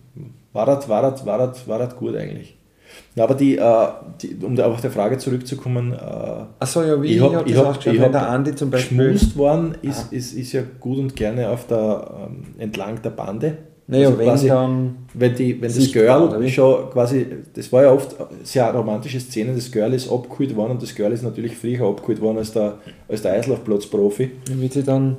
war, 0.52 0.66
das, 0.66 0.88
war, 0.88 1.02
das, 1.02 1.24
war, 1.24 1.38
das, 1.38 1.68
war 1.68 1.78
das 1.78 1.96
gut 1.96 2.16
eigentlich. 2.16 2.56
Ja, 3.14 3.24
aber 3.24 3.34
die, 3.34 3.56
äh, 3.56 3.88
die, 4.20 4.36
um 4.44 4.58
auf 4.58 4.80
die 4.80 4.88
Frage 4.88 5.18
zurückzukommen, 5.18 5.92
äh, 5.92 6.44
Achso, 6.58 6.82
ja, 6.82 7.00
wie 7.00 7.14
ich 7.14 7.20
habe 7.20 7.36
hab, 7.36 7.46
hab, 7.46 7.86
ich 7.86 8.00
hab, 8.00 8.12
der 8.12 8.28
Andi 8.28 8.54
zum 8.54 8.70
Beispiel. 8.70 9.12
Geschmust 9.12 9.36
worden 9.36 9.76
ist, 9.82 10.12
ist, 10.12 10.32
ist 10.32 10.52
ja 10.52 10.62
gut 10.80 10.98
und 10.98 11.14
gerne 11.14 11.50
auf 11.50 11.66
der, 11.66 12.28
ähm, 12.28 12.54
entlang 12.58 13.00
der 13.02 13.10
Bande 13.10 13.58
Naja, 13.90 14.08
Also 14.08 14.18
wenn 14.18 14.26
quasi- 14.26 14.48
dann. 14.48 14.96
wenn, 15.14 15.34
die, 15.34 15.54
wenn 15.62 15.74
das 15.74 15.92
Girl 15.92 16.40
wie? 16.40 16.50
schon 16.50 16.90
quasi, 16.90 17.26
das 17.54 17.72
war 17.72 17.84
ja 17.84 17.92
oft 17.92 18.14
sehr 18.42 18.70
romantische 18.70 19.18
Szenen, 19.18 19.54
das 19.54 19.70
Girl 19.72 19.94
ist 19.94 20.12
abgeholt 20.12 20.54
worden 20.54 20.72
und 20.72 20.82
das 20.82 20.94
Girl 20.94 21.10
ist 21.10 21.22
natürlich 21.22 21.56
früher 21.56 21.86
abgeholt 21.88 22.20
worden 22.20 22.36
als 22.36 22.52
der, 22.52 22.74
als 23.08 23.22
der 23.22 23.32
Eislaufplatz-Profi. 23.32 24.30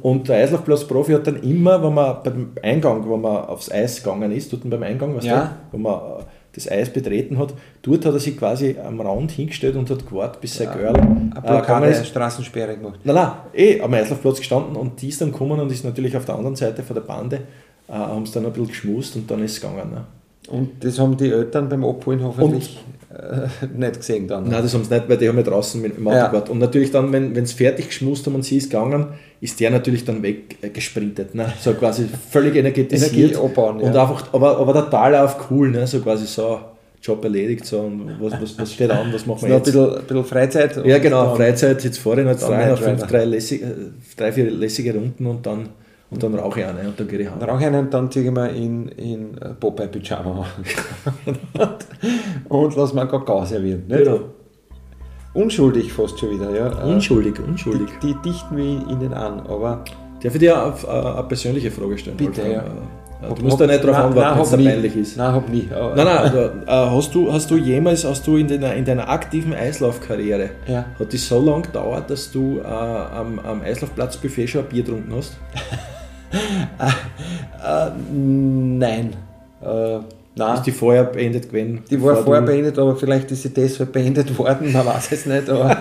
Und 0.03 0.27
der 0.27 0.37
Eislaufplatz-Profi 0.37 1.13
hat 1.13 1.25
dann 1.25 1.41
immer, 1.41 1.83
wenn 1.83 1.93
man 1.95 2.17
beim 2.23 2.51
Eingang, 2.61 3.09
wenn 3.09 3.21
man 3.21 3.45
aufs 3.45 3.71
Eis 3.71 4.03
gegangen 4.03 4.31
ist, 4.31 4.53
dort 4.53 4.69
beim 4.69 4.83
Eingang, 4.83 5.15
weißt 5.15 5.25
Ja. 5.25 5.57
du, 5.71 5.75
wenn 5.75 5.81
man 5.81 5.93
äh, 5.95 6.23
das 6.53 6.69
Eis 6.69 6.89
betreten 6.91 7.37
hat, 7.39 7.53
dort 7.81 8.05
hat 8.05 8.13
er 8.13 8.19
sich 8.19 8.37
quasi 8.37 8.75
am 8.83 8.99
Rand 9.01 9.31
hingestellt 9.31 9.75
und 9.77 9.89
hat 9.89 10.07
gewartet, 10.07 10.41
bis 10.41 10.55
sein 10.55 10.67
Ja. 10.67 10.73
Girl 10.75 10.95
Eine 10.95 11.01
äh, 11.01 11.35
gegangen 11.35 11.41
Blockade, 11.41 11.87
ist. 11.87 12.07
Straßensperre 12.07 12.77
gemacht. 12.77 12.99
Nein, 13.03 13.15
nein, 13.15 13.31
eh 13.55 13.81
am 13.81 13.93
Eislaufplatz 13.93 14.37
gestanden 14.37 14.75
und 14.75 15.01
die 15.01 15.09
ist 15.09 15.21
dann 15.21 15.31
gekommen 15.31 15.59
und 15.59 15.71
ist 15.71 15.83
natürlich 15.85 16.15
auf 16.15 16.25
der 16.25 16.35
anderen 16.35 16.55
Seite 16.55 16.83
von 16.83 16.93
der 16.95 17.01
Bande, 17.01 17.41
äh, 17.89 17.93
haben 17.93 18.25
sie 18.25 18.33
dann 18.33 18.45
ein 18.45 18.51
bisschen 18.51 18.67
geschmust 18.67 19.15
und 19.15 19.29
dann 19.29 19.43
ist 19.43 19.53
es 19.53 19.61
gegangen. 19.61 19.91
Ne? 19.91 20.05
Und 20.49 20.83
das 20.83 20.97
haben 20.99 21.15
die 21.17 21.29
Eltern 21.29 21.69
beim 21.69 21.83
Abholen 21.83 22.23
hoffentlich 22.23 22.79
äh, 23.13 23.47
nicht 23.75 23.97
gesehen 23.97 24.27
dann. 24.27 24.49
Nein, 24.49 24.61
das 24.63 24.73
haben 24.73 24.83
sie 24.83 24.93
nicht, 24.93 25.09
weil 25.09 25.17
die 25.17 25.27
haben 25.27 25.37
ja 25.37 25.43
draußen 25.43 25.81
mit 25.81 25.97
dem 25.97 26.07
Auto 26.07 26.17
Ja. 26.17 26.27
gewartet. 26.27 26.49
Und 26.49 26.59
natürlich 26.59 26.91
dann, 26.91 27.11
wenn 27.11 27.45
sie 27.45 27.53
fertig 27.55 27.87
geschmust 27.87 28.25
haben 28.25 28.35
und 28.35 28.43
sie 28.43 28.57
ist 28.57 28.69
gegangen, 28.71 29.07
ist 29.41 29.59
der 29.59 29.71
natürlich 29.71 30.05
dann 30.05 30.21
weggesprintet. 30.23 31.35
Ne? 31.35 31.51
So 31.61 31.73
quasi 31.73 32.05
völlig 32.31 32.55
energetisiert. 32.55 33.13
Energie 33.13 33.35
abbauen, 33.35 33.79
ja. 33.79 33.87
Und 33.87 33.95
einfach, 33.95 34.33
aber, 34.33 34.57
aber 34.59 34.73
total 34.73 35.15
auf 35.15 35.51
cool, 35.51 35.71
ne? 35.71 35.85
so 35.87 35.99
quasi 35.99 36.25
so, 36.25 36.59
Job 37.01 37.23
erledigt, 37.23 37.65
so, 37.65 37.79
und 37.79 38.17
was, 38.19 38.33
was, 38.41 38.59
was 38.59 38.73
steht 38.73 38.91
an, 38.91 39.13
was 39.13 39.25
machen 39.25 39.43
wir 39.43 39.49
noch 39.49 39.55
ein 39.55 39.63
jetzt? 39.63 39.65
bisschen, 39.73 39.95
ein 39.95 40.03
bisschen 40.03 40.25
Freizeit. 40.25 40.85
Ja, 40.85 40.95
und 40.97 41.01
genau, 41.01 41.35
Freizeit, 41.35 41.83
jetzt 41.83 41.97
fahre 41.97 42.21
ich 42.21 42.27
noch 42.27 42.37
dann 42.37 42.75
drei, 42.75 42.75
fünf, 42.75 43.11
lässig, 43.11 43.61
äh, 43.61 43.65
drei, 44.17 44.31
vier 44.33 44.51
lässige 44.51 44.93
Runden 44.93 45.25
und 45.25 45.45
dann, 45.45 45.69
und 46.11 46.23
dann 46.23 46.35
rauche 46.35 46.59
ich 46.61 46.65
eine 46.65 46.79
und 46.87 46.99
dann 46.99 47.07
gehe 47.07 47.19
ich 47.19 47.27
Dann 47.27 47.39
heim. 47.41 47.49
rauche 47.49 47.59
ich 47.61 47.67
einen, 47.67 47.89
dann 47.89 48.09
ziehe 48.11 48.25
ich 48.25 48.31
mir 48.31 48.49
in, 48.49 48.87
in 48.89 49.37
äh, 49.37 49.49
Popeye-Pyjama 49.59 50.45
und 52.49 52.75
lass 52.75 52.93
mir 52.93 53.07
Kakao 53.07 53.45
servieren. 53.45 53.83
Nicht? 53.87 54.03
Genau. 54.03 54.19
Unschuldig 55.33 55.93
fast 55.93 56.19
schon 56.19 56.31
wieder, 56.31 56.49
ja. 56.55 56.67
Äh, 56.83 56.93
Unschuldig, 56.93 57.39
unschuldig. 57.39 57.87
Die, 58.01 58.13
die 58.13 58.29
dichten 58.29 58.57
wir 58.57 58.63
ihnen 58.65 59.13
an, 59.13 59.39
aber 59.41 59.83
Darf 60.21 60.33
ich 60.33 60.39
dir 60.39 60.61
eine, 60.61 60.73
eine, 60.89 61.13
eine 61.15 61.23
persönliche 61.27 61.71
Frage 61.71 61.97
stellen? 61.97 62.17
Bitte, 62.17 62.41
Wolfgang? 62.43 62.53
ja. 62.53 62.61
Äh, 62.63 63.35
Du 63.35 63.43
musst 63.43 63.59
da 63.59 63.67
nicht 63.67 63.83
drauf 63.83 63.95
antworten, 63.97 64.29
wenn 64.37 64.41
es 64.43 64.51
hab 64.53 64.59
dir 64.59 64.69
peinlich 64.69 64.95
ist. 64.95 65.17
Nein, 65.17 65.33
hab 65.33 65.49
nie. 65.49 65.67
Nein, 65.69 65.93
nein, 66.05 66.33
äh, 66.65 66.71
hast, 66.71 67.13
du, 67.13 67.29
hast 67.31 67.51
du 67.51 67.57
jemals, 67.57 68.05
hast 68.05 68.25
du 68.25 68.37
in 68.37 68.47
deiner, 68.47 68.73
in 68.75 68.85
deiner 68.85 69.09
aktiven 69.09 69.53
Eislaufkarriere, 69.53 70.51
Ja. 70.67 70.85
hat 70.97 71.13
das 71.13 71.27
so 71.27 71.39
lange 71.41 71.63
gedauert, 71.63 72.09
dass 72.09 72.31
du 72.31 72.59
äh, 72.59 72.63
am, 72.65 73.37
am 73.39 73.61
Eislaufplatzbuffet 73.61 74.47
schon 74.47 74.61
ein 74.63 74.69
Bier 74.69 74.83
getrunken 74.83 75.13
hast? 75.17 75.33
Äh, 76.31 77.91
nein. 78.13 79.13
Äh, 79.61 79.99
nein. 80.35 80.55
Ist 80.55 80.63
die 80.63 80.71
vorher 80.71 81.03
beendet 81.03 81.49
gewesen? 81.49 81.83
Die 81.89 82.01
war 82.01 82.15
vorher 82.15 82.41
beendet, 82.41 82.79
aber 82.79 82.95
vielleicht 82.95 83.31
ist 83.31 83.43
sie 83.43 83.49
deshalb 83.49 83.91
beendet 83.91 84.37
worden, 84.37 84.71
man 84.71 84.85
weiß 84.85 85.11
es 85.11 85.25
nicht. 85.25 85.49
Aber 85.49 85.77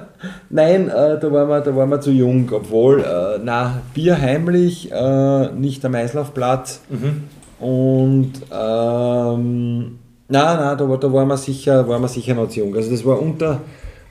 nein, 0.50 0.88
äh, 0.88 1.18
da, 1.18 1.32
waren 1.32 1.48
wir, 1.48 1.60
da 1.60 1.74
waren 1.74 1.88
wir 1.88 2.00
zu 2.00 2.10
jung, 2.10 2.50
obwohl, 2.52 3.00
äh, 3.00 3.40
na, 3.42 3.80
Bier 3.94 4.20
heimlich, 4.20 4.92
äh, 4.92 5.52
nicht 5.52 5.84
am 5.84 5.94
Eislaufplatz. 5.94 6.80
Mhm. 6.90 7.24
Und 7.64 8.32
ähm, 8.52 9.98
nein, 10.28 10.56
nein, 10.56 10.78
da, 10.78 10.96
da 10.96 11.12
waren, 11.12 11.28
wir 11.28 11.36
sicher, 11.36 11.88
waren 11.88 12.02
wir 12.02 12.08
sicher 12.08 12.34
noch 12.34 12.48
zu 12.48 12.60
jung. 12.60 12.74
Also 12.74 12.90
das 12.90 13.04
war 13.04 13.20
unter, 13.20 13.60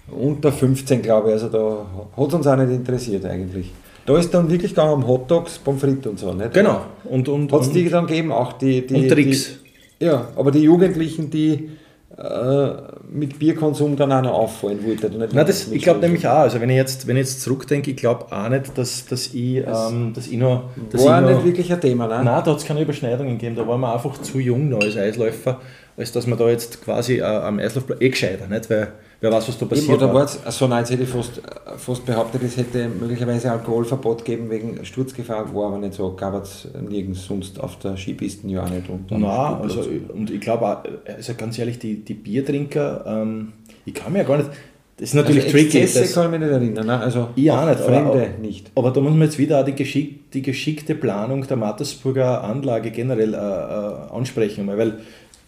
unter 0.09 0.51
15, 0.51 1.01
glaube 1.01 1.27
ich. 1.27 1.33
Also 1.33 1.49
da 1.49 1.85
hat 2.17 2.27
es 2.27 2.33
uns 2.33 2.47
auch 2.47 2.55
nicht 2.55 2.71
interessiert 2.71 3.25
eigentlich. 3.25 3.71
Da 4.11 4.17
ist 4.17 4.33
dann 4.33 4.49
wirklich 4.49 4.71
gegangen 4.71 4.91
um 4.91 5.07
Hotdogs, 5.07 5.57
Pommes 5.57 5.79
frites 5.79 6.05
und 6.05 6.19
so, 6.19 6.33
nicht? 6.33 6.53
Genau. 6.53 6.81
Und, 7.05 7.29
und, 7.29 7.49
Hat 7.53 7.61
es 7.61 7.71
die 7.71 7.87
dann 7.87 8.07
gegeben, 8.07 8.33
auch 8.33 8.53
die, 8.53 8.85
die, 8.85 8.95
und 8.95 9.07
Tricks. 9.07 9.53
die 9.99 10.05
Ja, 10.05 10.27
aber 10.35 10.51
die 10.51 10.59
Jugendlichen, 10.59 11.29
die 11.29 11.69
äh, 12.17 12.71
mit 13.09 13.39
Bierkonsum 13.39 13.95
dann 13.95 14.11
auch 14.11 14.21
noch 14.21 14.33
auffallen 14.33 14.85
wollten. 14.85 15.17
nicht 15.17 15.33
Nein, 15.33 15.47
das, 15.47 15.71
ich 15.71 15.81
glaube 15.81 16.01
nämlich 16.01 16.27
auch, 16.27 16.39
also 16.39 16.59
wenn 16.59 16.69
ich 16.69 16.75
jetzt, 16.75 17.07
wenn 17.07 17.15
ich 17.15 17.21
jetzt 17.21 17.41
zurückdenke, 17.41 17.91
ich 17.91 17.95
glaube 17.95 18.25
auch 18.31 18.49
nicht, 18.49 18.77
dass, 18.77 19.05
dass, 19.05 19.27
ich, 19.27 19.63
ähm, 19.65 20.11
dass 20.13 20.27
ich 20.27 20.37
noch... 20.37 20.65
Dass 20.89 21.05
War 21.05 21.21
ich 21.21 21.29
noch 21.29 21.35
nicht 21.37 21.45
wirklich 21.45 21.71
ein 21.71 21.79
Thema, 21.79 22.07
ne? 22.07 22.15
Nein, 22.15 22.25
da 22.25 22.51
hat 22.51 22.57
es 22.57 22.65
keine 22.65 22.81
Überschneidungen 22.81 23.37
gegeben. 23.37 23.55
Da 23.55 23.65
waren 23.65 23.79
wir 23.79 23.93
einfach 23.93 24.21
zu 24.21 24.39
jung 24.39 24.67
noch 24.67 24.81
als 24.81 24.97
Eisläufer, 24.97 25.61
als 25.95 26.11
dass 26.11 26.27
man 26.27 26.37
da 26.37 26.49
jetzt 26.49 26.83
quasi 26.83 27.19
äh, 27.19 27.23
am 27.23 27.59
Eislaufplatz 27.59 28.01
eh 28.01 28.09
gescheiter, 28.09 28.47
nicht? 28.47 28.69
Weil 28.69 28.89
wer 29.21 29.31
weiß, 29.31 29.47
was 29.47 29.57
da 29.57 29.65
Eben, 29.65 29.69
passiert. 29.69 29.97
oder 29.97 30.07
war. 30.07 30.13
war 30.15 30.23
es 30.25 30.57
so 30.57 30.67
nein, 30.67 30.79
jetzt 30.79 30.91
hätte 30.91 31.03
ich 31.03 31.09
fast, 31.09 31.41
fast 31.77 32.05
behauptet, 32.05 32.41
es 32.43 32.57
hätte 32.57 32.89
möglicherweise 32.89 33.51
Alkoholverbot 33.51 34.25
gegeben 34.25 34.49
wegen 34.49 34.83
Sturzgefahr, 34.83 35.53
war 35.55 35.67
aber 35.67 35.77
nicht 35.77 35.93
so, 35.93 36.13
gab 36.13 36.33
es 36.43 36.67
nirgends 36.89 37.25
sonst 37.25 37.59
auf 37.59 37.77
der 37.79 37.95
Skipisten 37.97 38.49
ja 38.49 38.63
auch 38.63 38.69
nicht. 38.69 38.89
Und 38.89 39.09
Nein, 39.11 39.21
also, 39.23 39.83
und 40.13 40.29
ich 40.29 40.41
glaube 40.41 40.65
auch, 40.67 40.77
also 41.15 41.33
ganz 41.35 41.57
ehrlich, 41.57 41.79
die, 41.79 42.03
die 42.03 42.15
Biertrinker, 42.15 43.05
ähm, 43.07 43.53
ich 43.85 43.93
kann 43.93 44.11
mir 44.11 44.19
ja 44.19 44.25
gar 44.25 44.37
nicht, 44.37 44.49
das 44.97 45.09
ist 45.09 45.15
natürlich 45.15 45.45
also 45.45 45.57
tricky. 45.57 45.81
Das, 45.81 46.13
kann 46.13 46.25
ich 46.25 46.31
mich 46.31 46.39
nicht 46.41 46.51
erinnern, 46.51 46.85
ne? 46.85 46.99
also 46.99 47.29
Ich 47.35 47.49
auch 47.51 47.65
nicht, 47.65 47.79
aber- 47.81 47.85
Fremde 47.85 48.29
nicht. 48.41 48.71
aber 48.75 48.91
da 48.91 49.01
muss 49.01 49.11
man 49.13 49.21
jetzt 49.23 49.37
wieder 49.39 49.61
auch 49.61 49.65
die, 49.65 49.73
geschick, 49.73 50.31
die 50.31 50.41
geschickte 50.43 50.93
Planung 50.95 51.45
der 51.47 51.57
Mattersburger 51.57 52.43
Anlage 52.43 52.91
generell 52.91 53.33
äh, 53.33 53.37
äh, 53.37 54.13
ansprechen, 54.15 54.67
weil 54.67 54.99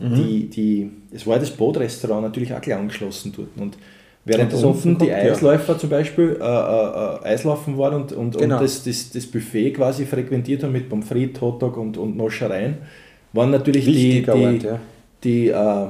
Mhm. 0.04 0.16
die, 0.16 0.50
die, 0.50 0.92
es 1.14 1.26
war 1.26 1.40
das 1.40 1.50
Bootrestaurant 1.52 2.24
natürlich 2.24 2.54
auch 2.54 2.62
gleich 2.62 2.78
angeschlossen 2.78 3.34
dort. 3.36 3.48
Und 3.58 3.78
während 4.26 4.54
Und 4.54 4.64
unten 4.64 4.98
die 4.98 5.06
gehabt, 5.08 5.24
ja. 5.26 5.32
Eisläufer 5.32 5.78
zum 5.78 5.90
Beispiel 5.90 6.38
äh, 6.42 6.44
äh, 6.44 6.46
äh, 6.46 7.26
Eislaufen 7.34 7.78
waren 7.78 8.02
und, 8.04 8.12
und, 8.12 8.38
Genau. 8.38 8.56
und 8.58 8.64
das, 8.64 8.84
das, 8.84 9.10
das 9.12 9.26
Buffet 9.26 9.72
quasi 9.72 10.06
frequentiert 10.06 10.64
haben 10.64 10.74
mit 10.74 10.90
Pommes 10.90 11.08
frites, 11.08 11.42
Hotdog 11.42 11.78
und, 11.78 11.98
und 11.98 12.18
Noschereien, 12.18 12.78
waren 13.32 13.52
natürlich 13.52 13.86
die, 13.86 13.94
Wichtiger 13.94 14.34
die, 14.36 14.46
Ort, 14.46 14.64
ja. 14.64 14.80
die, 15.24 15.48
äh, 15.50 15.88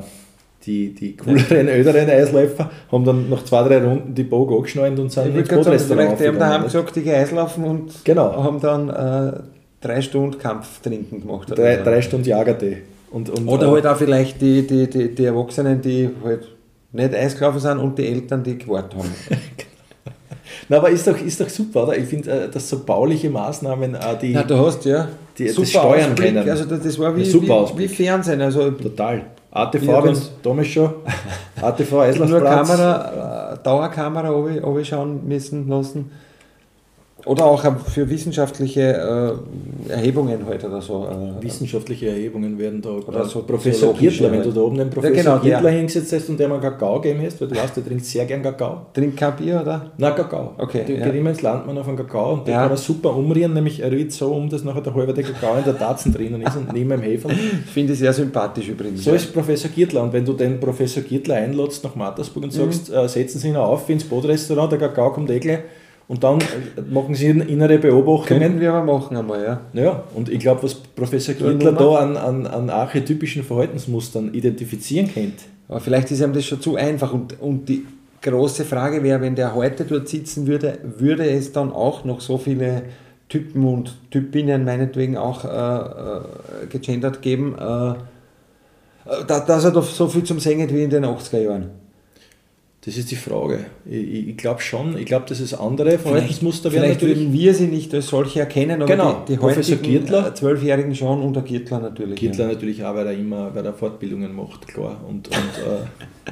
die, 0.65 0.93
die 0.93 1.17
cooleren, 1.17 1.67
öderen 1.67 2.09
Eisläufer 2.09 2.71
haben 2.91 3.03
dann 3.03 3.29
nach 3.29 3.43
zwei, 3.43 3.67
drei 3.67 3.83
Runden 3.83 4.13
die 4.15 4.23
Bogen 4.23 4.55
angeschnallt 4.55 4.97
und 4.99 5.11
sind 5.11 5.35
ins 5.35 5.49
Bootrestaurant 5.49 6.19
die 6.19 6.27
haben 6.27 6.39
daheim 6.39 6.63
gesagt, 6.63 6.95
die 6.95 7.09
Eislaufen 7.11 7.63
und 7.65 7.91
Genau. 8.05 8.43
haben 8.43 8.61
dann 8.61 8.89
äh, 8.89 9.39
drei 9.81 10.01
Stunden 10.01 10.37
Kampf 10.37 10.81
trinken 10.81 11.21
gemacht. 11.21 11.49
Drei, 11.49 11.77
drei 11.77 12.01
Stunden 12.01 12.27
Jagertee. 12.27 12.77
Und, 13.13 13.29
und, 13.29 13.47
Oder 13.47 13.67
äh, 13.67 13.71
halt 13.71 13.87
auch 13.87 13.95
vielleicht 13.97 14.41
die, 14.41 14.65
die, 14.65 14.89
die, 14.89 15.13
die 15.13 15.25
Erwachsenen, 15.25 15.79
die 15.81 16.09
halt 16.25 16.47
nicht 16.91 17.13
Eisgelaufen 17.13 17.59
sind 17.59 17.77
und 17.77 17.97
die 17.97 18.07
Eltern, 18.07 18.43
die 18.43 18.57
gewartet 18.57 18.95
haben. 18.97 19.13
Na, 20.69 20.77
aber 20.77 20.89
ist 20.89 21.05
doch, 21.05 21.19
ist 21.19 21.39
doch 21.39 21.49
super, 21.49 21.83
oder? 21.83 21.97
Ich 21.97 22.05
finde, 22.05 22.31
äh, 22.31 22.49
dass 22.49 22.67
so 22.69 22.79
bauliche 22.83 23.29
Maßnahmen 23.29 23.95
auch 23.95 24.17
die. 24.17 24.31
Ja, 24.31 24.43
du 24.43 24.57
hast 24.57 24.83
ja 24.85 25.07
Die- 25.37 25.45
das 25.53 25.69
steuern 25.69 26.15
können. 26.15 26.49
Also 26.49 26.65
das, 26.65 26.97
war 26.99 27.15
wie, 27.15 27.23
super 27.25 27.47
wie, 27.47 27.51
Ausblick. 27.51 27.89
wie 27.91 28.03
Fernsehen. 28.03 28.41
Also 28.41 28.71
total. 28.71 29.21
ATV, 29.51 29.83
Ja, 29.83 30.03
wenn 30.03 30.17
damals 30.41 30.67
schon. 30.67 30.89
ATV, 31.61 31.91
nur 31.91 32.01
Eislaufplatz. 32.01 32.67
Kamera, 32.67 33.53
äh, 33.53 33.63
Dauerkamera 33.63 34.29
runterschauen 34.29 35.27
müssen 35.27 35.67
lassen. 35.69 36.11
Oder 37.25 37.45
auch 37.45 37.63
äh, 37.63 37.71
für 37.89 38.09
wissenschaftliche 38.09 38.81
äh, 39.87 39.91
Erhebungen 39.91 40.45
halt 40.45 40.63
oder 40.65 40.81
so. 40.81 41.05
Äh, 41.07 41.43
Wissenschaftliche 41.43 42.07
Erhebungen 42.09 42.57
werden 42.59 42.81
da. 42.81 42.89
Oder 42.89 43.25
so 43.25 43.43
Professor 43.43 43.93
Gittler, 43.93 44.31
wenn 44.31 44.43
du 44.43 44.51
da 44.51 44.61
oben 44.61 44.77
den 44.77 44.87
Ja, 44.87 44.93
Professor 44.93 45.15
genau, 45.23 45.37
der. 45.37 45.55
Gittler 45.55 45.69
hingesetzt 45.71 46.11
hast 46.13 46.29
und 46.29 46.39
der 46.39 46.47
mal 46.49 46.59
Kakao 46.59 46.99
gegeben 46.99 47.23
hast, 47.25 47.39
weil 47.39 47.47
du 47.47 47.55
weißt, 47.55 47.77
der 47.77 47.85
trinkt 47.85 48.05
sehr 48.05 48.25
gern 48.25 48.41
Kakao. 48.43 48.87
Trink 48.93 49.15
kein 49.15 49.35
Bier, 49.37 49.61
oder? 49.61 49.91
Nein, 49.97 50.15
Kakao. 50.15 50.51
Okay, 50.57 50.83
Der 50.87 50.97
ja. 50.97 51.05
geht 51.05 51.15
immer 51.15 51.29
ins 51.29 51.41
Landmann 51.41 51.77
auf 51.77 51.87
einen 51.87 51.97
Kakao 51.97 52.33
und 52.33 52.47
der 52.47 52.55
Ja. 52.55 52.61
kann 52.63 52.71
er 52.71 52.77
super 52.77 53.15
umrühren, 53.15 53.53
nämlich 53.53 53.79
er 53.79 53.91
rührt 53.91 54.11
so 54.11 54.33
um, 54.33 54.49
dass 54.49 54.63
nachher 54.63 54.81
der 54.81 54.93
halbe 54.93 55.13
der 55.13 55.23
Kakao 55.23 55.55
in 55.57 55.63
der 55.63 55.77
Tatzen 55.77 56.13
drinnen 56.13 56.41
ist 56.41 56.55
und 56.57 56.73
neben 56.73 56.89
dem 56.89 57.01
Hefe. 57.01 57.29
Finde 57.73 57.93
ich 57.93 57.99
sehr 57.99 58.13
sympathisch 58.13 58.67
übrigens. 58.69 59.03
So 59.03 59.11
ist 59.13 59.33
Professor 59.33 59.71
Gittler. 59.71 60.03
Und 60.03 60.11
wenn 60.13 60.25
du 60.25 60.33
den 60.33 60.59
Professor 60.59 61.01
Gittler 61.03 61.35
einladst 61.35 61.83
nach 61.83 61.95
Mattersburg 61.95 62.43
und 62.45 62.51
sagst, 62.53 62.89
Mhm. 62.89 62.95
äh, 62.95 63.07
setzen 63.07 63.39
Sie 63.39 63.47
ihn 63.49 63.55
auf 63.55 63.89
ins 63.89 64.03
Bootrestaurant, 64.03 64.71
der 64.73 64.79
Kakao 64.79 65.11
kommt 65.13 65.29
eh 65.31 65.39
gleich, 65.39 65.59
und 66.07 66.23
dann 66.23 66.39
äh, 66.39 66.81
machen 66.91 67.15
Sie 67.15 67.27
innere 67.27 67.77
Beobachtungen. 67.77 68.41
Könnten 68.41 68.59
wir 68.59 68.73
aber 68.73 68.93
machen 68.93 69.15
einmal, 69.15 69.43
ja. 69.43 69.61
Ja, 69.73 70.03
und 70.13 70.29
ich 70.29 70.39
glaube, 70.39 70.63
was 70.63 70.75
Professor 70.75 71.35
nur 71.35 71.71
da 71.71 71.95
an, 71.95 72.17
an, 72.17 72.47
an 72.47 72.69
archetypischen 72.69 73.43
Verhaltensmustern 73.43 74.33
identifizieren 74.33 75.07
kennt. 75.07 75.39
Aber 75.67 75.79
vielleicht 75.79 76.11
ist 76.11 76.21
ihm 76.21 76.33
das 76.33 76.45
schon 76.45 76.61
zu 76.61 76.75
einfach. 76.75 77.13
Und, 77.13 77.39
und 77.41 77.69
die 77.69 77.85
große 78.21 78.65
Frage 78.65 79.03
wäre, 79.03 79.21
wenn 79.21 79.35
der 79.35 79.55
heute 79.55 79.85
dort 79.85 80.07
sitzen 80.07 80.47
würde, 80.47 80.79
würde 80.97 81.29
es 81.29 81.51
dann 81.51 81.71
auch 81.71 82.03
noch 82.03 82.21
so 82.21 82.37
viele 82.37 82.83
Typen 83.29 83.65
und 83.65 83.95
Typinnen 84.11 84.65
meinetwegen 84.65 85.17
auch 85.17 85.45
äh, 85.45 85.47
äh, 85.47 86.67
gegendert 86.69 87.21
geben, 87.21 87.55
äh, 87.57 87.91
äh, 87.91 87.95
da, 89.27 89.39
dass 89.39 89.63
er 89.63 89.71
doch 89.71 89.85
so 89.85 90.07
viel 90.07 90.23
zum 90.23 90.39
Singen 90.39 90.69
wie 90.69 90.83
in 90.83 90.89
den 90.89 91.05
80er 91.05 91.39
Jahren. 91.39 91.82
Das 92.85 92.97
ist 92.97 93.11
die 93.11 93.15
Frage. 93.15 93.65
Ich, 93.85 94.27
ich, 94.27 94.37
glaube 94.37 94.61
schon, 94.61 94.97
ich 94.97 95.05
glaube, 95.05 95.25
dass 95.29 95.39
es 95.39 95.53
andere 95.53 95.97
Verhaltensmuster 95.97 96.69
werden 96.71 96.83
Vielleicht 96.83 97.01
natürlich. 97.01 97.19
würden 97.19 97.33
wir 97.33 97.53
sie 97.53 97.67
nicht 97.67 97.93
als 97.93 98.07
solche 98.07 98.41
erkennen, 98.41 98.81
aber 98.81 98.91
Genau, 98.91 99.23
die, 99.25 99.33
die 99.33 99.37
Professor 99.37 99.77
äh, 99.81 100.33
Zwölfjährigen 100.33 100.93
schon 100.93 101.21
und 101.21 101.33
der 101.33 101.43
Gittler 101.43 101.79
natürlich. 101.79 102.19
Gittler 102.19 102.47
natürlich 102.47 102.83
auch, 102.83 102.93
weil 102.93 103.07
er 103.07 103.13
immer 103.13 103.55
weil 103.55 103.65
er 103.65 103.73
Fortbildungen 103.73 104.35
macht, 104.35 104.67
klar. 104.67 104.99
Und, 105.07 105.29
und 105.29 105.35
äh, 105.35 106.31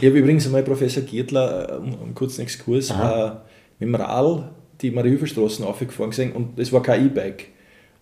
ich 0.00 0.08
habe 0.08 0.18
übrigens 0.18 0.46
einmal 0.46 0.62
Professor 0.62 1.02
Gittler, 1.02 1.68
äh, 1.68 1.76
um 1.76 1.92
um 1.92 2.02
einen 2.04 2.14
kurzen 2.14 2.40
Exkurs, 2.40 2.88
äh, 2.90 3.30
mit 3.78 3.88
dem 3.88 3.94
Radl 3.94 4.44
die 4.80 4.90
Mariehilferstraßen 4.90 5.64
aufgefahren 5.64 6.10
gesehen 6.10 6.32
und 6.32 6.58
das 6.58 6.72
war 6.72 6.82
kein 6.82 7.06
E-Bike. 7.06 7.48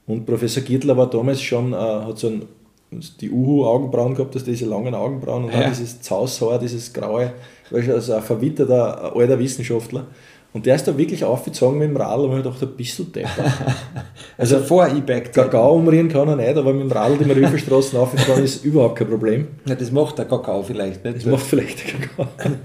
Und 0.06 0.26
Professor 0.26 0.62
Gittler 0.62 0.96
war 0.96 1.10
damals 1.10 1.42
schon, 1.42 1.72
äh, 1.72 1.76
hat 1.76 2.18
so 2.18 2.28
ein, 2.28 2.42
die 2.90 3.30
Uhu-Augenbrauen 3.30 4.14
gehabt, 4.14 4.34
dass 4.34 4.44
diese 4.44 4.66
langen 4.66 4.94
Augenbrauen 4.94 5.44
und 5.44 5.52
ja. 5.52 5.68
dieses 5.68 6.00
Zaushaar, 6.00 6.58
dieses 6.58 6.92
graue, 6.92 7.32
also 7.70 8.14
ein 8.14 8.22
verwitterter 8.22 9.14
alter 9.14 9.38
Wissenschaftler. 9.38 10.06
Und 10.52 10.66
der 10.66 10.74
ist 10.74 10.88
da 10.88 10.98
wirklich 10.98 11.22
aufgezogen 11.22 11.78
mit 11.78 11.88
dem 11.88 11.96
Radl 11.96 12.24
und 12.24 12.38
ich 12.38 12.44
dachte, 12.44 12.66
bist 12.66 12.98
du 12.98 13.04
Depper. 13.04 13.44
also, 14.36 14.56
also 14.56 14.66
vor 14.66 14.88
E-Bike. 14.88 15.32
Kakao 15.32 15.76
umrieren 15.76 16.08
kann 16.08 16.26
er 16.26 16.34
nicht, 16.34 16.56
aber 16.56 16.72
mit 16.72 16.82
dem 16.82 16.90
Radl 16.90 17.18
die 17.18 17.24
Mariefelstraßen 17.24 17.96
aufgefahren 18.00 18.42
ist 18.42 18.64
überhaupt 18.64 18.96
kein 18.98 19.08
Problem. 19.08 19.46
Ja, 19.66 19.76
das 19.76 19.92
macht 19.92 20.18
der 20.18 20.24
Kakao 20.24 20.64
vielleicht 20.64 21.04
nicht. 21.04 21.18
Das 21.18 21.24
macht 21.26 21.44
vielleicht 21.44 21.84
der 21.84 22.00
Kakao. 22.00 22.26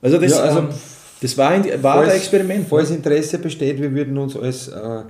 Also 0.00 0.18
das, 0.18 0.32
ja, 0.32 0.42
also, 0.42 0.58
ähm, 0.58 0.68
das 1.22 1.38
war, 1.38 1.48
ein, 1.48 1.64
war 1.82 1.94
falls, 1.94 2.10
ein 2.10 2.16
Experiment. 2.16 2.66
Falls 2.68 2.90
Interesse 2.90 3.38
besteht, 3.38 3.80
wir 3.80 3.90
würden 3.90 4.18
uns 4.18 4.36
als 4.36 4.68
äh 4.68 5.02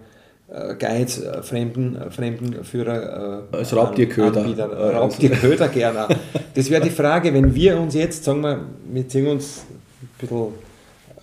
Guides, 0.78 1.20
äh, 1.20 1.42
Fremden, 1.42 1.96
äh, 1.96 2.10
Fremdenführer 2.10 3.42
äh, 3.52 3.56
als 3.56 3.74
Raubtierköder, 3.74 4.44
äh, 4.46 4.96
Raubtierköder 4.96 5.68
gerne. 5.80 6.08
Das 6.54 6.70
wäre 6.70 6.82
die 6.82 6.90
Frage, 6.90 7.34
wenn 7.34 7.54
wir 7.54 7.78
uns 7.78 7.94
jetzt, 7.94 8.24
sagen 8.24 8.42
wir, 8.42 8.60
wir 8.86 9.08
ziehen 9.08 9.26
uns 9.26 9.64
ein 9.68 10.08
bisschen 10.18 10.48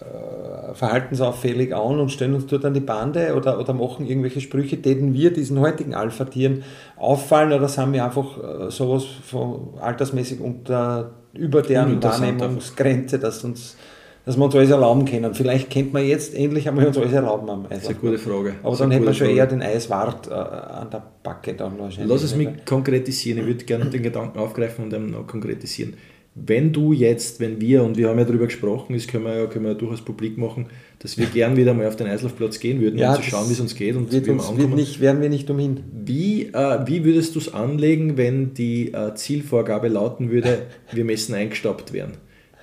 äh, 0.02 0.74
verhaltensauffällig 0.74 1.76
an 1.76 2.00
und 2.00 2.12
stellen 2.12 2.34
uns 2.34 2.48
dort 2.48 2.66
an 2.66 2.74
die 2.74 2.80
Bande 2.80 3.36
oder, 3.36 3.60
oder 3.60 3.74
machen 3.74 4.06
irgendwelche 4.06 4.42
Sprüche, 4.42 4.78
denen 4.78 5.14
wir 5.14 5.32
diesen 5.32 5.60
heutigen 5.60 5.94
Alpha-Tieren 5.94 6.64
auffallen 6.98 7.54
oder 7.54 7.68
sind 7.68 7.94
wir 7.94 8.04
einfach 8.04 8.38
äh, 8.38 8.72
sowas 8.72 9.06
von 9.26 9.76
altersmäßig 9.80 10.42
unter, 10.42 11.12
über 11.34 11.62
deren 11.62 12.02
Wahrnehmungsgrenze, 12.02 13.20
dass, 13.20 13.44
uns, 13.44 13.78
dass 14.26 14.38
wir 14.38 14.46
uns 14.46 14.56
alles 14.56 14.70
erlauben 14.70 15.06
können. 15.06 15.34
Vielleicht 15.34 15.70
kennt 15.70 15.94
man 15.94 16.06
jetzt 16.06 16.36
endlich 16.36 16.68
einmal 16.68 16.88
uns 16.88 16.98
alles 16.98 17.14
erlauben 17.14 17.50
am 17.50 17.66
Eis. 17.66 17.70
Das 17.70 17.80
ist 17.84 17.90
eine 17.90 17.98
gute 18.00 18.18
Frage. 18.18 18.56
Aber 18.64 18.76
dann 18.76 18.92
hätten 18.92 19.06
wir 19.06 19.14
schon 19.14 19.28
Frage. 19.28 19.40
eher 19.40 19.48
den 19.48 19.62
Eiswart 19.62 20.28
äh, 20.28 20.34
an 20.34 20.90
der 20.92 21.04
Backe 21.24 21.54
dann 21.54 21.80
wahrscheinlich. 21.80 22.12
Lass 22.12 22.24
es 22.24 22.36
mich 22.36 22.50
konkretisieren. 22.66 23.40
Ich 23.40 23.46
würde 23.46 23.66
gerne 23.66 23.86
den 23.86 24.04
Gedanken 24.04 24.40
aufgreifen 24.40 24.86
und 24.86 24.94
dann 24.94 25.12
noch 25.12 25.28
konkretisieren 25.28 25.96
wenn 26.34 26.72
du 26.72 26.94
jetzt, 26.94 27.42
wenn 27.42 27.60
wir, 27.60 27.84
und 27.84 27.98
wir 27.98 28.08
haben 28.08 28.18
ja 28.18 28.24
darüber 28.24 28.46
gesprochen, 28.46 28.94
das 28.94 29.06
können 29.06 29.26
wir 29.26 29.36
ja, 29.36 29.46
können 29.48 29.66
wir 29.66 29.74
ja 29.74 29.78
durchaus 29.78 30.02
publik 30.02 30.38
machen, 30.38 30.68
dass 31.00 31.18
wir 31.18 31.26
gern 31.26 31.58
wieder 31.58 31.74
mal 31.74 31.88
auf 31.88 31.98
den 31.98 32.08
Eislaufplatz 32.08 32.60
gehen 32.60 32.80
würden, 32.80 32.98
ja, 32.98 33.12
um 33.12 33.22
zu 33.22 33.24
schauen, 33.30 33.50
wie 33.50 33.54
es 33.54 33.60
uns 33.60 33.76
geht 33.76 33.98
und 33.98 34.12
wird 34.14 34.28
wie 34.28 34.32
uns, 34.32 34.58
wir 34.58 34.68
nicht, 34.68 35.02
werden 35.02 35.22
wir 35.22 35.30
nicht 35.30 35.50
umhin. 35.50 35.82
Wie, 35.92 36.46
äh, 36.46 36.88
wie 36.88 37.04
würdest 37.04 37.36
du 37.36 37.40
es 37.40 37.54
anlegen, 37.54 38.16
wenn 38.16 38.54
die 38.54 38.94
äh, 38.94 39.14
Zielvorgabe 39.14 39.90
lauten 39.90 40.32
würde, 40.32 40.68
wir 40.94 41.04
müssen 41.04 41.36
eingestoppt 41.36 41.92
werden? 41.92 42.14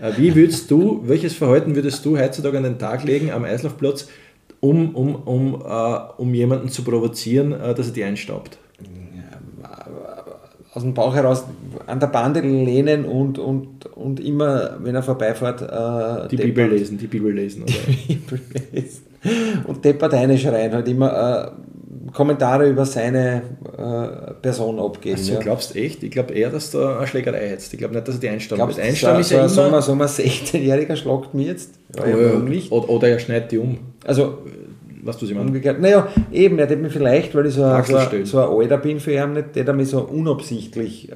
Äh, 0.01 0.13
wie 0.17 0.35
würdest 0.35 0.71
du, 0.71 1.03
welches 1.05 1.35
Verhalten 1.35 1.75
würdest 1.75 2.05
du 2.05 2.19
heutzutage 2.19 2.59
an 2.59 2.65
den 2.65 2.79
Tag 2.79 3.05
legen 3.05 3.31
am 3.31 3.45
Eislaufplatz, 3.45 4.09
um, 4.61 4.95
um, 4.95 5.15
um, 5.15 5.63
äh, 5.65 5.99
um 6.17 6.35
jemanden 6.35 6.69
zu 6.69 6.83
provozieren, 6.83 7.53
äh, 7.53 7.75
dass 7.75 7.89
er 7.89 7.93
die 7.93 8.05
einstaubt? 8.05 8.59
aus 10.75 10.83
dem 10.83 10.95
Bauch 10.95 11.15
heraus 11.15 11.45
an 11.87 11.99
der 11.99 12.07
Bande 12.07 12.41
lehnen 12.41 13.05
und, 13.05 13.39
und, 13.39 13.87
und 13.87 14.21
immer, 14.21 14.77
wenn 14.81 14.95
er 14.95 15.03
vorbeifährt, 15.03 15.63
äh, 15.63 16.29
die. 16.29 16.37
Bibel 16.37 16.69
lesen, 16.69 16.99
die 16.99 17.07
Bibel 17.07 17.33
lesen. 17.33 17.63
Oder? 17.63 17.73
Die 18.09 18.15
Bibel 18.15 18.41
lesen. 18.73 19.03
Und 19.67 19.85
deppert 19.85 20.15
eine 20.15 20.39
schreien, 20.39 20.73
halt 20.73 20.87
immer 20.87 21.53
Kommentare 22.13 22.69
über 22.69 22.85
seine 22.85 23.43
äh, 23.77 24.35
Person 24.41 24.79
abgeben. 24.79 25.17
Also, 25.17 25.35
ja. 25.35 25.41
glaubst 25.41 25.77
echt? 25.77 26.03
Ich 26.03 26.11
glaube 26.11 26.35
eher, 26.35 26.51
dass 26.51 26.71
da 26.71 26.99
eine 26.99 27.07
Schlägerei 27.07 27.51
jetzt. 27.51 27.73
Ich 27.73 27.79
glaube 27.79 27.95
nicht, 27.95 28.07
dass 28.07 28.17
er 28.17 28.21
die 28.21 28.29
einstammen 28.29 28.69
wird. 28.69 28.81
Einstammen 28.81 29.21
ist 29.21 29.31
ja 29.31 29.49
so, 29.49 29.67
immer... 29.67 29.83
So 29.83 29.93
ein 29.93 30.01
16-Jähriger 30.01 30.97
schlagt 30.97 31.35
mir 31.35 31.47
jetzt. 31.47 31.75
Ja, 31.97 32.05
oder. 32.05 32.89
Oder 32.89 33.09
er 33.09 33.19
schneidet 33.19 33.53
die 33.53 33.59
um. 33.59 33.79
Also 34.05 34.39
was 35.09 35.19
du 35.19 35.27
sie 35.27 35.35
meinst. 35.35 35.49
Umgekehrt. 35.49 35.81
Naja, 35.81 36.09
eben, 36.31 36.59
er 36.59 36.69
hat 36.69 36.79
mich 36.79 36.93
vielleicht, 36.93 37.35
weil 37.35 37.47
ich 37.47 37.55
so, 37.55 37.65
ein, 37.65 37.85
so, 37.85 37.97
ein, 37.97 38.25
so 38.25 38.41
ein 38.41 38.49
Alter 38.49 38.79
bin 38.79 39.01
für 39.01 39.13
ihn, 39.13 39.33
nicht, 39.33 39.57
der 39.57 39.73
mich 39.73 39.89
so 39.89 40.01
unabsichtlich 40.03 41.11
äh, 41.11 41.15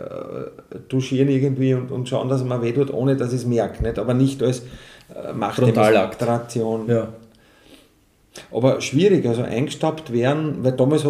duschieren 0.88 1.28
irgendwie 1.28 1.74
und, 1.74 1.90
und 1.90 2.08
schauen, 2.08 2.28
dass 2.28 2.40
er 2.40 2.46
mir 2.46 2.62
weh 2.62 2.72
tut, 2.72 2.92
ohne 2.92 3.16
dass 3.16 3.32
ich 3.32 3.40
es 3.40 3.46
merke. 3.46 3.82
Nicht? 3.82 3.98
Aber 3.98 4.14
nicht 4.14 4.42
als 4.42 4.60
äh, 5.14 5.32
Machtdemonstration. 5.32 6.88
Ja. 6.88 7.08
Aber 8.50 8.80
schwierig, 8.80 9.26
also 9.26 9.42
eingestaubt 9.42 10.12
werden, 10.12 10.64
weil 10.64 10.72
damals, 10.72 11.04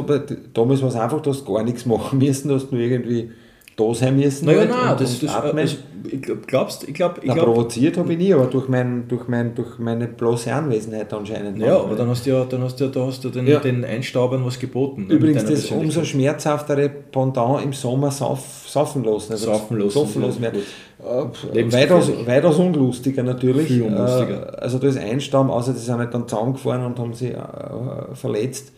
damals 0.54 0.82
war 0.82 0.88
es 0.88 0.96
einfach, 0.96 1.20
du 1.20 1.30
hast 1.30 1.46
gar 1.46 1.62
nichts 1.62 1.86
machen 1.86 2.18
müssen, 2.18 2.48
du 2.48 2.54
hast 2.54 2.72
nur 2.72 2.80
irgendwie 2.80 3.30
da 3.76 3.94
sein 3.94 4.16
müssen. 4.16 4.46
Naja, 4.46 4.60
halt 4.60 4.70
nein, 4.70 4.96
das, 4.98 5.20
das, 5.20 5.34
also, 5.34 5.76
ich 6.10 6.20
glaubst, 6.46 6.88
ich 6.88 6.94
glaube, 6.94 7.20
ich 7.22 7.32
glaub, 7.32 7.46
provoziert 7.46 7.96
habe 7.96 8.12
ich 8.12 8.18
nie, 8.18 8.34
aber 8.34 8.46
durch, 8.46 8.68
mein, 8.68 9.06
durch, 9.08 9.28
mein, 9.28 9.54
durch 9.54 9.78
meine 9.78 10.08
bloße 10.08 10.52
Anwesenheit 10.52 11.12
anscheinend. 11.12 11.58
Ja, 11.58 11.78
aber 11.78 11.94
dann 11.94 12.08
hast 12.08 12.26
du 12.26 12.30
ja, 12.30 12.44
dann 12.44 12.62
hast 12.62 12.80
du, 12.80 12.88
da 12.88 13.06
hast 13.06 13.22
du 13.24 13.30
den, 13.30 13.46
ja. 13.46 13.60
den 13.60 13.84
Einstaubern 13.84 14.44
was 14.44 14.58
geboten. 14.58 15.06
Ne, 15.06 15.14
Übrigens, 15.14 15.44
das 15.44 15.70
umso 15.70 16.04
schmerzhaftere 16.04 16.88
Pendant 16.88 17.62
im 17.62 17.72
Sommer 17.72 18.10
sauf, 18.10 18.40
saufen 18.66 19.04
lassen. 19.04 19.32
Also 19.32 19.46
saufen 19.46 19.78
lassen. 19.78 19.90
Saufen 19.90 20.22
lassen. 20.22 20.44
Äh, 20.44 21.72
weitaus, 21.72 22.10
weitaus 22.26 22.58
unlustiger 22.58 23.22
natürlich. 23.22 23.68
Viel 23.68 23.82
unlustiger. 23.82 24.54
Äh, 24.54 24.60
also 24.60 24.78
da 24.78 24.88
ist 24.88 24.98
Einstauben, 24.98 25.50
außer 25.50 25.72
die 25.72 25.78
sind 25.78 25.98
nicht 25.98 26.14
dann 26.14 26.28
zusammengefahren 26.28 26.84
und 26.84 26.98
haben 26.98 27.14
sie 27.14 27.30
äh, 27.30 28.14
verletzt. 28.14 28.72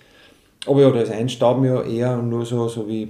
Aber 0.66 0.80
ja, 0.80 0.90
da 0.90 1.00
ist 1.00 1.12
Einstauben 1.12 1.64
ja 1.64 1.82
eher 1.82 2.16
nur 2.16 2.46
so, 2.46 2.68
so 2.68 2.88
wie 2.88 3.08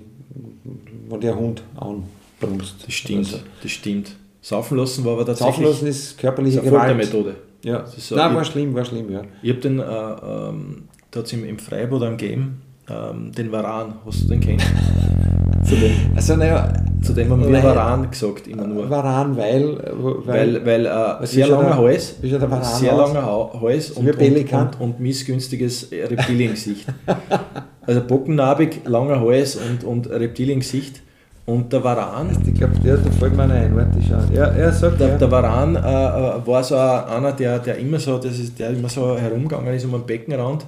wenn 1.09 1.21
der 1.21 1.37
Hund 1.37 1.63
anbrumst. 1.75 2.77
Das 2.85 2.95
stimmt, 2.95 3.27
also. 3.27 3.39
das 3.63 3.71
stimmt. 3.71 4.17
Saufen 4.41 4.77
lassen 4.77 5.05
war 5.05 5.15
aber 5.15 5.27
tatsächlich... 5.27 5.57
Saufen 5.57 5.65
lassen 5.65 5.87
ist 5.87 6.19
körperliche 6.19 6.61
ist 6.61 6.73
eine 6.73 6.95
Methode. 6.95 7.37
Ja, 7.63 7.87
so, 7.87 8.15
Nein, 8.15 8.35
war 8.35 8.45
schlimm, 8.45 8.75
war 8.75 8.85
schlimm, 8.85 9.11
ja. 9.11 9.23
Ich 9.43 9.51
habe 9.51 9.61
den, 9.61 9.79
äh, 9.79 9.83
ähm, 9.83 10.83
da 11.11 11.21
hat 11.21 11.33
im, 11.33 11.45
im 11.47 11.59
Freibad 11.59 12.03
am 12.03 12.19
Game, 12.19 12.59
ähm, 12.91 13.33
den 13.33 13.51
Varan, 13.51 13.95
hast 14.05 14.25
du 14.25 14.29
den 14.29 14.41
kennt? 14.41 14.63
zu 15.65 15.77
dem, 15.77 15.93
also, 16.15 16.37
naja, 16.37 16.71
zu 17.01 17.15
dem 17.15 17.31
haben 17.31 17.51
wir 17.51 17.63
Varan 17.63 18.11
gesagt, 18.11 18.47
immer 18.49 18.67
nur. 18.67 18.91
Varan, 18.91 19.35
weil... 19.35 19.79
Weil, 19.97 20.27
weil, 20.27 20.67
weil 20.67 20.87
äh, 21.23 21.27
sehr 21.27 21.47
langer 21.47 21.79
Hals, 21.79 22.17
sehr 22.21 22.39
langer 22.39 23.51
Hals 23.63 23.93
und, 23.93 24.07
und, 24.07 24.53
und, 24.53 24.81
und 24.81 25.01
missgünstiges 25.01 25.91
Reptiliengesicht. 25.91 26.87
Also 27.87 28.01
Bockennarbig, 28.03 28.83
langer 28.87 29.21
Hals 29.21 29.57
und, 29.57 29.85
und 29.85 30.11
Reptiliengesicht. 30.11 31.03
Und 31.47 31.71
der 31.75 31.85
Varan. 31.85 32.31
Ich 32.47 32.55
glaube, 32.55 32.79
der, 32.83 32.97
der 32.97 33.13
fällt 33.13 33.37
mir 33.37 33.43
ein, 33.43 33.77
warte 33.77 33.99
ich 33.99 34.07
schaue. 34.07 34.27
Ja, 34.33 34.47
er 34.47 34.73
sagt, 34.73 34.99
der, 34.99 35.09
ja. 35.09 35.19
der 35.19 35.31
Varan 35.31 35.77
äh, 35.77 35.79
äh, 35.79 36.47
war 36.47 36.65
so 36.65 36.75
einer, 36.77 37.33
der, 37.33 37.59
der 37.59 37.77
immer 37.77 37.99
so, 37.99 38.17
das 38.17 38.39
ist, 38.39 38.59
der 38.59 38.71
immer 38.71 38.89
so 38.89 39.19
herumgegangen 39.19 39.75
ist 39.75 39.85
um 39.85 39.93
den 39.93 40.07
Beckenrand 40.07 40.65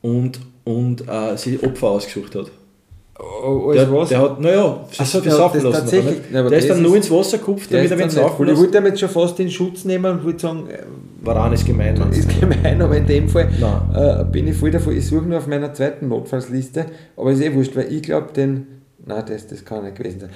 und, 0.00 0.40
und 0.64 1.06
äh, 1.06 1.36
sich 1.36 1.62
Opfer 1.62 1.88
ausgesucht 1.88 2.34
hat. 2.34 2.50
Der, 3.18 3.92
was? 3.92 4.10
der 4.10 4.20
hat, 4.20 4.40
naja, 4.40 4.84
das 4.96 5.14
hat 5.14 5.24
saufen 5.24 5.62
lassen. 5.62 5.72
Tatsächlich, 5.72 6.18
aber 6.30 6.50
der, 6.50 6.50
der 6.50 6.58
ist 6.58 6.68
dann 6.68 6.82
nur 6.82 6.96
ins 6.96 7.10
Wasser 7.10 7.38
gekupft, 7.38 7.72
damit 7.72 7.90
er 7.90 8.06
es 8.06 8.14
Ich 8.14 8.20
wollte 8.20 8.72
damit 8.72 9.00
schon 9.00 9.08
fast 9.08 9.40
in 9.40 9.50
Schutz 9.50 9.84
nehmen 9.84 10.18
und 10.18 10.24
würde 10.24 10.38
sagen, 10.38 10.68
äh, 10.68 10.82
Varan 11.22 11.52
ist 11.54 11.64
gemein. 11.64 11.96
Ist 12.10 12.40
gemein, 12.40 12.80
aber 12.80 12.96
in 12.96 13.06
dem 13.06 13.28
Fall 13.28 13.48
äh, 13.94 14.24
bin 14.24 14.46
ich 14.48 14.56
voll 14.56 14.70
davon, 14.70 14.96
ich 14.96 15.06
suche 15.06 15.24
nur 15.24 15.38
auf 15.38 15.46
meiner 15.46 15.72
zweiten 15.72 16.08
Notfallsliste, 16.08 16.86
aber 17.16 17.32
ist 17.32 17.42
eh 17.42 17.54
wurscht, 17.54 17.74
weil 17.74 17.90
ich 17.90 18.02
glaube, 18.02 18.32
den, 18.34 18.66
nein, 19.04 19.24
das, 19.26 19.46
das 19.46 19.64
kann 19.64 19.84
nicht 19.84 19.96
gewesen 19.96 20.20
sein. 20.20 20.30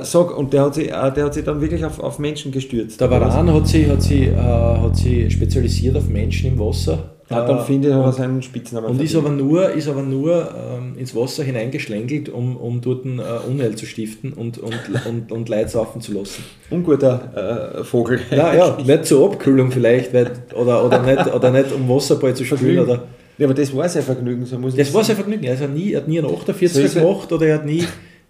Äh, 0.00 0.04
sag, 0.04 0.36
und 0.36 0.52
der 0.52 0.64
hat, 0.64 0.74
sich, 0.74 0.88
äh, 0.88 1.12
der 1.12 1.24
hat 1.26 1.34
sich 1.34 1.44
dann 1.44 1.60
wirklich 1.60 1.84
auf, 1.84 2.00
auf 2.00 2.18
Menschen 2.18 2.50
gestürzt. 2.50 3.00
Der 3.00 3.10
Varan 3.10 3.52
hat 3.52 3.68
sich, 3.68 3.88
hat, 3.88 4.02
sich, 4.02 4.26
äh, 4.26 4.36
hat 4.36 4.96
sich 4.96 5.32
spezialisiert 5.32 5.96
auf 5.96 6.08
Menschen 6.08 6.52
im 6.52 6.58
Wasser 6.58 7.13
ja, 7.30 7.46
dann 7.46 7.64
finde 7.64 7.88
ich, 7.88 7.94
hat 7.94 8.04
er 8.04 8.12
seinen 8.12 8.42
Spitznamen. 8.42 8.90
Und 8.90 9.00
ist 9.02 9.16
aber 9.16 9.30
nur, 9.30 9.70
ist 9.70 9.88
aber 9.88 10.02
nur 10.02 10.48
ähm, 10.54 10.98
ins 10.98 11.16
Wasser 11.16 11.42
hineingeschlängelt, 11.42 12.28
um, 12.28 12.56
um 12.56 12.82
dort 12.82 13.06
ein 13.06 13.18
äh, 13.18 13.22
Unheil 13.48 13.76
zu 13.76 13.86
stiften 13.86 14.34
und, 14.34 14.58
und, 14.58 14.78
und, 15.08 15.32
und 15.32 15.48
Leid 15.48 15.70
saufen 15.70 16.02
zu 16.02 16.12
lassen. 16.12 16.44
Unguter 16.70 17.78
äh, 17.80 17.84
Vogel. 17.84 18.20
Ja, 18.30 18.54
ja, 18.54 18.78
nicht 18.84 19.06
zur 19.06 19.30
Abkühlung 19.30 19.70
vielleicht, 19.70 20.12
weil, 20.12 20.32
oder, 20.54 20.84
oder, 20.84 21.02
nicht, 21.02 21.34
oder 21.34 21.50
nicht 21.50 21.72
um 21.72 21.88
Wasserball 21.88 22.34
zu 22.34 22.44
spülen. 22.44 22.80
Oder, 22.80 23.04
ja, 23.38 23.46
aber 23.46 23.54
das 23.54 23.74
war 23.74 23.88
sein 23.88 24.02
Vergnügen, 24.02 24.44
so 24.44 24.58
muss 24.58 24.76
Das 24.76 24.92
war 24.92 25.02
sein 25.02 25.16
Vergnügen. 25.16 25.44
Er, 25.44 25.68
nie, 25.68 25.92
er 25.92 26.02
hat 26.02 26.08
nie 26.08 26.18
einen 26.18 26.28
48er 26.28 26.68
so 26.68 27.00
gemacht 27.00 27.32
oder 27.32 27.46
er 27.46 27.54
hat 27.54 27.66
nie, 27.66 27.84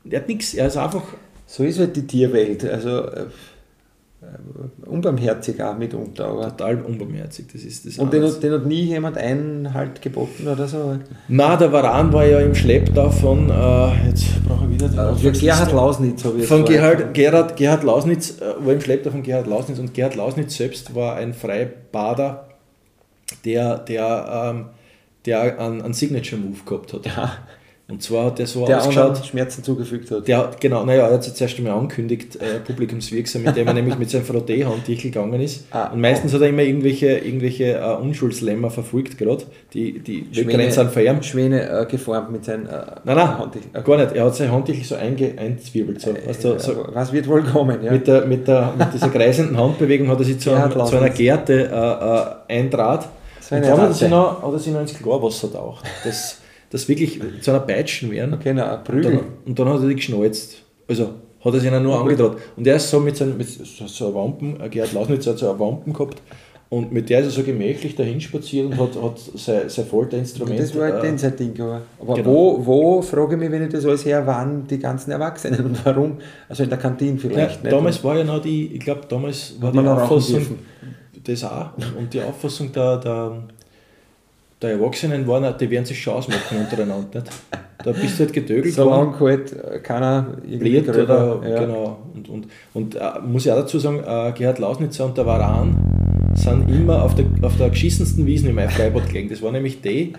er 0.09 0.21
hat 0.21 0.29
nichts, 0.29 0.55
er 0.55 0.69
ist 0.69 0.77
einfach... 0.77 1.03
So 1.47 1.63
ist 1.63 1.79
halt 1.79 1.95
die 1.95 2.07
Tierwelt. 2.07 2.65
Also, 2.65 2.89
äh, 2.89 3.21
äh, 3.21 3.27
unbarmherzig 4.87 5.63
auch 5.63 5.77
mitunter. 5.77 6.27
Aber 6.27 6.49
Total 6.49 6.83
unbarmherzig, 6.83 7.47
das 7.53 7.63
ist 7.63 7.87
das. 7.87 7.99
Und 7.99 8.13
den 8.13 8.23
hat, 8.23 8.43
den 8.43 8.53
hat, 8.53 8.67
nie 8.67 8.83
jemand 8.83 9.19
Einhalt 9.19 10.01
geboten 10.01 10.47
oder 10.47 10.67
so? 10.67 10.99
Nein, 11.29 11.59
der 11.59 11.73
Varan 11.73 12.13
war 12.13 12.27
ja 12.27 12.41
im 12.41 12.55
Schlepptau 12.55 13.11
von, 13.11 13.51
äh, 13.51 14.07
jetzt 14.09 14.45
brauche 14.47 14.65
ich 14.65 14.73
wieder 14.73 14.89
den 14.89 15.27
äh, 15.27 15.39
Gerhard 15.39 15.73
Lausnitz 15.73 16.25
habe 16.25 16.39
ich 16.39 16.47
Von 16.47 16.65
Gerhard, 16.65 17.15
Gerhard, 17.15 17.57
Gerhard 17.57 17.85
Lausnitz, 17.85 18.41
äh, 18.41 18.65
war 18.65 18.73
im 18.73 18.81
Schlepptau 18.81 19.11
von 19.11 19.23
Gerhard 19.23 19.47
Lausnitz 19.47 19.79
und 19.79 19.95
Gerhard 19.95 20.17
Lausnitz 20.17 20.57
selbst 20.57 20.95
war 20.95 21.17
ein 21.17 21.35
Freibader, 21.35 22.49
der, 23.45 23.79
der, 23.79 24.53
ähm, 24.55 24.67
der 25.27 25.59
einen, 25.59 25.83
einen 25.83 25.95
Signature-Move 25.95 26.59
gehabt 26.67 26.93
hat. 26.93 27.07
Ja. 27.07 27.33
Und 27.87 28.03
zwar 28.03 28.27
hat 28.27 28.39
der 28.39 28.47
so 28.47 28.65
Der 28.65 28.79
ausgeschaut. 28.79 29.27
Schmerzen 29.27 29.63
zugefügt 29.63 30.11
hat. 30.11 30.27
Der 30.27 30.39
hat, 30.39 30.59
genau, 30.59 30.87
naja, 30.87 31.07
er 31.07 31.13
hat 31.15 31.25
sich 31.25 31.35
zuerst 31.35 31.59
einmal 31.59 31.75
angekündigt, 31.75 32.37
äh, 32.37 32.59
publikumswirksam, 32.67 33.43
mit 33.43 33.57
dem 33.57 33.67
er 33.67 33.75
nämlich 33.75 33.99
mit 33.99 34.09
seinem 34.09 34.25
Frotté-Handtichel 34.25 35.11
gegangen 35.11 35.39
ist. 35.43 35.67
Ah, 35.71 35.89
und 35.93 36.01
meistens 36.01 36.33
hat 36.33 36.41
er 36.41 36.49
immer 36.49 36.63
irgendwelche, 36.63 37.19
irgendwelche 37.19 37.75
äh, 37.75 37.97
Unschuldslämmer 38.01 38.71
verfolgt 38.71 39.19
gerade, 39.19 39.45
die, 39.75 39.99
die 39.99 40.27
Schwäne, 40.33 40.71
sind 40.73 40.97
ihm. 40.97 41.23
Schwäne 41.23 41.69
äh, 41.69 41.85
geformt 41.85 42.33
mit 42.33 42.47
seinen. 42.47 42.65
Äh, 42.67 42.71
Nein, 43.05 43.17
nein, 43.17 43.39
Handtüchern. 43.39 43.71
Okay. 43.75 43.83
gar 43.91 43.97
nicht. 43.99 44.13
Er 44.17 44.25
hat 44.25 44.35
sein 44.35 44.51
Handtichel 44.51 44.85
so 44.85 44.95
einge, 44.95 45.35
einzwirbelt. 45.37 46.01
So, 46.01 46.15
weißt 46.15 46.43
du, 46.43 46.59
so, 46.59 46.73
Äh, 46.73 46.77
Was 46.95 47.13
wird 47.13 47.29
wohl 47.29 47.43
kommen? 47.43 47.85
Ja? 47.85 47.93
mit, 47.93 48.07
der, 48.09 48.25
mit, 48.25 48.49
der, 48.49 48.73
mit 48.79 48.95
dieser 48.95 49.11
kreisenden 49.11 49.59
Handbewegung 49.59 50.09
hat 50.09 50.19
er 50.21 50.25
sich 50.25 50.39
zu, 50.39 50.51
Ja, 50.51 50.65
einem, 50.65 50.87
zu 50.87 50.97
einer 50.97 51.11
Gerte 51.11 51.69
äh, 52.49 52.55
äh, 52.55 52.59
eindraht. 52.61 53.09
So 53.41 53.55
und 53.57 53.59
eine 53.63 53.67
dann 53.71 53.81
hat 53.83 53.89
er, 53.89 53.93
sich 53.95 54.09
noch, 54.09 54.43
hat 54.43 54.53
er 54.55 54.59
sich 54.59 54.73
noch 54.73 54.81
ins 54.81 54.95
Klarwasser 54.95 55.53
taucht. 55.53 55.85
Das, 56.03 56.39
das 56.75 56.89
wirklich 56.89 57.21
zu 57.41 57.53
einer 57.53 57.61
Peitschen 57.61 58.11
werden. 58.11 58.35
Okay, 58.35 58.53
na, 58.53 58.83
Und 58.89 59.05
dann, 59.05 59.21
und 59.47 59.57
dann 59.57 59.69
hat 59.69 59.81
er 59.81 59.89
die 59.89 59.95
geschnalzt. 59.95 60.57
Also 60.89 61.11
hat 61.45 61.55
er 61.55 61.61
sich 61.61 61.71
nur 61.71 62.01
angetraut. 62.01 62.39
Und 62.57 62.67
er 62.67 62.77
ist 62.77 62.91
so 62.91 62.99
mit, 62.99 63.17
seinen, 63.17 63.39
mit 63.39 63.49
so, 63.49 63.87
so 63.87 64.07
einer 64.07 64.15
Wampen, 64.17 64.61
äh, 64.61 64.69
Gerhard 64.69 64.93
Lausnitz 64.93 65.25
hat 65.29 65.39
so 65.39 65.51
eine 65.51 65.61
Wampen 65.61 65.93
gehabt. 65.93 66.21
Und 66.71 66.91
mit 66.91 67.11
der 67.11 67.21
ist 67.21 67.27
er 67.27 67.31
so 67.31 67.43
gemächlich 67.45 67.95
dahin 67.95 68.21
spaziert 68.21 68.67
und 68.67 68.77
hat, 68.77 69.01
hat 69.01 69.21
sein, 69.37 69.69
sein 69.69 69.87
Folterinstrument. 69.87 70.59
Das 70.59 70.75
war 70.75 70.93
halt 70.93 71.05
äh, 71.05 71.17
sein 71.17 71.37
Ding. 71.37 71.61
Aber, 71.61 71.83
aber 72.01 72.15
genau. 72.15 72.29
wo, 72.29 72.67
wo, 72.67 73.03
frage 73.03 73.35
ich 73.35 73.41
mich, 73.41 73.53
wenn 73.53 73.63
ich 73.63 73.73
das 73.73 73.87
alles 73.87 74.05
her, 74.05 74.27
waren 74.27 74.67
die 74.67 74.81
ganzen 74.81 75.13
Erwachsenen 75.13 75.65
und 75.67 75.87
warum? 75.87 76.19
Also 76.49 76.65
in 76.65 76.71
der 76.71 76.79
Kantine 76.79 77.13
ja, 77.13 77.19
vielleicht. 77.19 77.63
nicht? 77.63 77.73
damals 77.73 78.03
war 78.03 78.19
ja 78.19 78.25
noch 78.25 78.43
die, 78.43 78.75
ich 78.75 78.81
glaube, 78.81 79.03
damals 79.09 79.55
war 79.61 79.71
die 79.71 79.79
Auffassung, 79.79 80.59
das 81.23 81.45
auch, 81.45 81.77
und, 81.77 81.97
und 81.99 82.15
die 82.15 82.21
Auffassung 82.21 82.73
der, 82.73 82.97
der, 82.97 83.45
der 84.63 84.71
Erwachsenen 84.73 85.27
war, 85.27 85.53
die 85.53 85.71
werden 85.71 85.85
sich 85.85 86.01
schon 86.01 86.15
ausmachen 86.15 86.59
untereinander. 86.59 87.21
Nicht? 87.21 87.31
Da 87.85 87.93
bist 87.93 88.19
du 88.19 88.25
halt 88.25 88.33
getögelt 88.33 88.77
worden. 88.79 89.13
Solange 89.15 89.21
halt 89.21 89.53
äh, 89.53 89.79
keiner 89.81 90.39
irgendwie 90.49 90.81
oder 90.81 91.41
ja. 91.47 91.61
genau. 91.61 91.99
Und, 92.15 92.29
und, 92.29 92.47
und 92.73 92.95
äh, 92.95 93.01
muss 93.27 93.45
ich 93.45 93.53
auch 93.53 93.57
dazu 93.57 93.79
sagen, 93.79 93.99
äh, 93.99 94.33
Gerhard 94.33 94.59
Lausnitzer 94.59 95.05
und 95.05 95.19
der 95.19 95.27
Varan 95.27 96.33
sind 96.35 96.71
immer 96.71 97.03
auf 97.03 97.15
der, 97.15 97.27
auf 97.43 97.57
der 97.59 97.69
geschissensten 97.69 98.25
Wiesen 98.25 98.49
in 98.49 98.55
meinem 98.55 98.71
Freibad 98.71 99.07
gelegen. 99.09 99.29
Das 99.29 99.43
war 99.43 99.53
nämlich 99.53 99.83
die, 99.83 100.15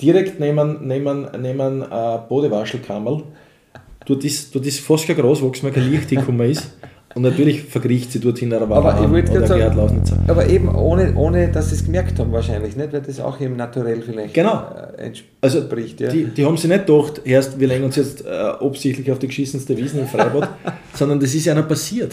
direkt 0.00 0.38
neben, 0.38 0.86
neben, 0.86 1.26
neben 1.40 1.82
äh, 1.82 2.18
Bodewaschelkammerl. 2.28 3.24
Dort 4.06 4.24
ist, 4.24 4.54
dort 4.54 4.66
ist 4.66 4.80
fast 4.80 5.06
kein 5.06 5.16
Großwachs 5.16 5.62
mehr, 5.62 5.72
kein 5.72 5.90
Licht 5.90 6.08
hingekommen 6.08 6.48
ist. 6.48 6.76
Und 7.12 7.22
natürlich 7.22 7.62
verkriecht 7.64 8.12
sie 8.12 8.20
dorthin 8.20 8.50
der 8.50 8.62
Aber 8.62 9.00
ich 9.02 9.10
wollte 9.10 9.44
sagen, 9.44 10.00
aber 10.28 10.48
eben 10.48 10.72
ohne, 10.72 11.12
ohne 11.16 11.48
dass 11.50 11.70
sie 11.70 11.74
es 11.74 11.84
gemerkt 11.84 12.18
haben 12.20 12.30
wahrscheinlich, 12.32 12.76
nicht? 12.76 12.92
Weil 12.92 13.00
das 13.00 13.18
auch 13.18 13.40
eben 13.40 13.56
naturell 13.56 14.00
vielleicht 14.00 14.32
Genau. 14.32 14.62
äh, 14.96 15.02
entspricht. 15.06 15.30
Also 15.42 15.58
ja. 15.58 16.10
die, 16.10 16.24
die 16.26 16.44
haben 16.44 16.56
sich 16.56 16.70
nicht 16.70 16.86
gedacht, 16.86 17.22
erst 17.24 17.58
wir 17.58 17.66
legen 17.66 17.84
uns 17.84 17.96
jetzt 17.96 18.24
äh, 18.24 18.28
absichtlich 18.28 19.10
auf 19.10 19.18
die 19.18 19.26
geschissenste 19.26 19.76
Wiesen 19.76 20.00
im 20.00 20.06
Freibad, 20.06 20.50
sondern 20.94 21.18
das 21.18 21.34
ist 21.34 21.46
ja 21.46 21.54
noch 21.54 21.66
passiert. 21.66 22.12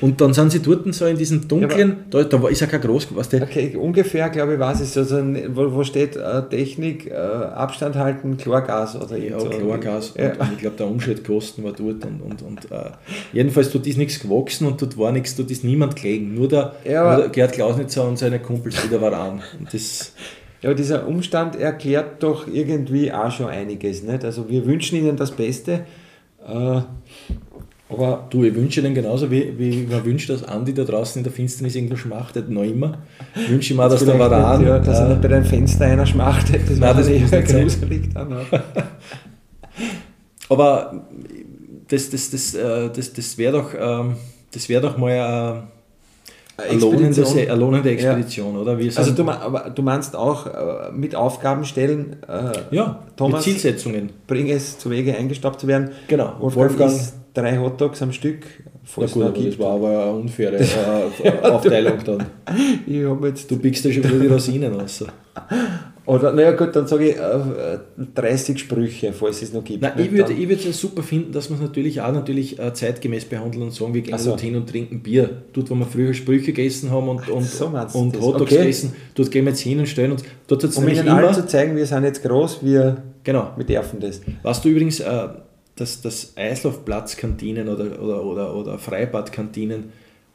Und 0.00 0.20
dann 0.20 0.34
sind 0.34 0.50
sie 0.52 0.58
dort 0.60 0.92
so 0.92 1.06
in 1.06 1.16
diesem 1.16 1.46
dunklen, 1.48 1.98
da, 2.10 2.22
da 2.24 2.42
war- 2.42 2.50
ist 2.50 2.60
ja 2.60 2.66
kein 2.66 2.80
groß, 2.82 3.08
was 3.14 3.28
der, 3.30 3.42
Okay, 3.44 3.76
ungefähr, 3.76 4.28
glaube 4.28 4.54
ich, 4.54 4.58
was 4.60 4.80
ist 4.80 4.92
so, 4.92 5.04
so 5.04 5.16
ein, 5.16 5.56
wo, 5.56 5.72
wo 5.72 5.84
steht 5.84 6.16
äh, 6.16 6.42
Technik, 6.50 7.06
äh, 7.10 7.14
Abstand 7.14 7.94
halten, 7.96 8.36
Chlorgas 8.36 8.94
oder 8.96 9.16
ja. 9.16 9.38
Chlorgas 9.38 10.12
Ja. 10.18 10.32
und, 10.32 10.40
und 10.40 10.52
ich 10.54 10.58
glaube 10.58 10.76
der 10.76 10.86
Umschaltkosten 10.88 11.64
war 11.64 11.72
dort 11.72 12.04
und, 12.04 12.20
und, 12.20 12.42
und 12.42 12.70
äh, 12.72 12.90
jedenfalls 13.32 13.70
dort 13.70 13.86
ist 13.86 13.96
nichts 13.96 14.17
gewachsen 14.20 14.66
und 14.66 14.80
dort 14.80 14.98
war 14.98 15.12
nichts, 15.12 15.36
dort 15.36 15.50
ist 15.50 15.64
niemand 15.64 15.96
gelegen, 15.96 16.34
nur 16.34 16.48
der, 16.48 16.74
Ja, 16.84 17.12
nur 17.12 17.22
der 17.22 17.28
Gerd 17.30 17.52
Klausnitzer 17.52 18.06
und 18.06 18.18
seine 18.18 18.38
Kumpels 18.40 18.82
wieder 18.84 19.00
waren. 19.00 19.42
Und 19.58 19.72
das, 19.72 20.12
Ja, 20.62 20.70
aber 20.70 20.76
dieser 20.76 21.06
Umstand 21.06 21.56
erklärt 21.56 22.22
doch 22.22 22.46
irgendwie 22.46 23.12
auch 23.12 23.30
schon 23.30 23.46
einiges. 23.46 24.02
Nicht? 24.02 24.24
Also 24.24 24.48
wir 24.48 24.66
wünschen 24.66 24.98
ihnen 24.98 25.16
das 25.16 25.30
Beste, 25.30 25.84
äh, 26.46 26.80
aber 27.90 28.26
du, 28.28 28.44
ich 28.44 28.54
wünsche 28.54 28.80
Ihnen 28.80 28.94
genauso 28.94 29.30
wie, 29.30 29.54
wie 29.58 29.86
man 29.90 30.04
wünscht, 30.04 30.28
dass 30.28 30.44
Andi 30.44 30.74
da 30.74 30.84
draußen 30.84 31.20
in 31.20 31.24
der 31.24 31.32
Finsternis 31.32 31.74
irgendwo 31.74 31.96
schmachtet, 31.96 32.50
noch 32.50 32.62
immer. 32.62 32.98
Wünsche 33.48 33.72
ich 33.72 33.76
mir 33.78 33.86
auch, 33.86 33.88
dass 33.88 34.04
der 34.04 34.18
Varan, 34.18 34.58
nicht, 34.60 34.68
ja, 34.68 34.78
dass 34.78 34.98
er 34.98 35.06
äh, 35.06 35.08
nicht 35.10 35.22
bei 35.22 35.28
deinem 35.28 35.44
Fenster 35.44 35.86
einer 35.86 36.04
schmachtet, 36.04 36.62
das 36.68 36.78
Nein, 36.78 36.82
war 36.82 36.94
das 36.94 37.06
sein. 37.06 37.44
gruselig 37.44 38.12
dann. 38.12 38.32
auch. 38.34 38.44
Aber 40.50 41.06
das, 41.88 42.10
das, 42.10 42.30
das, 42.30 42.54
äh, 42.54 42.90
das, 42.94 43.12
das 43.12 43.38
wäre 43.38 43.52
doch, 43.52 43.74
ähm, 43.78 44.16
das 44.52 44.68
wär 44.68 44.80
doch 44.80 44.96
mal 44.96 45.10
eine, 45.12 45.62
eine, 46.70 46.80
lohnende, 46.80 47.06
Expedition. 47.20 47.48
Eine 47.50 47.60
lohnende 47.60 47.90
Expedition, 47.90 48.56
oder? 48.56 48.78
Wir 48.78 48.92
Also 48.96 49.12
du, 49.12 49.28
aber 49.28 49.70
du 49.70 49.82
meinst 49.82 50.16
auch 50.16 50.46
äh, 50.46 50.90
mit 50.92 51.14
Aufgaben 51.14 51.64
stellen, 51.64 52.16
äh, 52.28 52.74
ja, 52.74 53.02
Thomas- 53.16 53.44
mit 53.46 53.54
Zielsetzungen. 53.54 54.10
bring 54.26 54.48
es 54.50 54.78
zu 54.78 54.90
Wege, 54.90 55.16
eingestaubt 55.16 55.60
zu 55.60 55.66
werden. 55.68 55.90
Genau. 56.08 56.34
Wolfgang, 56.40 56.54
Wolfgang- 56.56 56.92
isst 56.92 57.14
drei 57.34 57.58
Hotdogs 57.58 58.02
am 58.02 58.12
Stück, 58.12 58.44
Ja, 58.96 59.06
gut, 59.06 59.22
aber 59.22 59.32
das 59.44 59.58
war 59.58 59.74
aber 59.74 59.88
eine 60.02 60.12
unfaire 60.12 60.56
äh, 61.22 61.40
Aufteilung 61.42 61.98
dann. 62.04 62.26
Ich 62.86 62.96
jetzt, 63.22 63.50
Du 63.50 63.58
pickst 63.58 63.84
ja 63.84 63.92
schon 63.92 64.04
wieder 64.04 64.18
die 64.18 64.26
Rosinen 64.26 64.74
raus. 64.74 65.04
Oder 66.08 66.32
naja 66.32 66.52
gut, 66.52 66.74
dann 66.74 66.86
sage 66.86 67.10
ich 67.10 67.16
äh, 67.16 67.78
30 68.14 68.58
Sprüche, 68.58 69.12
falls 69.12 69.42
es 69.42 69.52
noch 69.52 69.62
gibt. 69.62 69.82
Nein, 69.82 69.92
ich 69.98 70.10
würde 70.10 70.32
ich 70.32 70.48
würde 70.48 70.66
es 70.66 70.80
super 70.80 71.02
finden, 71.02 71.32
dass 71.32 71.50
man 71.50 71.58
es 71.58 71.66
natürlich 71.66 72.00
auch 72.00 72.12
natürlich 72.12 72.58
äh, 72.58 72.72
zeitgemäß 72.72 73.26
behandeln 73.26 73.64
und 73.64 73.74
sagen, 73.74 73.92
wir 73.92 74.00
gehen 74.00 74.16
so. 74.16 74.30
dorthin 74.30 74.56
und 74.56 74.66
trinken 74.70 75.02
Bier. 75.02 75.42
Dort, 75.52 75.68
wo 75.68 75.74
wir 75.74 75.84
früher 75.84 76.14
Sprüche 76.14 76.54
gegessen 76.54 76.90
haben 76.90 77.10
und, 77.10 77.28
und, 77.28 77.44
so 77.44 77.66
und. 77.66 78.18
Hotdogs 78.18 78.40
Okay. 78.48 78.56
gegessen, 78.56 78.94
dort 79.14 79.30
gehen 79.30 79.44
wir 79.44 79.50
jetzt 79.50 79.60
hin 79.60 79.80
und 79.80 79.86
stellen 79.86 80.12
uns. 80.12 80.22
Dort 80.46 80.64
um 80.78 80.88
ihnen 80.88 81.06
allen 81.10 81.24
immer. 81.24 81.34
zu 81.34 81.46
zeigen, 81.46 81.76
wir 81.76 81.84
sind 81.84 82.04
jetzt 82.04 82.22
groß, 82.22 82.60
wir, 82.64 83.02
Genau. 83.22 83.52
wir 83.56 83.66
dürfen 83.66 84.00
das. 84.00 84.22
Weißt 84.42 84.64
du 84.64 84.70
übrigens, 84.70 85.00
äh, 85.00 85.28
dass 85.76 86.00
das 86.00 86.32
Eislaufplatzkantinen 86.36 87.68
oder, 87.68 88.00
oder, 88.02 88.24
oder, 88.24 88.56
oder 88.56 88.78
Freibadkantinen, 88.78 89.92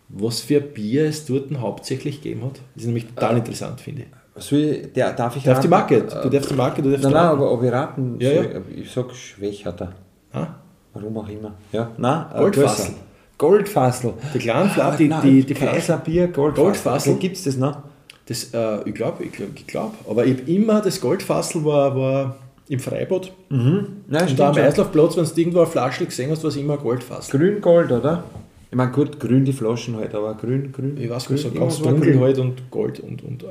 was 0.10 0.42
für 0.42 0.62
Bier 0.62 1.06
es 1.06 1.26
dort 1.26 1.50
hauptsächlich 1.58 2.22
gegeben 2.22 2.46
hat? 2.46 2.62
Das 2.76 2.84
ist 2.84 2.86
nämlich 2.86 3.08
total 3.08 3.38
interessant, 3.38 3.82
finde 3.82 4.04
ich. 4.04 4.08
Soll 4.36 4.60
ich, 4.60 4.94
der, 4.94 5.14
darf 5.14 5.36
ich 5.36 5.44
Du 5.44 5.50
darfst 5.50 5.64
die 5.64 5.68
raten? 5.68 5.94
Marke, 5.94 6.22
du 6.24 6.30
darfst 6.30 6.50
die 6.50 6.56
Marke, 6.56 6.82
du 6.82 6.90
darfst 6.90 7.04
Nein, 7.04 7.14
nein, 7.14 7.24
raten. 7.26 7.38
aber 7.38 7.52
ob 7.52 7.64
ich 7.64 7.72
raten 7.72 8.16
Ja, 8.20 8.34
soll, 8.36 8.46
ja. 8.54 8.82
ich 8.82 8.92
sag 8.92 9.14
Schwächerter. 9.14 9.92
Ah, 10.34 10.48
Warum 10.94 11.18
auch 11.18 11.30
immer. 11.30 11.54
Ja, 11.72 11.92
nein, 11.98 12.26
äh, 12.34 12.40
Goldfassel. 12.40 12.94
Goldfassel. 13.38 14.14
Die 14.34 14.40
kleinen 14.40 14.70
Flaschen, 14.70 14.98
die, 14.98 15.08
Nein, 15.08 15.22
die, 15.24 15.44
die 15.44 15.54
Kaiser 15.54 15.98
Bier, 15.98 16.28
Goldfassel. 16.28 16.64
Goldfassel? 16.64 17.16
Gibt 17.18 17.36
es 17.38 17.44
das 17.44 17.58
noch? 17.58 17.78
Das, 18.26 18.54
äh, 18.54 18.88
ich 18.90 18.96
glaube, 18.96 19.24
ich 19.24 19.32
glaube, 19.34 19.52
ich 19.56 19.68
glaub. 19.68 19.94
aber 20.10 20.26
ich 20.26 20.48
immer 20.48 20.82
das 20.82 21.02
Goldfassel 21.02 21.64
war, 21.66 21.96
war 21.96 22.36
im 22.70 22.80
Freibad. 22.80 23.32
Nein, 23.50 23.86
und 24.10 24.40
da 24.40 24.50
am. 24.50 24.56
Eislaufplatz, 24.58 25.18
wenn 25.18 25.26
du 25.26 25.32
irgendwo 25.36 25.60
eine 25.60 25.68
Flasche 25.68 26.06
gesehen 26.06 26.32
hast, 26.32 26.42
war 26.44 26.50
es 26.50 26.56
immer 26.56 26.74
ein 26.74 26.80
Goldfassel. 26.80 27.38
Grün-Gold, 27.38 27.92
oder? 27.92 28.24
Ich 28.72 28.78
meine, 28.78 28.92
gut, 28.92 29.20
grün 29.20 29.46
die 29.46 29.54
Flaschen 29.54 29.98
halt, 29.98 30.16
aber 30.16 30.34
grün, 30.36 30.72
grün. 30.72 30.98
Ich 31.00 31.10
weiß 31.10 31.26
grün, 31.26 31.36
nicht, 31.36 31.44
so 31.44 31.60
ganz 31.60 31.80
dunkel 31.82 32.20
halt 32.20 32.40
und 32.40 32.72
Gold 32.72 33.00
und, 33.02 33.24
und 33.24 33.44
äh, 33.44 33.48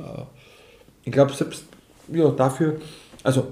Ich 1.05 1.11
glaube, 1.11 1.33
selbst 1.33 1.65
ja, 2.11 2.29
dafür, 2.29 2.77
also 3.23 3.47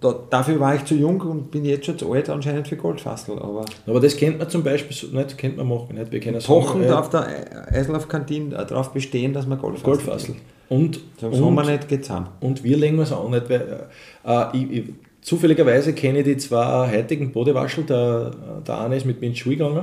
da, 0.00 0.14
dafür 0.28 0.60
war 0.60 0.74
ich 0.74 0.84
zu 0.84 0.94
jung 0.94 1.20
und 1.22 1.50
bin 1.50 1.64
jetzt 1.64 1.86
schon 1.86 1.98
zu 1.98 2.12
alt 2.12 2.28
anscheinend 2.28 2.68
für 2.68 2.76
Goldfassel. 2.76 3.38
Aber 3.38 3.64
aber 3.86 4.00
das 4.00 4.16
kennt 4.16 4.38
man 4.38 4.48
zum 4.48 4.62
Beispiel 4.62 4.94
so, 4.94 5.06
nicht, 5.06 5.38
kennt 5.38 5.56
man 5.56 5.68
machen, 5.68 5.96
nicht? 5.96 6.12
Wir 6.12 6.20
kennen 6.20 6.40
pochend 6.42 6.84
sagen, 6.84 6.94
äh, 6.94 6.96
auf 6.96 7.10
der 7.10 7.72
Eislaufkantine 7.72 8.50
darauf 8.50 8.92
bestehen, 8.92 9.32
dass 9.32 9.46
man 9.46 9.58
Goldfassel 9.58 9.84
Goldfassel. 9.84 10.36
Und, 10.68 11.00
wir 11.18 11.42
und, 11.42 11.66
nicht, 11.66 11.88
geht's 11.88 12.10
und 12.40 12.62
wir 12.62 12.76
legen 12.76 12.98
es 13.00 13.10
auch 13.10 13.28
nicht, 13.28 13.50
weil 13.50 13.88
äh, 14.24 14.56
ich, 14.56 14.70
ich, 14.70 14.84
zufälligerweise 15.20 15.94
kenne 15.94 16.20
ich 16.20 16.24
die 16.24 16.36
zwei 16.36 16.96
heutigen 16.96 17.32
Bodewaschel, 17.32 17.84
der, 17.84 18.30
der 18.66 18.80
eine 18.80 18.96
ist 18.96 19.04
mit 19.04 19.20
mir 19.20 19.28
in 19.28 19.32
die 19.32 19.38
Schule 19.38 19.56
gegangen, 19.56 19.82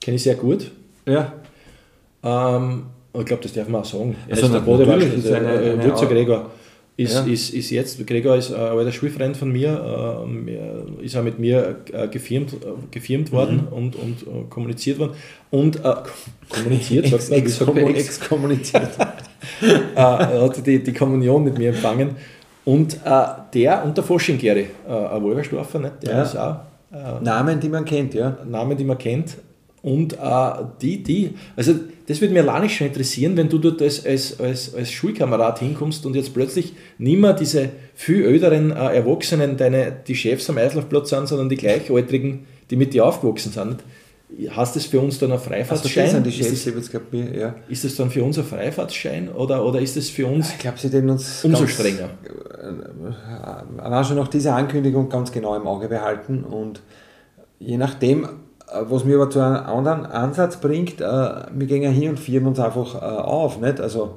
kenne 0.00 0.16
ich 0.16 0.22
sehr 0.22 0.34
gut. 0.34 0.70
Ja, 1.06 1.32
Ähm, 2.22 2.86
ich 3.20 3.26
glaube, 3.26 3.42
das 3.42 3.52
darf 3.52 3.68
man 3.68 3.80
auch 3.82 3.84
sagen. 3.84 4.16
Er 4.28 4.34
Also 4.34 4.46
ist 4.46 4.52
der 4.54 4.60
Bodewaschel, 4.60 5.12
ist 5.12 5.24
ist 5.24 5.32
eine- 5.32 5.48
eine, 5.48 5.70
eine- 5.72 5.84
Würzer 5.84 6.06
Gregor. 6.06 6.50
Ist, 6.98 7.12
Ja. 7.14 7.24
ist, 7.24 7.50
ist 7.52 7.70
jetzt, 7.70 8.06
Gregor 8.06 8.36
ist 8.36 8.52
ein 8.54 8.58
alter 8.60 8.90
Schulfreund 8.90 9.36
von 9.36 9.52
mir, 9.52 9.68
er 9.68 11.04
ist 11.04 11.14
auch 11.14 11.22
mit 11.22 11.38
mir 11.38 11.76
äh, 11.92 12.08
gefirmt, 12.08 12.54
äh, 12.54 12.56
gefirmt 12.90 13.30
worden 13.32 13.66
Mhm. 13.70 13.76
und, 13.76 13.96
und 13.96 14.22
äh, 14.22 14.44
kommuniziert 14.48 14.98
worden. 14.98 15.12
Und 15.50 15.76
äh, 15.84 15.94
kommuniziert, 16.48 17.04
Exkommun- 17.06 17.90
ex, 17.90 18.06
exkommuniziert. 18.06 18.88
äh, 19.62 19.76
er 19.94 20.40
hat 20.42 20.66
die, 20.66 20.82
die 20.82 20.92
Kommunion 20.94 21.44
mit 21.44 21.58
mir 21.58 21.68
empfangen. 21.70 22.16
Und 22.64 22.94
äh, 23.04 23.24
der 23.52 23.84
und 23.84 23.96
der 23.96 24.02
Foschingeri, 24.02 24.66
äh, 24.88 24.92
ein 24.92 25.22
Wolverstorfer, 25.22 25.78
nicht? 25.78 26.02
der 26.02 26.10
Ja. 26.12 26.22
ist 26.22 26.36
auch 26.36 26.56
äh, 26.92 27.22
Namen, 27.22 27.60
die 27.60 27.68
man 27.68 27.84
kennt, 27.84 28.14
ja. 28.14 28.38
Namen, 28.48 28.76
die 28.76 28.84
man 28.84 28.96
kennt. 28.98 29.36
Und 29.86 30.14
äh, 30.14 30.16
die, 30.82 31.00
die, 31.04 31.34
also 31.54 31.74
das 32.08 32.20
würde 32.20 32.34
mir 32.34 32.40
alleine 32.40 32.68
schon 32.68 32.88
interessieren, 32.88 33.36
wenn 33.36 33.48
du 33.48 33.58
dort 33.58 33.80
als, 33.80 34.04
als, 34.04 34.40
als, 34.40 34.74
als 34.74 34.90
Schulkamerad 34.90 35.60
hinkommst 35.60 36.04
und 36.06 36.16
jetzt 36.16 36.34
plötzlich 36.34 36.72
nicht 36.98 37.20
mehr 37.20 37.34
diese 37.34 37.68
viel 37.94 38.24
älteren 38.24 38.72
äh, 38.72 38.96
Erwachsenen, 38.96 39.56
deine, 39.56 39.92
die 40.04 40.16
Chefs 40.16 40.50
am 40.50 40.58
Eislaufplatz 40.58 41.10
sind, 41.10 41.28
sondern 41.28 41.48
die 41.48 41.54
Gleichaltrigen, 41.54 42.46
die 42.68 42.74
mit 42.74 42.94
dir 42.94 43.06
aufgewachsen 43.06 43.52
sind. 43.52 43.76
Hast 44.50 44.74
das 44.74 44.86
für 44.86 44.98
uns 44.98 45.20
dann 45.20 45.30
ein 45.30 45.38
Freifahrtschein? 45.38 45.76
Also 45.76 45.88
das 46.00 46.10
sind 46.10 46.26
die 46.26 46.30
ist, 46.30 46.36
Chefs, 46.36 46.50
das, 46.50 46.66
ich 46.66 46.74
jetzt 46.74 46.90
glaub, 46.90 47.12
mir, 47.12 47.38
ja. 47.38 47.54
ist 47.68 47.84
das 47.84 47.94
dann 47.94 48.10
für 48.10 48.24
uns 48.24 48.36
ein 48.38 48.44
Freifahrtschein 48.44 49.28
oder, 49.28 49.64
oder 49.64 49.80
ist 49.80 49.96
das 49.96 50.08
für 50.08 50.26
uns 50.26 50.50
Ich 50.50 50.58
glaube, 50.58 50.78
sie 50.78 50.88
uns 50.98 51.44
umso 51.44 51.60
ganz- 51.60 51.70
strenger? 51.74 52.08
äh, 52.60 53.80
allein 53.80 54.04
schon 54.04 54.16
nach 54.16 54.26
dieser 54.26 54.56
Ankündigung 54.56 55.08
ganz 55.08 55.30
genau 55.30 55.54
im 55.54 55.68
Auge 55.68 55.86
behalten 55.86 56.42
und 56.42 56.80
je 57.60 57.76
nachdem, 57.76 58.24
äh, 58.24 58.28
was 58.72 59.04
mir 59.04 59.16
aber 59.16 59.30
zu 59.30 59.40
einem 59.40 59.56
anderen 59.56 60.06
Ansatz 60.06 60.56
bringt, 60.56 61.00
äh, 61.00 61.04
wir 61.04 61.66
gehen 61.66 61.82
ja 61.82 61.90
hier 61.90 62.10
und 62.10 62.18
führen 62.18 62.46
uns 62.46 62.58
einfach 62.58 62.94
äh, 62.94 62.98
auf, 62.98 63.60
nicht? 63.60 63.80
Also, 63.80 64.16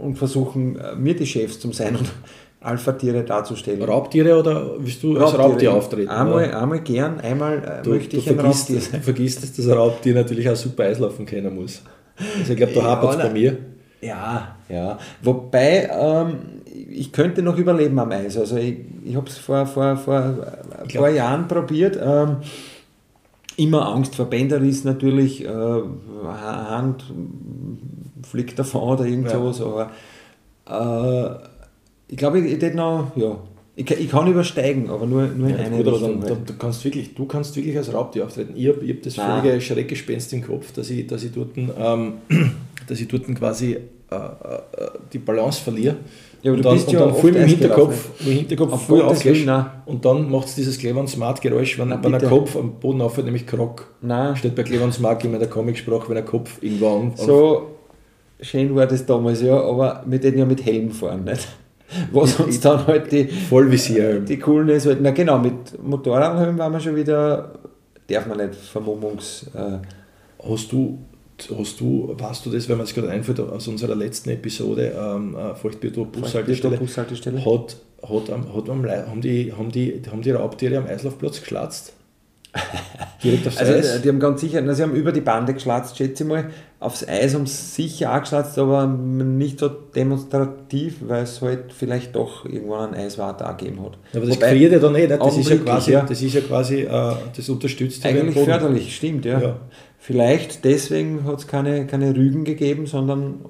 und 0.00 0.16
versuchen, 0.16 0.78
äh, 0.78 0.94
mir 0.94 1.16
die 1.16 1.26
Chefs 1.26 1.58
zum 1.58 1.72
sein 1.72 1.96
und 1.96 2.12
Alpha-Tiere 2.60 3.22
darzustellen. 3.22 3.82
Raubtiere 3.82 4.38
oder 4.38 4.72
willst 4.78 5.02
du 5.02 5.16
als 5.18 5.38
Raubtier 5.38 5.72
auftreten? 5.72 6.08
Einmal, 6.10 6.48
oder? 6.48 6.60
einmal 6.60 6.80
gern, 6.80 7.20
einmal 7.20 7.58
äh, 7.58 7.82
Du, 7.82 7.90
möchte 7.90 8.16
du, 8.16 8.22
ich 8.22 8.28
ein 8.30 8.36
vergisst, 8.36 8.62
Raubtier 8.70 8.76
du 8.76 8.82
sein. 8.82 9.02
vergisst, 9.02 9.42
dass 9.42 9.52
das 9.52 9.68
Raubtier 9.68 10.14
natürlich 10.14 10.48
auch 10.48 10.56
super 10.56 10.84
Eislaufen 10.84 11.26
können 11.26 11.54
muss. 11.54 11.82
Also 12.38 12.52
ich 12.52 12.56
glaube, 12.56 12.72
da 12.72 12.80
Ja, 12.80 12.86
hapert 12.86 13.10
es 13.12 13.16
bei 13.18 13.30
mir. 13.30 13.56
Ja, 14.00 14.56
ja. 14.68 14.98
Wobei, 15.22 15.88
ähm, 15.92 16.38
ich 16.90 17.12
könnte 17.12 17.42
noch 17.42 17.56
überleben 17.56 17.98
am 17.98 18.10
Eis. 18.10 18.36
Also 18.36 18.56
ich, 18.56 18.76
ich 19.04 19.16
habe 19.16 19.26
es 19.28 19.38
vor, 19.38 19.66
vor, 19.66 19.96
vor 19.96 20.16
ein 20.82 20.88
paar 20.88 21.10
Jahren 21.10 21.46
probiert. 21.48 21.98
Ähm, 22.02 22.36
immer 23.56 23.86
Angst 23.94 24.14
vor 24.16 24.26
Bänderriss 24.26 24.84
natürlich, 24.84 25.44
äh, 25.44 25.48
Ha- 25.48 26.70
Hand 26.70 27.04
fliegt 28.22 28.58
davon 28.58 28.82
oder 28.82 29.04
irgend 29.06 29.28
Ja. 29.30 29.52
sowas. 29.52 29.60
Aber 29.60 29.90
äh, 30.68 31.46
ich 32.08 32.16
glaube, 32.16 32.40
ich, 32.40 32.62
ich 32.62 32.74
noch, 32.74 33.12
ja. 33.16 33.38
Ich, 33.78 33.84
kann- 33.84 33.98
ich 34.00 34.08
kann 34.10 34.26
übersteigen, 34.26 34.88
aber 34.88 35.06
nur, 35.06 35.26
nur 35.26 35.48
in 35.48 35.56
Ja, 35.56 35.64
eine 35.64 35.76
gut, 35.82 35.86
Richtung. 35.94 36.20
dann, 36.20 36.28
dann, 36.28 36.44
du, 36.46 36.54
kannst 36.54 36.82
wirklich, 36.84 37.14
du 37.14 37.26
kannst 37.26 37.54
wirklich 37.56 37.76
als 37.76 37.92
Raubtier 37.92 38.24
auftreten. 38.24 38.54
Ich 38.56 38.68
habe 38.68 38.86
hab 38.88 39.02
das 39.02 39.16
Nein. 39.16 39.42
völlige 39.42 39.60
Schreckgespenst 39.60 40.32
im 40.32 40.42
Kopf, 40.46 40.72
dass 40.72 40.88
ich, 40.90 41.06
dass 41.06 41.22
ich 41.24 41.32
dort, 41.32 41.50
ähm, 41.56 42.14
dass 42.88 43.00
ich 43.00 43.08
dort 43.08 43.26
quasi 43.34 43.72
äh, 43.74 44.14
äh, 44.14 44.20
die 45.12 45.18
Balance 45.18 45.60
verliere. 45.60 45.96
Ja, 46.46 46.52
aber 46.52 46.58
und 46.58 46.64
du 46.64 46.68
dann, 46.68 46.78
bist 46.78 46.92
ja 46.92 47.00
dann 47.00 47.14
voll 47.14 47.34
im 47.34 47.44
Hinterkopf, 47.44 48.08
im 48.24 48.32
Hinterkopf 48.32 48.72
Auf 48.72 48.86
voll 48.86 49.02
aufgehst. 49.02 49.48
Und 49.86 50.04
dann 50.04 50.30
macht 50.30 50.46
es 50.46 50.54
dieses 50.54 50.78
Cleveland 50.78 51.08
Smart 51.08 51.40
Geräusch, 51.40 51.76
wenn, 51.76 51.88
Na, 51.88 51.96
wenn 52.00 52.12
der 52.12 52.20
bitte. 52.20 52.30
Kopf 52.30 52.56
am 52.56 52.78
Boden 52.78 53.00
aufhört, 53.00 53.24
nämlich 53.24 53.48
Krock. 53.48 53.88
Nein. 54.00 54.36
Steht 54.36 54.54
bei 54.54 54.62
Cleveland 54.62 54.94
Smart 54.94 55.24
immer 55.24 55.34
in 55.34 55.40
der 55.40 55.48
Comic-Sprache, 55.48 56.08
wenn 56.08 56.14
der 56.14 56.24
Kopf 56.24 56.62
irgendwo 56.62 56.98
an. 56.98 57.12
So 57.16 57.72
schön 58.40 58.72
war 58.76 58.86
das 58.86 59.04
damals, 59.04 59.42
ja, 59.42 59.60
aber 59.60 60.04
wir 60.06 60.20
hätten 60.20 60.38
ja 60.38 60.44
mit 60.44 60.64
Helm 60.64 60.92
fahren, 60.92 61.24
nicht? 61.24 61.48
Was 62.12 62.38
uns 62.38 62.60
dann 62.60 62.86
halt 62.86 63.10
die, 63.10 63.24
Vollvisier. 63.24 64.20
die 64.20 64.38
coolen 64.38 64.68
ist, 64.68 64.86
halt, 64.86 64.98
na 65.00 65.10
genau, 65.10 65.40
mit 65.40 65.82
Motorradhelm 65.82 66.58
waren 66.58 66.72
wir 66.72 66.80
schon 66.80 66.94
wieder, 66.94 67.54
darf 68.08 68.26
man 68.26 68.38
nicht, 68.38 68.54
Vermummungs... 68.54 69.50
Äh, 69.52 69.78
Hast 70.48 70.70
du, 70.70 70.98
hast 71.58 71.80
du, 71.80 72.14
weißt 72.18 72.46
du 72.46 72.50
das, 72.50 72.68
wenn 72.68 72.78
man 72.78 72.86
es 72.86 72.94
gerade 72.94 73.10
einfällt, 73.10 73.40
aus 73.40 73.68
unserer 73.68 73.94
letzten 73.94 74.30
Episode, 74.30 74.92
ähm, 74.98 75.36
äh, 75.36 75.54
Feuchtbiotop 75.54 76.12
Bushaltestelle, 76.12 76.76
Bushaltestelle. 76.78 77.44
hat, 77.44 77.76
hat, 78.02 78.30
am- 78.30 78.54
hat 78.54 78.68
am, 78.70 78.84
haben, 78.86 79.20
die, 79.20 79.52
haben, 79.52 79.70
die, 79.70 80.02
haben 80.10 80.22
die 80.22 80.30
Raubtiere 80.30 80.78
am 80.78 80.86
Eislaufplatz 80.86 81.40
geschlatzt? 81.40 81.92
Direkt 83.22 83.46
aufs 83.46 83.56
Also 83.58 83.72
Eis? 83.74 84.00
die 84.02 84.08
haben 84.08 84.18
ganz 84.20 84.40
sicher, 84.40 84.62
na, 84.62 84.72
sie 84.74 84.82
haben 84.82 84.94
über 84.94 85.12
die 85.12 85.20
Bande 85.20 85.52
geschlatzt, 85.52 85.96
schätze 85.98 86.22
ich 86.24 86.28
mal. 86.28 86.50
Aufs 86.80 87.06
Eis 87.06 87.34
haben 87.34 87.46
sie 87.46 87.82
sicher 87.82 88.14
auch 88.14 88.20
geschlatzt, 88.20 88.58
aber 88.58 88.86
nicht 88.86 89.58
so 89.58 89.68
demonstrativ, 89.68 90.96
weil 91.06 91.24
es 91.24 91.40
halt 91.42 91.72
vielleicht 91.72 92.14
doch 92.16 92.44
irgendwann 92.46 92.94
einen 92.94 93.06
Eiswart 93.06 93.42
auch 93.42 93.56
gegeben 93.56 93.82
hat. 93.82 93.98
Aber 94.14 94.26
das 94.26 94.36
Wobei, 94.36 94.50
gefriert 94.52 94.72
ja 94.72 94.78
dann 94.78 94.94
eh, 94.94 95.06
nicht? 95.06 95.20
Das 95.20 95.36
ist 95.36 95.50
ja 95.50 95.56
quasi, 95.56 95.92
ja. 95.92 96.00
das, 96.02 96.22
ist 96.22 96.34
ja 96.34 96.40
quasi 96.42 96.80
äh, 96.82 97.12
das 97.36 97.48
unterstützt 97.48 98.04
Eigentlich 98.06 98.34
förderlich, 98.44 98.96
stimmt, 98.96 99.24
ja. 99.24 99.40
Ja. 99.40 99.56
Vielleicht 100.06 100.64
deswegen 100.64 101.24
hat 101.24 101.40
es 101.40 101.48
keine, 101.48 101.84
keine 101.84 102.14
Rügen 102.14 102.44
gegeben, 102.44 102.86
sondern 102.86 103.40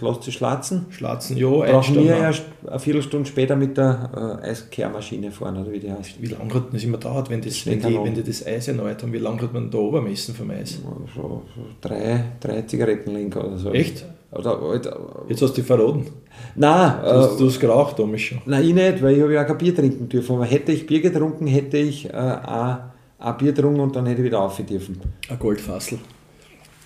lasst 0.00 0.22
sie 0.22 0.32
schlatzen. 0.32 0.86
Schlatzen, 0.88 1.36
ja, 1.36 1.48
Brauchen 1.50 1.96
wir 1.96 2.16
ja 2.16 2.32
eine 2.66 2.78
Viertelstunde 2.80 3.28
später 3.28 3.56
mit 3.56 3.76
der 3.76 4.40
äh, 4.42 4.48
Eiskehrmaschine 4.48 5.30
fahren, 5.30 5.58
oder 5.58 5.70
wie 5.70 5.80
die 5.80 5.92
heißt. 5.92 6.22
Wie 6.22 6.28
lange 6.28 6.54
hat 6.54 6.72
das 6.72 6.82
immer 6.82 6.96
dauert, 6.96 7.28
wenn, 7.28 7.42
das, 7.42 7.66
wenn, 7.66 7.78
die, 7.78 7.94
wenn 7.94 8.14
die 8.14 8.22
das 8.22 8.46
Eis 8.46 8.68
erneuert 8.68 9.02
haben? 9.02 9.12
Wie 9.12 9.18
lange 9.18 9.42
hat 9.42 9.52
man 9.52 9.70
da 9.70 9.76
oben 9.76 10.04
messen 10.04 10.34
vom 10.34 10.50
Eis? 10.50 10.80
So, 11.14 11.42
so 11.54 11.66
drei, 11.82 12.24
drei 12.40 12.62
Zigarettenlenker 12.62 13.46
oder 13.46 13.58
so. 13.58 13.70
Echt? 13.70 14.02
Oder, 14.32 14.58
halt, 14.58 14.90
Jetzt 15.28 15.42
hast 15.42 15.50
du 15.50 15.56
dich 15.60 15.66
verraten. 15.66 16.06
nein, 16.54 16.92
Du 17.02 17.06
hast, 17.06 17.34
äh, 17.34 17.38
du 17.38 17.46
hast 17.48 17.60
geraucht 17.60 17.98
damals 17.98 18.22
schon. 18.22 18.38
nein, 18.46 18.64
ich 18.64 18.72
nicht, 18.72 19.02
weil 19.02 19.14
ich 19.14 19.22
habe 19.22 19.34
ja 19.34 19.42
auch 19.42 19.46
kein 19.46 19.58
Bier 19.58 19.76
trinken 19.76 20.08
dürfen. 20.08 20.36
Aber 20.36 20.46
hätte 20.46 20.72
ich 20.72 20.86
Bier 20.86 21.02
getrunken, 21.02 21.46
hätte 21.46 21.76
ich 21.76 22.08
äh, 22.08 22.16
auch 22.16 22.78
ein 23.26 23.36
Bier 23.38 23.52
getrunken 23.52 23.80
und 23.80 23.96
dann 23.96 24.06
hätte 24.06 24.20
ich 24.20 24.26
wieder 24.26 24.40
auf 24.40 24.56
dürfen. 24.56 25.00
Ein 25.28 25.38
Goldfassel. 25.38 25.98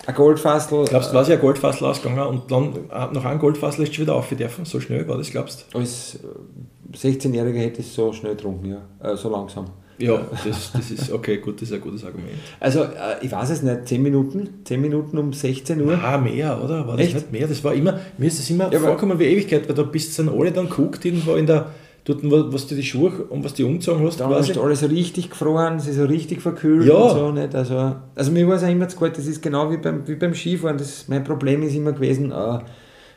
Ein 0.07 0.15
Goldfassel. 0.15 0.85
Glaubst 0.85 1.11
du, 1.11 1.15
war 1.15 1.27
ja 1.27 1.35
ein 1.35 1.41
Goldfassel 1.41 1.85
ausgegangen 1.85 2.27
und 2.27 2.51
dann 2.51 2.73
äh, 2.89 3.13
nach 3.13 3.25
einem 3.25 3.39
Goldfassel 3.39 3.83
ist 3.83 3.89
du 3.89 3.95
schon 3.95 4.05
wieder 4.05 4.15
aufgedürfen? 4.15 4.65
So 4.65 4.79
schnell 4.79 5.07
war 5.07 5.17
das, 5.17 5.29
glaubst 5.29 5.67
Als 5.73 6.15
äh, 6.15 6.97
16-Jähriger 6.97 7.59
hätte 7.59 7.81
ich 7.81 7.87
es 7.87 7.95
so 7.95 8.11
schnell 8.11 8.35
getrunken, 8.35 8.71
ja. 8.71 9.11
Äh, 9.11 9.15
so 9.15 9.29
langsam. 9.29 9.65
du? 9.99 10.05
Ja, 10.05 10.19
das, 10.43 10.71
das 10.71 10.89
ist 10.89 11.11
okay, 11.11 11.37
gut, 11.37 11.61
das 11.61 11.69
ist 11.69 11.75
ein 11.75 11.81
gutes 11.81 12.03
Argument. 12.03 12.31
Also, 12.59 12.81
äh, 12.81 13.17
ich 13.21 13.31
weiß 13.31 13.51
es 13.51 13.61
nicht, 13.61 13.87
10 13.87 14.01
Minuten, 14.01 14.49
10 14.63 14.81
Minuten 14.81 15.19
um 15.19 15.31
16 15.33 15.79
Uhr. 15.79 15.99
Ah, 16.03 16.17
mehr, 16.17 16.59
oder? 16.63 16.87
War 16.87 16.97
das 16.97 17.05
Echt? 17.05 17.15
nicht 17.15 17.31
mehr? 17.31 17.47
Das 17.47 17.63
war 17.63 17.75
immer, 17.75 17.99
mir 18.17 18.25
ist 18.25 18.39
das 18.39 18.49
immer 18.49 18.73
Ja, 18.73 18.79
vorgekommen 18.79 19.19
wie 19.19 19.25
Ewigkeit, 19.25 19.69
weil 19.69 19.75
da 19.75 19.83
bist 19.83 20.17
du 20.17 20.23
dann 20.23 20.35
alle 20.35 20.51
dann 20.51 20.67
geguckt, 20.67 21.05
irgendwo 21.05 21.35
in 21.35 21.45
der, 21.45 21.67
dort, 22.03 22.21
was 22.53 22.67
du 22.67 22.75
die 22.75 22.83
Schuhe 22.83 23.09
und 23.29 23.43
was 23.43 23.53
die 23.53 23.63
umgezogen 23.63 24.05
hast, 24.05 24.19
Dann 24.19 24.29
quasi. 24.29 24.51
ist 24.51 24.57
alles 24.57 24.89
richtig 24.89 25.29
gefroren, 25.29 25.79
sie 25.79 25.91
ist 25.91 25.97
so 25.97 26.05
richtig 26.05 26.41
verkühlt 26.41 26.85
Ja. 26.87 26.95
und 26.95 27.09
so. 27.17 27.31
Nicht? 27.31 27.53
Also, 27.55 27.95
also 28.15 28.31
mir 28.31 28.47
war 28.47 28.55
es 28.55 28.63
auch 28.63 28.69
immer 28.69 28.87
zu 28.87 28.97
kalt, 28.97 29.17
das 29.17 29.27
ist 29.27 29.41
genau 29.41 29.69
wie 29.71 29.77
beim, 29.77 30.07
wie 30.07 30.15
beim 30.15 30.33
Skifahren. 30.33 30.77
Das, 30.77 31.07
mein 31.07 31.23
Problem 31.23 31.61
ist 31.63 31.75
immer 31.75 31.91
gewesen, 31.91 32.31
äh, 32.31 32.59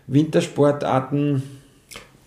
Wintersportarten, 0.06 1.42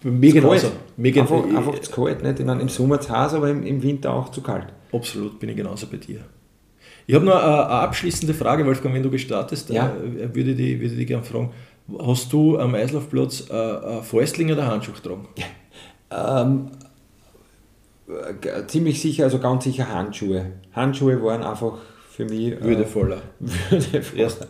Mir 0.03 0.33
genauso. 0.33 0.67
kalt. 0.67 0.73
Mir 0.97 1.21
einfach, 1.21 1.43
einfach 1.43 1.79
zu 1.79 1.91
kalt. 1.91 2.23
Nicht? 2.23 2.39
Ich 2.39 2.45
meine, 2.45 2.61
Im 2.61 2.69
Sommer 2.69 2.99
zu 3.01 3.09
heiß, 3.11 3.33
aber 3.33 3.49
im, 3.49 3.63
im 3.63 3.81
Winter 3.81 4.13
auch 4.13 4.29
zu 4.29 4.41
kalt. 4.41 4.67
Absolut, 4.91 5.39
bin 5.39 5.49
ich 5.49 5.55
genauso 5.57 5.87
bei 5.87 5.97
dir. 5.97 6.21
Ich 7.05 7.15
habe 7.15 7.25
noch 7.25 7.35
eine, 7.35 7.45
eine 7.65 7.65
abschließende 7.81 8.33
Frage, 8.33 8.65
Wolfgang, 8.65 8.93
wenn 8.95 9.03
du 9.03 9.09
gestartest, 9.09 9.69
Ja. 9.69 9.87
äh, 9.95 10.33
würde 10.35 10.51
ich 10.51 10.57
die, 10.57 10.79
würde 10.79 10.93
ich 10.93 10.97
die 10.99 11.05
gerne 11.05 11.23
fragen. 11.23 11.51
Hast 12.01 12.33
du 12.33 12.57
am 12.59 12.75
Eislaufplatz 12.75 13.45
äh, 13.49 13.53
äh, 13.55 14.01
Fäustling 14.01 14.51
oder 14.51 14.67
Handschuh 14.67 14.91
getragen? 14.91 15.27
Ähm, 16.11 16.67
äh, 18.07 18.65
ziemlich 18.67 19.01
sicher, 19.01 19.25
also 19.25 19.39
ganz 19.39 19.63
sicher 19.65 19.91
Handschuhe. 19.93 20.45
Handschuhe 20.73 21.21
waren 21.21 21.43
einfach 21.43 21.73
für 22.09 22.25
mich 22.25 22.53
äh, 22.53 22.63
Würdevoller. 22.63 23.21
würdevoll. 23.69 24.19
Erst. 24.19 24.47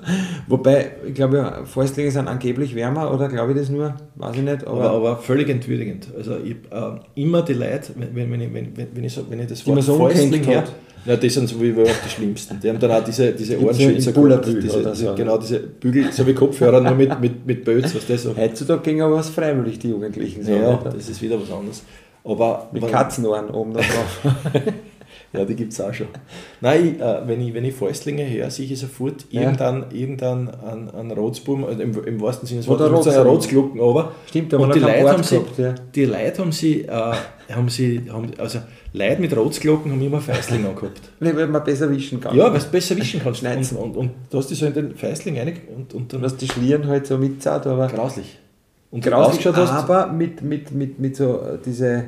Wobei, 0.47 0.91
ich 1.05 1.13
glaube, 1.15 1.63
Fäustlinge 1.65 2.11
sind 2.11 2.27
angeblich 2.27 2.75
wärmer, 2.75 3.13
oder 3.13 3.27
glaube 3.27 3.53
ich 3.53 3.57
das 3.57 3.69
nur? 3.69 3.95
Weiß 4.15 4.35
ich 4.35 4.43
nicht. 4.43 4.65
Aber, 4.65 4.91
aber 4.91 5.17
völlig 5.17 5.49
entwürdigend. 5.49 6.07
Also 6.15 6.37
ich, 6.37 6.55
äh, 6.71 6.99
immer 7.15 7.41
die 7.41 7.53
Leute, 7.53 7.93
wenn, 7.95 8.15
wenn, 8.15 8.31
wenn, 8.31 8.41
ich- 8.41 8.53
wenn, 8.53 8.77
wenn, 8.77 8.87
wenn, 8.95 9.03
ich, 9.03 9.13
so, 9.13 9.29
wenn 9.29 9.39
ich 9.39 9.47
das 9.47 9.59
so 9.59 9.73
Fäustling 9.97 10.45
hat. 10.55 10.71
Ja, 11.05 11.15
die 11.15 11.29
sind 11.29 11.47
sowieso 11.47 11.81
auch 11.83 11.87
die 12.05 12.09
schlimmsten. 12.09 12.59
Die 12.59 12.69
haben 12.69 12.79
dann 12.79 12.91
auch 12.91 13.03
diese, 13.03 13.31
diese 13.33 13.59
Ohrenschützer 13.59 14.13
so 14.13 14.27
diese, 14.27 14.83
diese, 14.83 14.95
so. 14.95 15.15
Genau, 15.15 15.37
diese 15.37 15.59
Bügel, 15.59 16.11
so 16.11 16.25
wie 16.27 16.33
Kopfhörer, 16.33 16.81
nur 16.81 16.95
mit, 16.95 17.19
mit, 17.19 17.45
mit 17.45 17.63
Böts, 17.65 17.95
was 17.95 18.05
das 18.07 18.23
so. 18.23 18.35
Heutzutage 18.35 18.81
ging 18.81 19.01
aber 19.01 19.15
was 19.15 19.29
freiwillig, 19.29 19.79
die 19.79 19.89
Jugendlichen. 19.89 20.43
So, 20.43 20.51
Ja, 20.51 20.71
nicht? 20.71 20.85
das 20.85 21.09
ist 21.09 21.21
wieder 21.21 21.39
was 21.41 21.51
anderes. 21.51 21.83
Aber 22.23 22.67
Mit 22.73 22.87
Katzenohren 22.87 23.49
oben 23.49 23.73
da 23.73 23.79
drauf. 23.79 24.33
Ja, 25.37 25.45
die 25.45 25.55
gibt 25.55 25.73
es 25.73 25.79
auch 25.81 25.93
schon. 25.93 26.07
Nein, 26.61 26.95
ich, 26.95 27.01
äh, 27.01 27.27
wenn, 27.27 27.41
ich, 27.41 27.53
wenn 27.53 27.65
ich 27.65 27.73
Fäustlinge 27.73 28.23
her, 28.23 28.49
sehe 28.49 28.65
ich 28.65 28.79
sofort 28.79 29.25
Ja. 29.29 29.41
irgendein, 29.41 29.85
irgendein 29.91 30.49
ein, 30.49 30.89
ein 30.93 31.11
Rotzbum, 31.11 31.63
also 31.65 31.81
im, 31.81 32.03
im 32.05 32.21
wahrsten 32.21 32.47
Sinne 32.47 32.61
des 32.61 32.67
Wortes, 32.67 32.87
Rotz- 33.07 33.23
Rotzglocken 33.23 33.79
aber. 33.81 34.11
Stimmt, 34.27 34.53
Und 34.53 34.63
haben 34.63 34.71
die 34.73 34.79
Leute, 34.79 35.09
haben 35.11 35.23
sie, 35.23 35.35
gehabt, 35.35 35.57
ja. 35.59 35.75
die 35.95 36.05
Leute 36.05 36.41
haben 36.41 36.51
sie, 36.51 36.81
äh, 36.83 37.13
haben 37.53 37.69
sie, 37.69 38.01
haben, 38.11 38.31
also 38.37 38.59
Leute 38.93 39.21
mit 39.21 39.35
Rotzglocken 39.35 39.91
haben 39.91 40.01
immer 40.01 40.19
Fäustling 40.21 40.65
angehabt. 40.69 41.01
Nee, 41.19 41.31
weil 41.35 41.47
man 41.47 41.63
besser 41.63 41.89
wischen 41.91 42.19
kann. 42.19 42.35
Ja, 42.35 42.51
weil 42.51 42.59
du 42.59 42.65
besser 42.71 42.97
wischen 42.97 43.21
kannst. 43.21 43.43
Und, 43.43 43.49
Schneiden. 43.49 43.77
und, 43.77 43.95
und 43.97 44.11
du 44.29 44.37
hast 44.37 44.49
dich 44.49 44.57
so 44.59 44.65
in 44.65 44.73
den 44.73 44.95
Fäustling 44.95 45.37
rein 45.37 45.53
und, 45.75 45.93
und 45.93 46.11
Du 46.11 46.17
dann 46.17 46.25
hast 46.25 46.37
die 46.37 46.47
Schlieren 46.47 46.87
halt 46.87 47.05
so 47.07 47.17
mitzahlt, 47.17 47.67
aber 47.67 47.87
grauslich. 47.87 48.37
Und 48.89 49.05
du 49.05 49.09
grauslich, 49.09 49.45
aber 49.47 50.07
mit, 50.07 50.41
mit, 50.41 50.71
mit, 50.71 50.97
mit 50.99 51.15
so 51.17 51.41
äh, 51.41 51.57
diese 51.63 52.05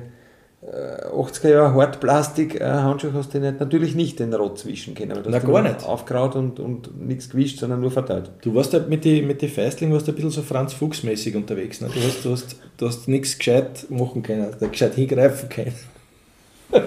80er 0.62 1.50
Jahre 1.50 1.74
Hartplastik-Handschuhe 1.74 3.14
hast 3.14 3.34
du 3.34 3.40
nicht, 3.40 3.62
natürlich 3.62 3.96
nicht 3.96 4.20
den 4.20 4.34
Rot 4.34 4.60
zwischen 4.60 4.94
können. 4.94 5.14
aber 5.14 5.22
du 5.22 5.30
Na, 5.30 5.38
hast 5.38 5.48
gar 5.48 5.62
nicht. 5.62 5.86
Aufgraut 5.86 6.36
und, 6.36 6.60
und 6.60 7.00
nichts 7.02 7.30
gewischt, 7.30 7.60
sondern 7.60 7.80
nur 7.80 7.92
verteilt. 7.92 8.30
Du 8.42 8.54
warst 8.54 8.74
halt 8.74 8.90
mit 8.90 9.06
den 9.06 9.26
mit 9.26 9.42
die 9.42 9.48
Fäustling 9.48 9.94
warst 9.94 10.08
du 10.08 10.12
ein 10.12 10.16
bisschen 10.16 10.32
so 10.32 10.42
Franz 10.42 10.74
Fuchs-mäßig 10.74 11.38
unterwegs. 11.38 11.80
Ne? 11.80 11.90
Du 11.94 12.02
hast, 12.02 12.26
du 12.26 12.32
hast, 12.32 12.58
du 12.76 12.88
hast 12.88 13.08
nichts 13.08 13.38
gescheit 13.38 13.86
machen 13.90 14.22
können, 14.22 14.54
da 14.60 14.68
gescheit 14.68 14.96
hingreifen 14.96 15.48
können. 15.48 15.76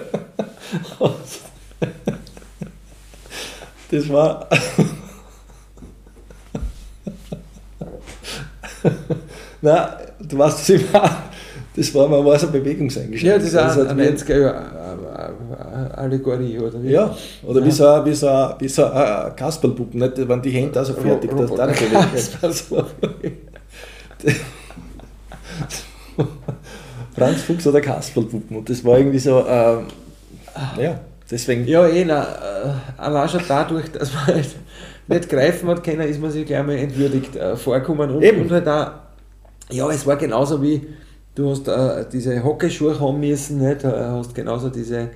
das 3.89 4.09
war. 4.09 4.47
Nein, 9.61 9.89
du 10.19 10.37
weißt 10.37 10.59
das 10.59 10.69
immer. 10.69 11.23
Das 11.75 11.93
war, 11.95 12.07
man 12.07 12.23
war 12.23 12.37
so 12.37 12.47
bewegungseingestellt. 12.47 13.33
Ja, 13.33 13.39
das 13.39 13.47
ist 13.47 13.55
Also 13.55 13.81
ein, 13.81 13.99
ein 13.99 14.15
90er 14.15 14.39
Jahre, 14.39 14.61
äh, 15.17 15.93
äh, 15.93 15.93
Allegorie, 15.95 16.59
oder 16.59 16.83
wie? 16.83 16.91
Ja, 16.91 17.15
oder 17.43 17.61
ja. 17.61 17.65
wie 17.65 17.71
so, 17.71 17.83
wie 18.05 18.13
so, 18.13 18.27
wie 18.59 18.67
so 18.67 18.83
äh, 18.83 19.31
Kasperlpuppen, 19.35 19.99
nicht? 19.99 20.27
wenn 20.29 20.41
die 20.41 20.51
Hände 20.51 20.79
auch 20.79 20.85
so 20.85 20.93
fertig 20.93 21.31
sind, 21.35 21.57
da 21.57 21.65
ist 21.65 22.71
auch 22.71 22.85
Franz 27.15 27.41
Fuchs 27.41 27.67
oder 27.67 27.81
Kasperlpuppen. 27.81 28.57
Und 28.57 28.69
das 28.69 28.85
war 28.85 28.97
irgendwie 28.97 29.19
so, 29.19 29.39
äh, 29.39 29.77
ja, 30.81 30.99
deswegen. 31.29 31.67
Ja, 31.67 31.87
eh, 31.87 32.05
na, 32.05 32.23
äh, 32.23 32.73
allein 32.97 33.29
schon 33.29 33.41
dadurch, 33.47 33.91
dass 33.91 34.13
man 34.13 34.27
halt 34.27 34.49
nicht 35.07 35.29
greifen 35.29 35.69
hat 35.69 35.83
können, 35.83 36.07
ist 36.07 36.21
man 36.21 36.31
sich 36.31 36.45
gleich 36.45 36.65
mal 36.65 36.75
entwürdigt 36.77 37.35
äh, 37.35 37.55
vorkommen. 37.55 38.11
Und, 38.11 38.23
Eben. 38.23 38.41
und 38.41 38.51
halt 38.51 38.67
auch, 38.67 38.91
ja, 39.69 39.89
es 39.89 40.05
war 40.05 40.17
genauso 40.17 40.61
wie, 40.61 40.81
du 41.35 41.49
hast 41.49 41.67
äh, 41.67 42.05
diese 42.11 42.43
Hockeyschuhe 42.43 42.99
haben 42.99 43.19
müssen, 43.19 43.59
nicht? 43.59 43.83
Äh, 43.83 43.87
hast 43.87 44.33
genauso 44.35 44.69
diese 44.69 44.99
äh, 44.99 45.09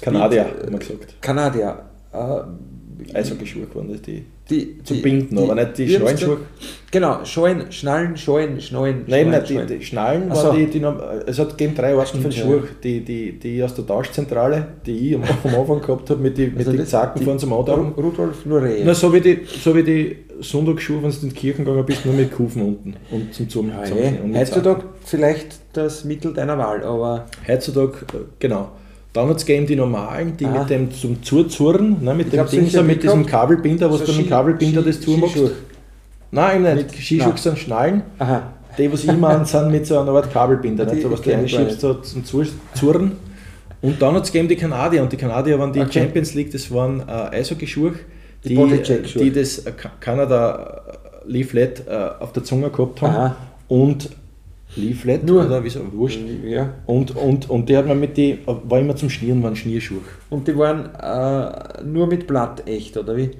Kanadier, 0.00 0.44
haben 0.44 0.72
wir 0.72 0.78
gesagt. 0.78 1.20
Kanadier. 1.20 1.78
Äh, 2.12 2.42
Eishockeyschuhe 3.14 3.66
waren 3.74 3.88
das 3.88 4.02
die 4.02 4.24
die, 4.50 4.82
zum 4.82 5.00
Binden, 5.00 5.36
die, 5.36 5.42
aber 5.42 5.54
nicht 5.54 5.78
die 5.78 5.88
Schnallenschuhe. 5.88 6.38
Genau, 6.90 7.24
Schallen, 7.24 7.70
Schnallen, 7.70 8.16
Schallen, 8.16 8.60
Schnallen. 8.60 9.04
Nein, 9.06 9.30
nicht 9.30 9.48
die, 9.48 9.64
die 9.64 9.84
Schnallen 9.84 10.28
waren 10.28 10.36
so. 10.36 10.52
die, 10.52 10.66
die, 10.66 10.84
es 11.26 11.38
hat 11.38 11.50
gegeben 11.50 11.74
drei 11.76 11.94
Arten 11.94 12.20
von 12.20 12.32
Schuhen, 12.32 12.64
die, 12.82 13.00
die, 13.00 13.38
die 13.38 13.62
aus 13.62 13.74
der 13.74 13.86
Tauschzentrale, 13.86 14.66
die 14.84 15.10
ich 15.10 15.14
am, 15.14 15.22
Anfang 15.22 15.80
gehabt 15.80 16.10
habe, 16.10 16.20
mit, 16.20 16.36
die, 16.36 16.48
mit 16.48 16.58
also 16.58 16.72
den 16.72 16.86
Zacken 16.86 17.22
von 17.22 17.38
zum 17.38 17.52
Auto. 17.52 17.74
Rudolf 17.96 18.44
Nure. 18.44 18.80
Na, 18.84 18.92
so 18.92 19.12
wie 19.12 19.20
die, 19.20 19.40
so 19.46 19.74
wie 19.74 19.84
die 19.84 20.16
Sonntagsschuhe, 20.40 21.02
wenn 21.02 21.10
du 21.10 21.16
in 21.22 21.28
die 21.28 21.34
Kirchen 21.34 21.64
gegangen 21.64 21.86
bist, 21.86 22.04
nur 22.04 22.14
mit 22.14 22.32
Kufen 22.32 22.62
unten 22.62 22.96
und 23.10 23.32
zum 23.32 23.48
Zum. 23.48 23.68
Ja, 23.68 23.84
zum 23.84 24.36
Heutzutage 24.36 24.84
vielleicht 25.04 25.60
das 25.72 26.04
Mittel 26.04 26.34
deiner 26.34 26.58
Wahl, 26.58 26.82
aber. 26.82 27.26
Heutzutage, 27.46 27.98
äh, 28.14 28.18
genau. 28.40 28.70
Dann 29.12 29.28
hat 29.28 29.38
es 29.38 29.44
die 29.44 29.76
normalen, 29.76 30.36
die 30.36 30.46
ah. 30.46 30.60
mit 30.60 30.70
dem 30.70 30.92
zum 30.92 31.22
Zuzurren, 31.22 32.02
ne, 32.02 32.14
mit 32.14 32.28
ich 32.28 32.32
dem 32.32 32.46
Ding 32.46 32.68
so, 32.68 32.82
mit 32.82 33.02
diesem 33.02 33.26
Kabelbinder, 33.26 33.90
was 33.90 34.00
so 34.00 34.06
du 34.06 34.12
mit 34.12 34.26
dem 34.26 34.30
Kabelbinder 34.30 34.82
das 34.82 35.00
zumachst. 35.00 35.36
Nein, 36.30 36.62
nicht. 36.62 36.92
Skischuhe 36.92 37.36
sind 37.36 37.58
Schnallen. 37.58 38.02
Aha. 38.18 38.52
Die, 38.78 38.92
was 38.92 39.02
ich 39.02 39.16
meine, 39.16 39.44
sind 39.44 39.72
mit 39.72 39.84
so 39.84 39.98
einer 39.98 40.12
Art 40.12 40.32
Kabelbinder, 40.32 40.84
nicht? 40.84 41.02
so 41.02 41.10
was 41.10 41.22
du 41.22 41.30
reinschiebst 41.30 41.80
so 41.80 41.94
zum 41.94 42.24
Zurren. 42.24 43.12
Und 43.82 44.00
dann 44.00 44.14
hat 44.14 44.24
es 44.24 44.30
die 44.30 44.56
Kanadier. 44.56 45.02
Und 45.02 45.12
die 45.12 45.16
Kanadier 45.16 45.58
waren 45.58 45.72
die 45.72 45.80
okay. 45.80 46.00
Champions 46.00 46.34
League, 46.34 46.52
das 46.52 46.70
waren 46.70 47.00
äh, 47.00 47.36
Eishockeyschuhe, 47.36 47.94
die, 48.44 48.54
die, 48.54 49.18
die 49.18 49.32
das 49.32 49.64
Kanada 49.98 50.82
Leaflet 51.26 51.84
äh, 51.88 52.10
auf 52.20 52.32
der 52.32 52.44
Zunge 52.44 52.70
gehabt 52.70 53.02
haben. 53.02 53.14
Aha. 53.14 53.36
Und 53.68 54.10
Leaflet 54.76 55.24
Nur. 55.24 55.46
oder 55.46 55.62
wieso, 55.64 55.80
wurscht. 55.92 56.20
Ja. 56.44 56.74
Und, 56.86 57.16
und, 57.16 57.50
und 57.50 57.68
die 57.68 57.76
hat 57.76 57.86
man 57.86 57.98
mit 57.98 58.16
die, 58.16 58.38
war 58.46 58.78
immer 58.78 58.94
zum 58.94 59.10
Schnieren, 59.10 59.42
waren 59.42 59.56
Schnierschuhe. 59.56 60.00
Und 60.28 60.46
die 60.46 60.56
waren 60.56 60.90
äh, 60.94 61.82
nur 61.84 62.06
mit 62.06 62.26
Blatt 62.26 62.66
echt, 62.68 62.96
oder 62.96 63.16
wie? 63.16 63.30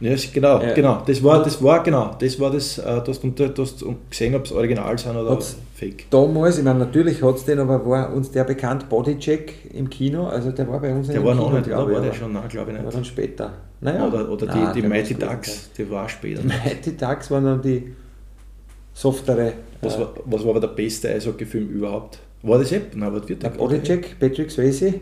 Ja, 0.00 0.14
genau, 0.32 0.60
ja. 0.60 0.74
genau. 0.74 1.02
Das 1.06 1.22
war, 1.22 1.42
das 1.42 1.62
war, 1.62 1.82
genau, 1.82 2.14
das 2.18 2.38
war 2.40 2.50
das, 2.50 2.78
äh, 2.78 3.00
du 3.02 3.12
hast, 3.12 3.22
du 3.22 3.96
gesehen, 4.10 4.34
ob 4.34 4.44
es 4.44 4.52
original 4.52 4.98
sind 4.98 5.16
oder 5.16 5.30
hat's 5.30 5.56
fake. 5.74 6.10
Damals, 6.10 6.58
ich 6.58 6.64
meine, 6.64 6.80
natürlich 6.80 7.22
hat 7.22 7.36
es 7.36 7.44
den, 7.44 7.60
aber 7.60 7.86
war 7.86 8.12
uns 8.12 8.30
der 8.30 8.44
bekannt 8.44 8.88
Bodycheck 8.88 9.70
im 9.72 9.88
Kino, 9.88 10.26
also 10.26 10.50
der 10.50 10.68
war 10.68 10.80
bei 10.80 10.92
uns 10.92 11.06
der 11.06 11.16
im 11.16 11.24
war 11.24 11.34
Kino, 11.34 11.46
noch 11.46 11.52
nicht, 11.54 11.66
glaube 11.66 11.92
ich. 11.92 11.96
war 11.96 12.04
der 12.04 12.12
schon, 12.12 12.32
nein, 12.32 12.48
glaube 12.48 12.72
ich 12.72 12.76
nicht. 12.76 12.84
war 12.84 12.92
dann 12.92 13.04
später. 13.04 13.52
Naja. 13.80 14.08
Oder, 14.08 14.28
oder 14.28 14.46
Nein, 14.46 14.72
die, 14.74 14.82
die 14.82 14.88
Mighty 14.88 15.14
Ducks, 15.14 15.70
die 15.76 15.88
war 15.88 16.08
später. 16.08 16.42
Die 16.42 16.48
Mighty 16.64 16.96
Ducks 16.96 17.30
waren 17.30 17.44
dann 17.44 17.62
die 17.62 17.94
softere. 18.94 19.52
Was, 19.82 19.98
war, 19.98 20.14
was 20.24 20.42
war 20.42 20.50
aber 20.50 20.60
der 20.60 20.68
beste 20.68 21.10
Eishockey-Film 21.10 21.68
überhaupt? 21.68 22.18
War 22.42 22.58
das 22.58 22.72
App? 22.72 22.94
Nein, 22.94 23.12
was 23.12 23.28
wird 23.28 23.42
der? 23.42 23.50
Bodycheck, 23.50 24.18
Patrick 24.18 24.50
Swayze. 24.50 24.94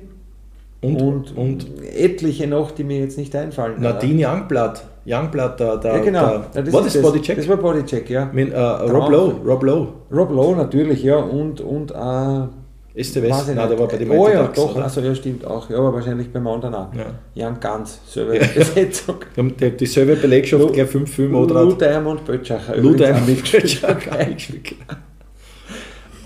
Und, 0.80 1.01
und, 1.01 1.36
und, 1.36 1.66
etliche 1.95 2.49
noch, 2.49 2.72
die 2.72 2.82
mir 2.82 2.99
jetzt 2.99 3.16
nicht 3.16 3.34
einfallen. 3.36 3.80
Nadine 3.80 4.26
Youngblood. 4.26 4.82
Youngblood, 5.07 5.61
da, 5.61 5.76
da, 5.76 5.97
ja, 5.97 6.03
genau. 6.03 6.20
Da, 6.20 6.51
ja, 6.55 6.62
das 6.62 6.72
war 6.72 6.82
das, 6.82 6.93
das 6.95 7.03
Bodycheck? 7.03 7.36
Das 7.36 7.49
war 7.49 7.57
Bodycheck, 7.57 8.11
ja. 8.11 8.28
Mit, 8.32 8.53
uh, 8.53 8.57
Rob 8.57 9.09
Lowe. 9.09 9.34
Rob 9.45 9.62
Lowe. 9.62 9.88
Rob 10.11 10.30
Lowe, 10.30 10.57
natürlich, 10.57 11.05
ja. 11.05 11.18
Und, 11.18 11.61
und 11.61 11.93
uh, 11.93 12.49
West? 12.95 13.16
Nein, 13.16 13.57
der 13.57 13.78
war 13.78 13.88
bei 13.88 13.97
den 13.97 14.11
Oh 14.11 14.28
ja, 14.28 14.43
Ducks, 14.43 14.57
doch, 14.57 14.74
oder? 14.74 14.84
also 14.84 15.01
ja, 15.01 15.14
stimmt 15.14 15.47
auch. 15.47 15.68
Ja, 15.70 15.78
aber 15.78 15.95
wahrscheinlich 15.95 16.30
beim 16.30 16.47
anderen 16.47 16.74
auch. 16.74 16.93
Ja. 16.95 17.07
Jan 17.34 17.59
Ganz, 17.59 18.01
selbe 18.07 18.36
ja. 18.36 18.47
Besetzung. 18.55 19.16
Die, 19.36 19.70
dieselbe 19.70 20.16
Belegschaft, 20.16 20.72
gleich 20.72 20.88
fünf 20.88 21.14
Filme 21.14 21.38
oder? 21.38 21.62
Lou 21.62 21.72
Diamond 21.72 22.24
Bötschacher. 22.24 22.76
Lou 22.76 22.95
Diamond 22.95 23.26
Bötschacher. 23.51 23.97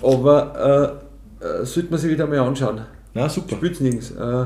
aber 0.01 0.99
äh, 1.41 1.45
äh, 1.45 1.65
sollte 1.65 1.89
man 1.89 1.99
sich 1.99 2.11
wieder 2.11 2.27
mal 2.27 2.39
anschauen. 2.39 2.81
Na, 3.13 3.29
super. 3.29 3.55
Spielt 3.55 3.81
nichts. 3.81 4.11
Äh, 4.11 4.45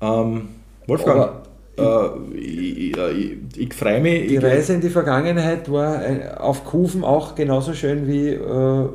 ähm, 0.00 0.48
Wolfgang, 0.86 1.30
äh, 1.78 2.36
ich, 2.36 2.96
ich, 2.96 3.38
ich 3.56 3.74
freue 3.74 4.00
mich. 4.00 4.28
Die 4.28 4.36
Reise 4.36 4.74
in 4.74 4.80
die 4.80 4.90
Vergangenheit 4.90 5.70
war 5.70 6.00
auf 6.38 6.64
Kufen 6.64 7.04
auch 7.04 7.34
genauso 7.34 7.72
schön 7.72 8.06
wie 8.06 8.30
äh, 8.30 8.88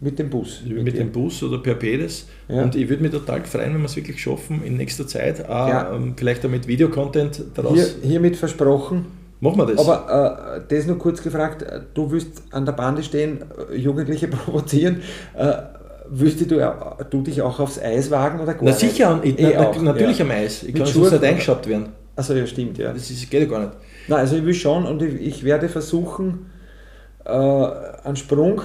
mit 0.00 0.18
dem 0.18 0.30
Bus. 0.30 0.62
Mit, 0.66 0.84
mit 0.84 0.98
dem 0.98 1.10
Bus 1.10 1.42
oder 1.42 1.58
per 1.58 1.74
Pedes. 1.74 2.26
Ja. 2.48 2.62
Und 2.62 2.74
ich 2.74 2.88
würde 2.88 3.02
mich 3.02 3.12
total 3.12 3.44
freuen, 3.44 3.74
wenn 3.74 3.80
wir 3.80 3.86
es 3.86 3.96
wirklich 3.96 4.20
schaffen, 4.20 4.62
in 4.64 4.76
nächster 4.76 5.06
Zeit, 5.06 5.48
auch, 5.48 5.68
ja. 5.68 5.94
ähm, 5.94 6.14
vielleicht 6.16 6.44
auch 6.44 6.50
mit 6.50 6.66
Videocontent 6.66 7.42
daraus. 7.54 7.74
Hier, 7.74 7.86
hiermit 8.02 8.36
versprochen. 8.36 9.06
Machen 9.40 9.58
wir 9.58 9.66
das. 9.66 9.78
Aber 9.78 10.56
äh, 10.56 10.74
das 10.74 10.86
nur 10.86 10.98
kurz 10.98 11.22
gefragt, 11.22 11.64
du 11.94 12.10
willst 12.10 12.42
an 12.50 12.64
der 12.64 12.72
Bande 12.72 13.02
stehen, 13.02 13.38
äh, 13.70 13.76
Jugendliche 13.76 14.28
provozieren. 14.28 15.02
Äh, 15.36 15.54
Willst 16.08 16.40
du, 16.40 16.74
du 17.10 17.22
dich 17.22 17.42
auch 17.42 17.58
aufs 17.58 17.80
Eis 17.80 18.12
wagen 18.12 18.38
oder 18.38 18.54
gar 18.54 18.62
Na 18.62 18.72
sicher, 18.72 19.18
ich, 19.24 19.40
eh 19.40 19.56
na, 19.56 19.82
natürlich 19.82 20.18
ja. 20.18 20.24
am 20.24 20.30
Eis. 20.30 20.62
Ich 20.62 20.72
Mit 20.72 20.84
kann 20.84 20.86
sonst 20.86 21.10
nicht 21.10 21.24
eingeschaut 21.24 21.66
werden. 21.66 21.88
Achso, 22.14 22.32
ja, 22.32 22.46
stimmt, 22.46 22.78
ja. 22.78 22.92
Das 22.92 23.10
ist, 23.10 23.28
geht 23.28 23.40
ja 23.40 23.48
gar 23.48 23.58
nicht. 23.58 23.72
Nein, 24.06 24.20
also 24.20 24.36
ich 24.36 24.44
will 24.44 24.54
schon 24.54 24.86
und 24.86 25.02
ich, 25.02 25.20
ich 25.20 25.44
werde 25.44 25.68
versuchen, 25.68 26.46
äh, 27.24 27.30
einen 27.30 28.14
Sprung 28.14 28.62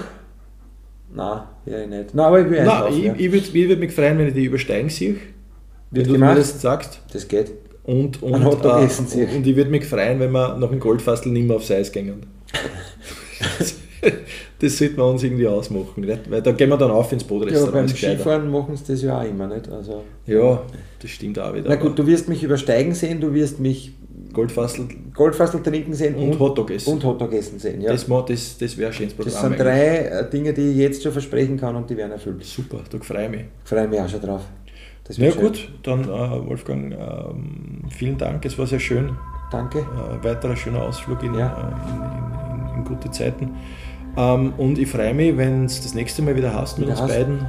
Nein, 1.14 1.42
ja, 1.66 1.82
ich 1.82 1.88
nicht. 1.88 2.14
Nein, 2.14 2.26
aber 2.26 2.40
ich 2.40 2.50
will 2.50 2.64
Nein, 2.64 2.92
ich, 2.92 3.26
ich 3.26 3.32
würde 3.32 3.68
würd 3.68 3.80
mich 3.80 3.92
freuen, 3.92 4.18
wenn 4.18 4.28
ich 4.28 4.34
die 4.34 4.44
übersteigen 4.44 4.88
sehe. 4.88 5.16
Wenn 5.90 6.04
du 6.04 6.18
mir 6.18 6.34
das 6.34 6.60
sagst. 6.60 7.00
Das 7.12 7.28
geht. 7.28 7.52
Und, 7.84 8.22
und, 8.22 8.32
äh, 8.32 8.36
und 8.36 9.46
ich 9.46 9.56
würde 9.56 9.70
mich 9.70 9.84
freuen, 9.84 10.20
wenn 10.20 10.30
wir 10.30 10.56
nach 10.56 10.70
dem 10.70 10.78
Goldfassel 10.80 11.32
nicht 11.32 11.46
mehr 11.48 11.56
aufs 11.56 11.70
Eis 11.70 11.90
gehen. 11.90 12.24
das 14.60 14.78
sollten 14.78 14.96
wir 14.96 15.06
uns 15.06 15.22
irgendwie 15.22 15.48
ausmachen. 15.48 16.02
Nicht? 16.02 16.30
Weil 16.30 16.40
da 16.42 16.52
gehen 16.52 16.68
wir 16.68 16.76
dann 16.76 16.92
auf 16.92 17.12
ins 17.12 17.24
Bodenrestaurant. 17.24 17.74
Ja, 17.74 17.80
beim 17.80 17.88
Skifahren 17.88 18.50
machen 18.50 18.76
sie 18.76 18.84
das 18.92 19.02
ja 19.02 19.20
auch 19.20 19.24
immer. 19.24 19.48
Nicht? 19.48 19.68
Also, 19.68 20.04
ja, 20.26 20.62
das 21.00 21.10
stimmt 21.10 21.38
auch 21.40 21.52
wieder. 21.52 21.68
Na 21.68 21.74
gut, 21.74 21.98
du 21.98 22.06
wirst 22.06 22.28
mich 22.28 22.44
übersteigen 22.44 22.94
sehen, 22.94 23.20
du 23.20 23.34
wirst 23.34 23.58
mich 23.58 23.92
Goldfassel, 24.32 24.88
Goldfassel 25.14 25.62
trinken 25.62 25.94
sehen 25.94 26.14
und, 26.14 26.30
und 26.30 26.38
Hotdog 26.38 26.70
essen. 26.70 26.94
Und 26.94 27.04
Hotdog 27.04 27.32
essen 27.32 27.58
sehen, 27.58 27.80
ja. 27.80 27.92
Das, 27.92 28.06
das, 28.06 28.58
das 28.58 28.78
wäre 28.78 28.88
ein 28.90 28.94
schönes 28.94 29.14
Programm. 29.14 29.32
Das 29.32 29.42
sind 29.42 29.58
drei 29.58 29.96
äh, 29.96 30.30
Dinge, 30.30 30.52
die 30.52 30.70
ich 30.70 30.76
jetzt 30.76 31.02
schon 31.02 31.12
versprechen 31.12 31.58
kann 31.58 31.76
und 31.76 31.88
die 31.88 31.96
werden 31.96 32.12
erfüllt. 32.12 32.44
Super, 32.44 32.80
da 32.90 32.98
freue 32.98 33.24
ich 33.24 33.30
mich. 33.30 33.44
Freue 33.64 33.88
mich 33.88 34.00
auch 34.00 34.08
schon 34.08 34.20
drauf. 34.20 34.42
Das 35.04 35.16
ja 35.16 35.30
schön. 35.32 35.42
gut, 35.42 35.68
dann 35.82 36.04
äh, 36.04 36.06
Wolfgang, 36.48 36.92
äh, 36.92 37.90
vielen 37.90 38.16
Dank, 38.18 38.44
es 38.44 38.58
war 38.58 38.66
sehr 38.66 38.80
schön. 38.80 39.16
Danke. 39.50 39.80
Äh, 39.80 40.24
weiterer 40.24 40.56
schöner 40.56 40.82
Ausflug 40.82 41.22
in, 41.22 41.34
ja. 41.34 41.48
Äh, 41.48 41.90
in, 41.90 42.70
in, 42.70 42.78
in, 42.78 42.84
gute 42.84 43.10
Zeiten. 43.10 43.50
Ähm, 44.16 44.52
und 44.56 44.78
ich 44.78 44.88
freue 44.88 45.12
mich, 45.14 45.36
wenn 45.36 45.64
es 45.64 45.82
das 45.82 45.94
nächste 45.94 46.22
Mal 46.22 46.36
wieder 46.36 46.54
hast 46.54 46.78
mit 46.78 46.88
uns 46.88 47.00
beiden 47.00 47.46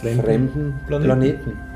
fremden, 0.00 0.22
fremden 0.22 0.80
Planeten. 0.86 1.04
Planeten. 1.04 1.71